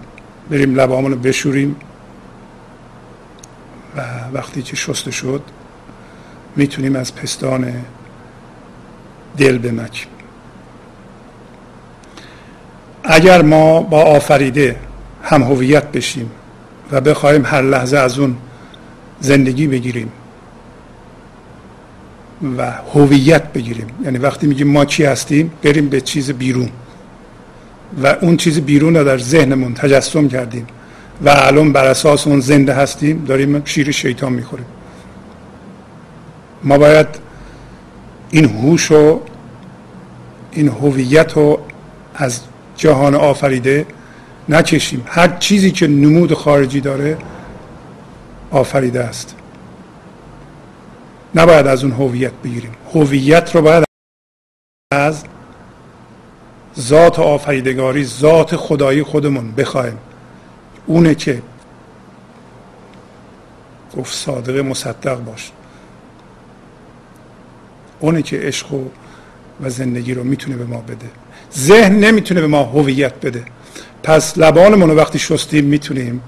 بریم 0.50 0.76
لبامون 0.76 1.12
رو 1.12 1.18
بشوریم. 1.18 1.76
و 3.96 4.02
وقتی 4.34 4.62
که 4.62 4.76
شسته 4.76 5.12
شد 5.12 5.42
می‌تونیم 6.56 6.96
از 6.96 7.16
پستان 7.16 7.74
دل 9.38 9.58
بمکیم 9.58 10.08
اگر 13.04 13.42
ما 13.42 13.82
با 13.82 14.02
آفریده 14.02 14.76
هم 15.24 15.44
هویت 15.44 15.92
بشیم 15.92 16.32
و 16.92 17.02
بخوایم 17.02 17.46
هر 17.46 17.62
لحظه 17.62 17.98
از 17.98 18.20
اون 18.20 18.36
زندگی 19.20 19.68
بگیریم 19.68 20.12
و 22.58 22.72
هویت 22.72 23.54
بگیریم 23.54 23.88
یعنی 24.04 24.18
وقتی 24.18 24.48
میگیم 24.48 24.68
ما 24.68 24.86
چی 24.86 25.06
هستیم 25.06 25.52
بریم 25.64 25.90
به 25.90 26.02
چیز 26.02 26.32
بیرون 26.32 26.70
و 28.04 28.16
اون 28.22 28.38
چیز 28.38 28.60
بیرون 28.60 28.96
رو 28.96 29.04
در 29.04 29.18
ذهنمون 29.18 29.74
تجسم 29.74 30.28
کردیم 30.28 30.68
و 31.26 31.30
الان 31.30 31.74
بر 31.74 31.86
اساس 31.86 32.28
اون 32.28 32.40
زنده 32.40 32.74
هستیم 32.74 33.26
داریم 33.26 33.66
شیر 33.66 33.92
شیطان 33.92 34.34
می‌خوریم. 34.34 34.66
ما 36.64 36.78
باید 36.78 37.08
این 38.32 38.46
هوش 38.46 38.92
و 38.92 39.22
این 40.52 40.68
هویت 40.68 41.34
رو 41.34 41.60
از 42.16 42.42
جهان 42.76 43.16
آفریده 43.16 43.86
نکشیم 44.50 45.04
هر 45.08 45.38
چیزی 45.38 45.72
که 45.72 45.88
نمود 45.88 46.34
خارجی 46.34 46.82
داره 46.82 47.18
آفریده 48.52 49.04
است. 49.04 49.36
نباید 51.36 51.68
از 51.68 51.84
اون 51.84 51.94
هویت 51.94 52.34
بگیریم. 52.44 52.72
هویت 52.94 53.56
رو 53.56 53.62
باید 53.62 53.84
از 54.92 55.24
ذات 56.80 57.20
آفریدگاری 57.20 58.06
ذات 58.06 58.56
خدایی 58.56 59.04
خودمون 59.04 59.52
بخوایم. 59.52 59.98
اونه 60.86 61.16
که 61.16 61.42
گفت 63.98 64.14
صادق 64.14 64.58
مصدق 64.58 65.16
باش. 65.16 65.52
اونه 68.04 68.22
که 68.22 68.40
عشق 68.40 68.74
و, 68.74 68.90
و 69.62 69.70
زندگی 69.70 70.14
رو 70.14 70.24
می‌تونه 70.24 70.58
به 70.58 70.66
ما 70.66 70.82
بده. 70.82 71.10
ذهن 71.58 72.00
نمی‌تونه 72.00 72.42
به 72.42 72.48
ما 72.48 72.64
هویت 72.64 73.14
بده. 73.26 73.46
پس 74.04 74.38
لبانمون 74.38 74.90
رو 74.90 74.96
وقتی 74.96 75.20
شستیم 75.20 75.66
می‌تونیم 75.66 76.22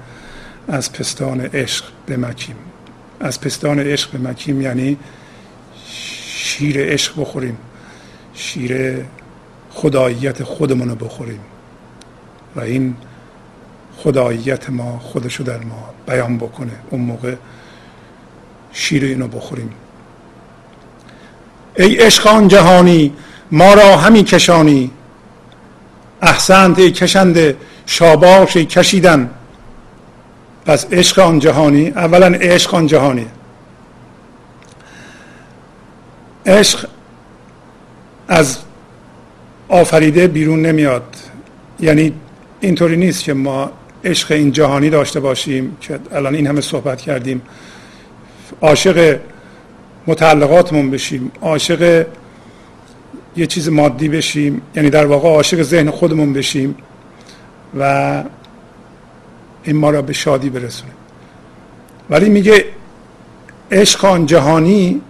از 0.68 0.94
پستان 0.94 1.42
عشق 1.42 1.86
بمکیم. 2.08 2.56
از 3.20 3.42
پستان 3.42 3.80
عشق 3.80 4.18
بمکیم 4.18 4.62
یعنی 4.62 4.98
شیر 6.38 6.94
عشق 6.94 7.22
بخوریم. 7.22 7.58
شیر 8.34 9.06
خداییت 9.70 10.44
خودمون 10.44 10.90
رو 10.90 10.96
بخوریم. 10.96 11.40
و 12.56 12.62
این 12.62 12.96
خداییت 13.98 14.70
ما 14.70 15.00
خودشو 15.00 15.44
در 15.44 15.60
ما 15.60 15.94
بیان 16.08 16.38
بکنه. 16.38 16.74
اون 16.90 17.02
موقع 17.02 17.36
شیر 18.72 19.04
اینو 19.04 19.28
بخوریم. 19.28 19.70
ای 21.78 21.96
عشق 21.96 22.48
جهانی 22.48 23.14
ما 23.52 23.74
را 23.74 23.98
همی 23.98 24.24
کشانی. 24.24 24.92
احسنت 26.22 26.80
ای 26.80 26.92
کشنده 26.92 27.58
شاباش 27.86 28.58
کشیدن. 28.58 29.30
پس 30.66 30.86
عشق 30.92 31.20
آن 31.20 31.40
جهانی 31.40 31.90
اولا 31.90 32.28
عشق 32.28 32.76
آن 32.76 32.88
جهانی. 32.88 33.26
عشق 36.46 36.88
از 38.28 38.58
آفریده 39.70 40.28
بیرون 40.28 40.62
نمیاد. 40.62 41.16
یعنی 41.80 42.14
اینطوری 42.62 42.98
نیست 42.98 43.24
که 43.24 43.34
ما 43.34 43.72
عشق 44.04 44.32
این 44.32 44.52
جهانی 44.52 44.90
داشته 44.90 45.20
باشیم 45.20 45.78
که 45.82 46.00
الان 46.12 46.36
این 46.36 46.48
همه 46.48 46.62
صحبت 46.62 47.02
کردیم. 47.02 47.42
عاشق 48.62 49.20
متعلقاتمون 50.08 50.92
بشیم 50.92 51.32
عاشق 51.42 52.06
یه 53.38 53.46
چیز 53.46 53.70
مادی 53.70 54.10
بشیم 54.10 54.62
یعنی 54.76 54.90
در 54.90 55.06
واقع 55.06 55.30
عاشق 55.30 55.62
ذهن 55.62 55.92
خودمون 55.92 56.34
بشیم 56.34 56.76
و 57.80 58.24
این 59.64 59.76
ما 59.76 59.90
را 59.90 60.02
به 60.02 60.14
شادی 60.14 60.50
برسونه 60.50 60.92
ولی 62.10 62.30
میگه 62.30 62.66
عشق 63.72 64.06
آن 64.06 64.26
جهانی 64.26 65.02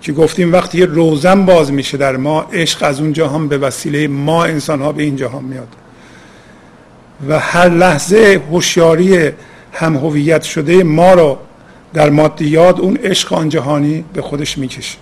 که 0.00 0.12
گفتیم 0.12 0.52
وقتی 0.52 0.78
یه 0.78 0.86
روزن 0.86 1.44
باز 1.44 1.72
میشه 1.72 1.96
در 1.96 2.16
ما 2.16 2.40
عشق 2.42 2.82
از 2.82 3.00
اون 3.00 3.12
جهان 3.12 3.48
به 3.48 3.58
وسیله 3.58 4.08
ما 4.08 4.44
انسان 4.44 4.82
ها 4.82 4.92
به 4.92 5.02
این 5.02 5.16
جهان 5.16 5.44
میاد. 5.44 5.68
و 7.28 7.38
هر 7.38 7.68
لحظه 7.68 8.42
هوشیاری 8.50 9.30
هم 9.72 9.96
هویت 9.96 10.42
شده 10.42 10.84
ما 10.84 11.14
رو 11.14 11.38
در 11.94 12.10
مادیات 12.10 12.80
اون 12.80 12.96
عشق 12.96 13.32
آن 13.32 13.48
جهانی 13.48 14.04
به 14.12 14.22
خودش 14.22 14.58
می‌کشه. 14.58 14.98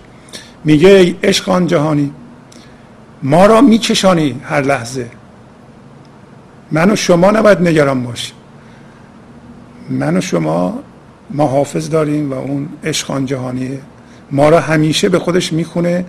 میگه 0.63 0.89
ای 0.89 1.15
عشق 1.23 1.49
آن 1.49 1.67
جهانی 1.67 2.11
ما 3.23 3.45
را 3.45 3.61
میکشانی 3.61 4.41
هر 4.43 4.61
لحظه. 4.61 5.09
من 6.71 6.91
و 6.91 6.95
شما 6.95 7.31
نباید 7.31 7.61
نگران 7.61 8.03
باشیم. 8.03 8.35
من 9.89 10.17
و 10.17 10.21
شما 10.21 10.79
ما 11.29 11.65
داریم 11.91 12.31
و 12.31 12.33
اون 12.33 12.69
عشق 12.83 13.11
آن 13.11 13.25
جهانیه 13.25 13.79
ما 14.31 14.49
را 14.49 14.59
همیشه 14.59 15.09
به 15.09 15.19
خودش 15.19 15.53
می‌خونه 15.53 16.05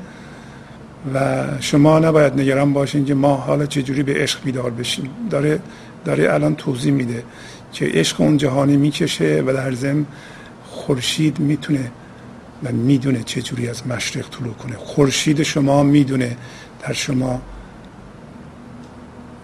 و 1.15 1.45
شما 1.61 1.99
نباید 1.99 2.41
نگران 2.41 2.73
باشین 2.73 3.05
که 3.05 3.15
ما 3.15 3.35
حالا 3.35 3.67
چجوری 3.67 4.03
به 4.03 4.15
عشق 4.15 4.45
بیدار 4.45 4.71
بشیم. 4.71 5.11
داره 5.31 5.61
داره 6.05 6.35
الان 6.35 6.55
توضیح 6.55 6.93
میده 6.93 7.23
که 7.73 7.87
عشق 7.95 8.21
اون 8.21 8.37
جهانی 8.37 8.77
می‌کشه 8.77 9.43
و 9.47 9.53
در 9.53 9.75
ضمن 9.75 10.07
خورشید 10.79 11.39
می‌تونه 11.39 11.91
و 12.65 12.73
می‌دونه 12.73 13.23
چجوری 13.23 13.69
از 13.69 13.87
مشرق 13.87 14.29
طلوع 14.29 14.55
کنه. 14.55 14.77
خورشید 14.77 15.43
شما 15.43 15.83
می‌دونه 15.83 16.37
در 16.81 16.93
شما 16.93 17.41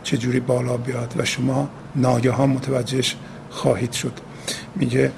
چجوری 0.02 0.40
بالا 0.40 0.76
بیاد 0.76 1.14
و 1.16 1.24
شما 1.24 1.68
ناگهان 1.96 2.50
متوجهش 2.50 3.16
خواهید 3.50 3.92
شد. 3.92 4.12
میگه 4.76 5.12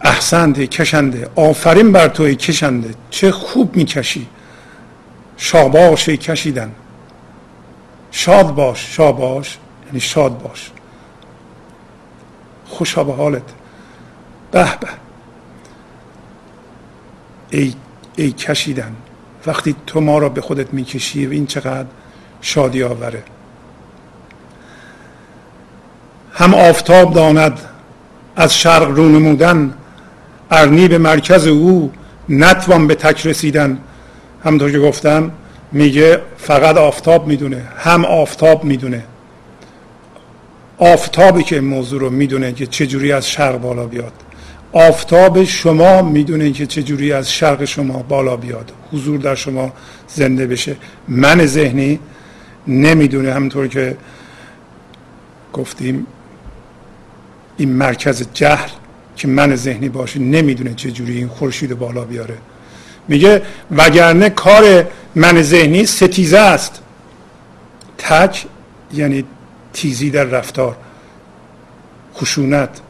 احسنده 0.00 0.66
کشنده 0.66 1.30
آفرین 1.36 1.92
بر 1.92 2.08
توی 2.08 2.34
کشنده 2.34 2.94
چه 3.10 3.30
خوب 3.32 3.76
می‌کشی. 3.76 4.26
شاباش 5.36 6.08
کشیدن. 6.08 6.72
شاد 8.10 8.54
باش 8.54 8.96
شاباش 8.96 9.58
یعنی 9.86 10.00
شاد 10.00 10.42
باش. 10.42 10.70
خوشا 12.66 13.04
به 13.04 13.12
حالت. 13.12 13.42
به 14.56 14.78
به. 14.80 14.88
ای, 17.50 17.74
ای 18.16 18.32
کشیدن 18.32 18.96
وقتی 19.46 19.76
تو 19.86 20.00
ما 20.00 20.18
را 20.18 20.28
به 20.28 20.40
خودت 20.40 20.74
می‌کشی 20.74 21.26
و 21.26 21.30
این 21.30 21.46
چقدر 21.46 21.88
شادی 22.40 22.82
آوره. 22.82 23.22
هم 26.32 26.54
آفتاب 26.54 27.14
داند 27.14 27.60
از 28.36 28.58
شرق 28.58 28.90
رو 28.90 29.08
نمودن 29.08 29.74
ارنی 30.50 30.88
به 30.88 30.98
مرکز 30.98 31.46
او 31.46 31.92
نتوان 32.28 32.86
به 32.86 32.94
تک 32.94 33.26
رسیدن. 33.26 33.78
همونطور 34.44 34.72
که 34.72 34.78
گفتم 34.78 35.30
میگه 35.72 36.22
فقط 36.36 36.76
آفتاب 36.76 37.26
می‌دونه 37.26 37.62
هم 37.78 38.04
آفتاب 38.04 38.64
می‌دونه. 38.64 39.04
آفتابی 40.78 41.42
که 41.42 41.60
موضوع 41.60 42.00
رو 42.00 42.10
می‌دونه 42.10 42.52
که 42.52 42.66
چجوری 42.66 43.12
از 43.12 43.30
شرق 43.30 43.60
بالا 43.60 43.86
بیاد. 43.86 44.12
آفتاب 44.76 45.44
شما 45.44 46.02
می‌دونه 46.02 46.52
که 46.52 46.66
چجوری 46.66 47.12
از 47.12 47.32
شرق 47.32 47.64
شما 47.64 48.02
بالا 48.02 48.36
بیاد. 48.36 48.72
حضور 48.92 49.18
در 49.20 49.34
شما 49.34 49.72
زنده 50.08 50.46
بشه. 50.46 50.76
من 51.08 51.46
ذهنی 51.46 51.98
نمی‌دونه. 52.66 53.32
همونطور 53.32 53.68
که 53.68 53.96
گفتیم 55.52 56.06
این 57.56 57.72
مرکز 57.72 58.26
جهل 58.34 58.68
که 59.16 59.28
من 59.28 59.56
ذهنی 59.56 59.88
باشه 59.88 60.20
نمی‌دونه 60.20 60.74
چجوری 60.74 61.16
این 61.16 61.28
خورشید 61.28 61.78
بالا 61.78 62.04
بیاره. 62.04 62.36
میگه 63.08 63.42
وگرنه 63.70 64.30
کار 64.30 64.86
من 65.14 65.42
ذهنی 65.42 65.86
ستیزه 65.86 66.38
است. 66.38 66.82
تک 67.98 68.46
یعنی 68.94 69.24
تیزی 69.72 70.10
در 70.10 70.24
رفتار. 70.24 70.76
خشونت. 72.14 72.80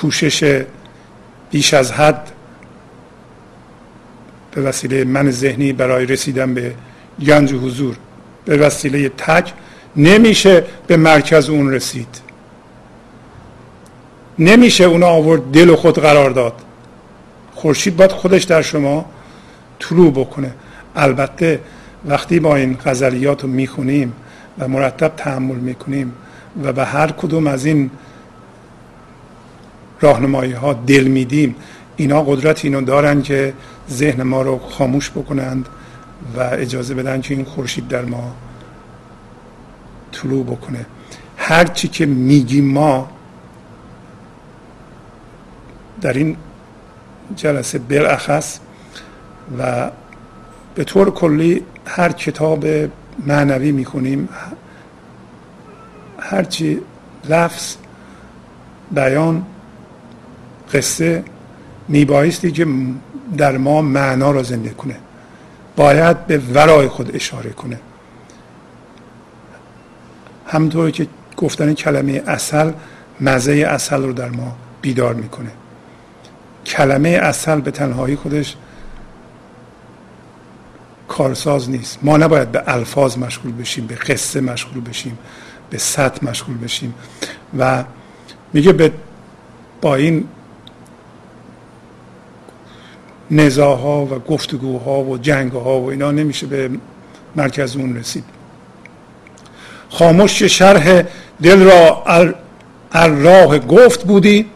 کوشش 0.00 0.64
بیش 1.50 1.74
از 1.74 1.92
حد 1.92 2.32
به 4.52 4.60
وسیله 4.60 5.04
من 5.04 5.30
ذهنی 5.30 5.72
برای 5.72 6.06
رسیدن 6.06 6.54
به 6.54 6.74
گنج 7.26 7.52
حضور 7.52 7.96
به 8.44 8.56
وسیله 8.56 9.08
تک 9.08 9.52
نمیشه 9.96 10.64
به 10.86 10.96
مرکز 10.96 11.48
اون 11.48 11.72
رسید. 11.72 12.20
نمیشه 14.38 14.84
اون 14.84 15.02
آورد 15.02 15.42
دل 15.52 15.70
و 15.70 15.76
خود 15.76 15.98
قرار 15.98 16.30
داد. 16.30 16.54
خورشید 17.54 17.96
باید 17.96 18.12
خودش 18.12 18.44
در 18.44 18.62
شما 18.62 19.04
طلوع 19.78 20.10
بکنه. 20.12 20.54
البته 20.96 21.60
وقتی 22.04 22.40
با 22.40 22.56
این 22.56 22.78
غزلیات 22.84 23.42
رو 23.42 23.48
می‌خونیم 23.48 24.12
و 24.58 24.68
مرتب 24.68 25.12
تحمل 25.16 25.56
می‌کنیم 25.56 26.12
و 26.62 26.72
به 26.72 26.84
هر 26.84 27.10
کدوم 27.10 27.46
از 27.46 27.64
این 27.64 27.90
راهنمایی 30.00 30.52
ها 30.52 30.72
دل 30.72 31.04
میدیم. 31.04 31.54
اینا 31.96 32.22
قدرت 32.22 32.64
اینو 32.64 32.80
دارن 32.80 33.22
که 33.22 33.54
ذهن 33.90 34.22
ما 34.22 34.42
رو 34.42 34.58
خاموش 34.58 35.10
بکنند 35.10 35.68
و 36.36 36.40
اجازه 36.40 36.94
بدن 36.94 37.20
که 37.20 37.34
این 37.34 37.44
خورشید 37.44 37.88
در 37.88 38.04
ما 38.04 38.34
طلوع 40.12 40.44
بکنه. 40.44 40.86
هر 41.36 41.64
چی 41.64 41.88
که 41.88 42.06
میگیم 42.06 42.64
ما 42.64 43.10
در 46.00 46.12
این 46.12 46.36
جلسه 47.36 47.78
بالاخص 47.78 48.58
و 49.58 49.90
به 50.74 50.84
طور 50.84 51.10
کلی 51.10 51.62
هر 51.86 52.12
کتاب 52.12 52.66
معنوی 53.26 53.72
می‌خونیم 53.72 54.28
هرچی 56.18 56.80
لفظ 57.28 57.76
بیان 58.90 59.46
قصه 60.72 61.24
میبایستی 61.88 62.52
که 62.52 62.66
در 63.36 63.58
ما 63.58 63.82
معنا 63.82 64.30
را 64.30 64.42
زنده 64.42 64.70
کنه. 64.70 64.96
باید 65.76 66.26
به 66.26 66.38
ورای 66.38 66.88
خود 66.88 67.16
اشاره 67.16 67.50
کنه. 67.50 67.80
همطور 70.46 70.90
که 70.90 71.06
گفتن 71.36 71.74
کلمه 71.74 72.22
اصل 72.26 72.72
مزه 73.20 73.52
اصل 73.52 74.02
رو 74.02 74.12
در 74.12 74.28
ما 74.28 74.56
بیدار 74.82 75.14
می‌کنه. 75.14 75.50
کلمه 76.66 77.08
اصل 77.08 77.60
به 77.60 77.70
تنهایی 77.70 78.16
خودش 78.16 78.56
کارساز 81.08 81.70
نیست. 81.70 81.98
ما 82.02 82.16
نباید 82.16 82.52
به 82.52 82.62
الفاظ 82.66 83.18
مشغول 83.18 83.52
بشیم 83.52 83.86
به 83.86 83.94
قصه 83.94 84.40
مشغول 84.40 84.80
بشیم 84.80 85.18
به 85.70 85.78
سطح 85.78 86.26
مشغول 86.26 86.58
بشیم. 86.58 86.94
و 87.58 87.84
میگه 88.52 88.72
به 88.72 88.92
با 89.80 89.94
این 89.94 90.28
نزاها 93.30 94.04
و 94.04 94.08
گفتگوها 94.08 95.02
و 95.02 95.18
جنگها 95.18 95.80
و 95.80 95.90
اینا 95.90 96.10
نمیشه 96.10 96.46
به 96.46 96.70
مرکز 97.36 97.76
اون 97.76 97.96
رسید. 97.96 98.24
خاموش 99.90 100.42
شرح 100.42 101.02
دل 101.42 101.62
را 101.62 102.04
راه 102.94 103.58
گفت 103.58 104.04
بودی 104.04 104.46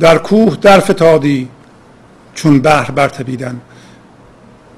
در 0.00 0.18
کوه 0.18 0.56
در 0.56 0.80
فتادی 0.80 1.48
چون 2.34 2.60
بحر 2.60 2.90
برتبیدن 2.90 3.60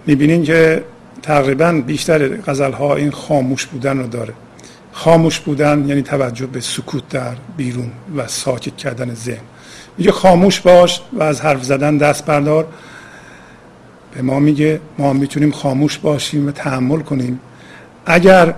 می‌بینین 0.06 0.44
که 0.44 0.84
تقریبا 1.22 1.72
بیشتر 1.86 2.36
غزل 2.36 2.72
ها 2.72 2.96
این 2.96 3.10
خاموش 3.10 3.66
بودن 3.66 3.98
رو 3.98 4.06
داره. 4.06 4.32
خاموش 4.92 5.40
بودن 5.40 5.88
یعنی 5.88 6.02
توجه 6.02 6.46
به 6.46 6.60
سکوت 6.60 7.08
در 7.08 7.34
بیرون 7.56 7.90
و 8.16 8.26
ساکت 8.26 8.76
کردن 8.76 9.14
ذهن. 9.14 9.44
میگه 9.98 10.12
خاموش 10.12 10.60
باش 10.60 11.00
و 11.12 11.22
از 11.22 11.40
حرف 11.40 11.64
زدن 11.64 11.96
دست 11.96 12.26
بردار. 12.26 12.66
به 14.14 14.22
ما 14.22 14.38
میگه 14.40 14.80
ما 14.98 15.12
می‌تونیم 15.12 15.50
خاموش 15.50 15.98
باشیم 15.98 16.48
و 16.48 16.50
تحمل 16.50 17.00
کنیم. 17.00 17.40
اگر 18.06 18.54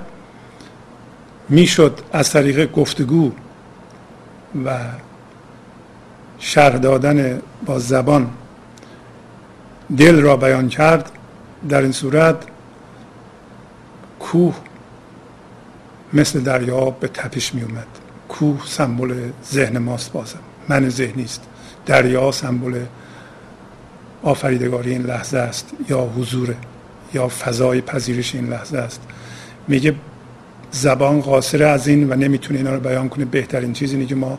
می‌شد 1.49 2.01
از 2.13 2.31
طریق 2.31 2.73
گفتگو 2.73 3.33
و 4.65 4.79
شرح 6.39 6.77
دادن 6.77 7.43
با 7.67 7.79
زبان 7.79 8.31
دل 9.97 10.21
را 10.21 10.37
بیان 10.37 10.69
کرد 10.69 11.11
در 11.69 11.83
این 11.83 11.93
صورت 11.93 12.37
کوه 14.21 14.55
مثل 16.15 16.41
دریا 16.41 16.91
به 16.91 17.09
تپش 17.09 17.55
می 17.55 17.63
اومد. 17.63 17.87
کوه 18.29 18.63
سمبل 18.67 19.15
ذهن 19.53 19.79
ماست 19.79 20.13
بازم 20.13 20.39
من 20.69 20.89
ذهنی 20.89 21.25
است. 21.25 21.43
دریا 21.87 22.33
سمبل 22.33 22.81
آفریدگاری 24.23 24.91
این 24.91 25.03
لحظه 25.03 25.39
است. 25.39 25.71
یا 25.89 26.01
حضور 26.01 26.55
یا 27.15 27.29
فضای 27.29 27.81
پذیرش 27.81 28.35
این 28.35 28.47
لحظه 28.47 28.79
است. 28.79 29.01
میگه 29.69 29.95
زبان 30.71 31.21
قاصر 31.21 31.63
از 31.63 31.89
این 31.89 32.13
و 32.13 32.17
نمی‌تونه 32.17 32.59
اینا 32.59 32.75
رو 32.75 32.81
بیان 32.81 33.09
کنه. 33.09 33.25
بهترین 33.25 33.73
چیز 33.73 33.93
اینه 33.93 34.07
که 34.07 34.15
ما 34.15 34.39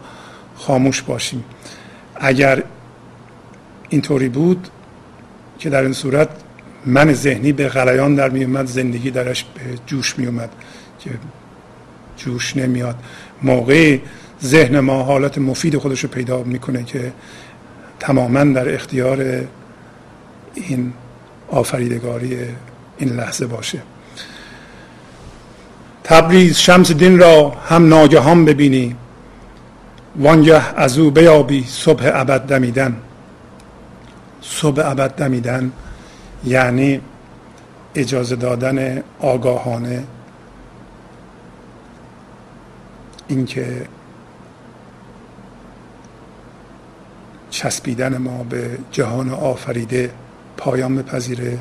خاموش 0.56 1.02
باشیم. 1.02 1.44
اگر 2.16 2.64
اینطوری 3.90 4.30
بود 4.30 4.68
که 5.60 5.70
در 5.70 5.82
این 5.82 5.94
صورت 5.94 6.30
من 6.86 7.14
ذهنی 7.14 7.52
به 7.52 7.70
غلیان 7.70 8.16
در 8.16 8.30
میومد 8.30 8.66
زندگی 8.66 9.12
درش 9.12 9.44
به 9.44 9.62
جوش 9.86 10.20
میومد 10.20 10.50
که 11.00 11.10
جوش 12.26 12.58
نمیاد. 12.58 12.96
موقعی 13.44 14.02
ذهن 14.44 14.80
ما 14.80 15.04
حالت 15.04 15.38
مفید 15.38 15.78
خودش 15.78 16.00
رو 16.04 16.10
پیدا 16.10 16.44
می‌کنه 16.44 16.84
که 16.84 17.14
تماما 18.00 18.44
در 18.44 18.74
اختیار 18.74 19.46
این 20.54 20.94
آفریدگاری 21.48 22.38
این 22.98 23.10
لحظه 23.10 23.46
باشه. 23.48 23.82
تبریز 26.04 26.58
شمس 26.58 26.92
دین 26.92 27.20
را 27.20 27.50
هم 27.50 27.88
ناگهان 27.88 28.46
ببینی. 28.46 28.96
وانگه 30.16 30.80
از 30.80 30.98
او 30.98 31.12
بیابی 31.12 31.66
صبح 31.68 32.12
ابد 32.14 32.42
دمیدن. 32.42 32.96
صبح 34.42 34.82
ابد 34.86 35.16
دمیدن 35.16 35.72
یعنی 36.46 37.02
اجازه 37.96 38.36
دادن 38.36 39.04
آگاهانه 39.20 40.04
اینکه 43.28 43.86
چسبیدن 47.50 48.18
ما 48.18 48.44
به 48.44 48.78
جهان 48.92 49.30
آفریده 49.30 50.12
پایان 50.58 50.96
بپذیره 50.96 51.60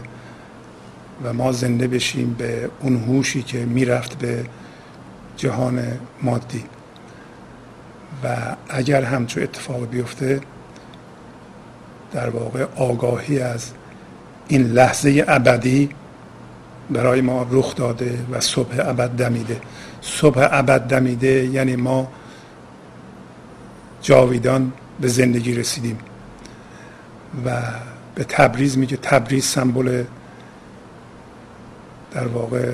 و 1.25 1.33
ما 1.33 1.53
زنده 1.53 1.89
بشیم 1.89 2.35
به 2.39 2.71
اون 2.81 2.97
هوشی 2.97 3.43
که 3.43 3.59
می‌رفت 3.59 4.19
به 4.19 4.45
جهان 5.37 5.83
مادی. 6.23 6.65
و 8.25 8.37
اگر 8.69 9.03
همچو 9.03 9.41
اتفاق 9.41 9.89
بیفته 9.89 10.41
در 12.13 12.31
واقع 12.31 12.67
آگاهی 12.77 13.41
از 13.41 13.71
این 14.49 14.63
لحظه 14.63 15.25
ابدی 15.29 15.89
برای 16.91 17.21
ما 17.21 17.47
رخ 17.51 17.75
داده 17.75 18.19
و 18.31 18.41
صبح 18.41 18.75
ابد 18.79 19.11
دمیده. 19.11 19.61
صبح 20.05 20.49
ابد 20.51 20.81
دمیده 20.81 21.47
یعنی 21.47 21.77
ما 21.77 22.09
جاویدان 24.03 24.73
به 25.01 25.09
زندگی 25.09 25.55
رسیدیم 25.55 25.99
و 27.47 27.63
به 28.15 28.25
تبریز 28.25 28.79
میگه 28.79 28.97
تبریز 28.97 29.45
سمبل 29.45 30.05
در 32.13 32.27
واقع 32.27 32.73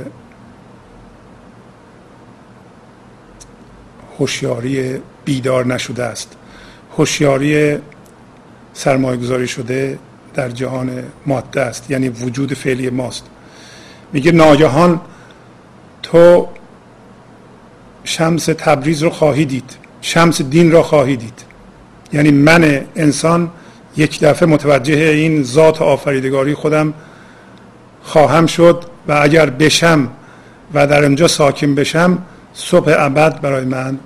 هوشیاری 4.19 5.03
بیدار 5.25 5.67
نشده 5.67 6.05
است. 6.05 6.37
هوشیاری 6.97 7.79
سرمایه 8.73 9.17
گذاری 9.17 9.49
شده 9.49 9.99
در 10.35 10.49
جهان 10.49 11.03
ماده 11.27 11.61
است 11.61 11.91
یعنی 11.91 12.09
وجود 12.09 12.55
فعلی 12.55 12.91
ماست. 12.91 13.25
میگه 14.13 14.33
ناگهان 14.33 15.01
تو 16.03 16.49
شمس 18.05 18.45
تبریز 18.45 19.03
رو 19.03 19.11
خواهی 19.11 19.45
دید. 19.45 19.77
شمس 20.01 20.43
دین 20.43 20.73
را 20.73 20.83
خواهی 20.83 21.17
دید. 21.17 21.45
یعنی 22.13 22.31
من 22.31 22.87
انسان 22.97 23.51
یک 23.97 24.21
دفعه 24.21 24.49
متوجه 24.49 24.95
این 24.95 25.43
ذات 25.43 25.83
آفریدگاری 25.83 26.55
خودم 26.55 26.95
خواهم 28.03 28.47
شد 28.47 28.85
و 29.09 29.13
اگر 29.13 29.51
بشم 29.51 30.09
و 30.75 30.87
در 30.87 31.03
اینجا 31.03 31.29
ساکن 31.29 31.75
بشم 31.75 32.19
صبح 32.55 32.95
ابد 32.99 33.41
برای 33.41 33.65
من 33.65 33.99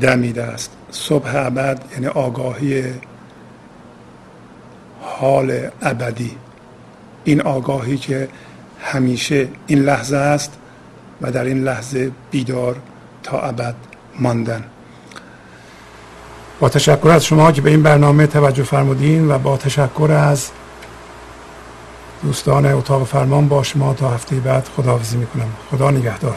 دمیده 0.00 0.42
است. 0.42 0.70
صبح 0.90 1.30
ابد 1.34 1.84
یعنی 1.92 2.06
آگاهی 2.06 2.84
حال 5.00 5.68
ابدی. 5.82 6.30
این 7.24 7.40
آگاهی 7.40 7.96
که 7.96 8.28
همیشه 8.80 9.48
این 9.66 9.78
لحظه 9.78 10.16
است 10.16 10.52
و 11.20 11.32
در 11.32 11.44
این 11.44 11.64
لحظه 11.64 12.10
بیدار 12.30 12.76
تا 13.22 13.40
ابد 13.40 13.74
ماندن. 14.20 14.64
با 16.60 16.68
تشکر 16.68 17.08
از 17.08 17.24
شما 17.24 17.52
که 17.52 17.60
به 17.62 17.70
این 17.70 17.82
برنامه 17.82 18.26
توجه 18.26 18.62
فرمودین 18.62 19.30
و 19.30 19.38
با 19.38 19.56
تشکر 19.56 20.12
از 20.12 20.50
دوستان 22.22 22.66
اتاق 22.66 23.06
فرمان 23.06 23.48
با 23.48 23.62
شما 23.62 23.94
تا 23.94 24.10
هفته 24.10 24.36
بعد 24.36 24.68
خداحافظی 24.76 25.16
می‌کنم. 25.16 25.48
خدا 25.70 25.90
نگهدار. 25.90 26.36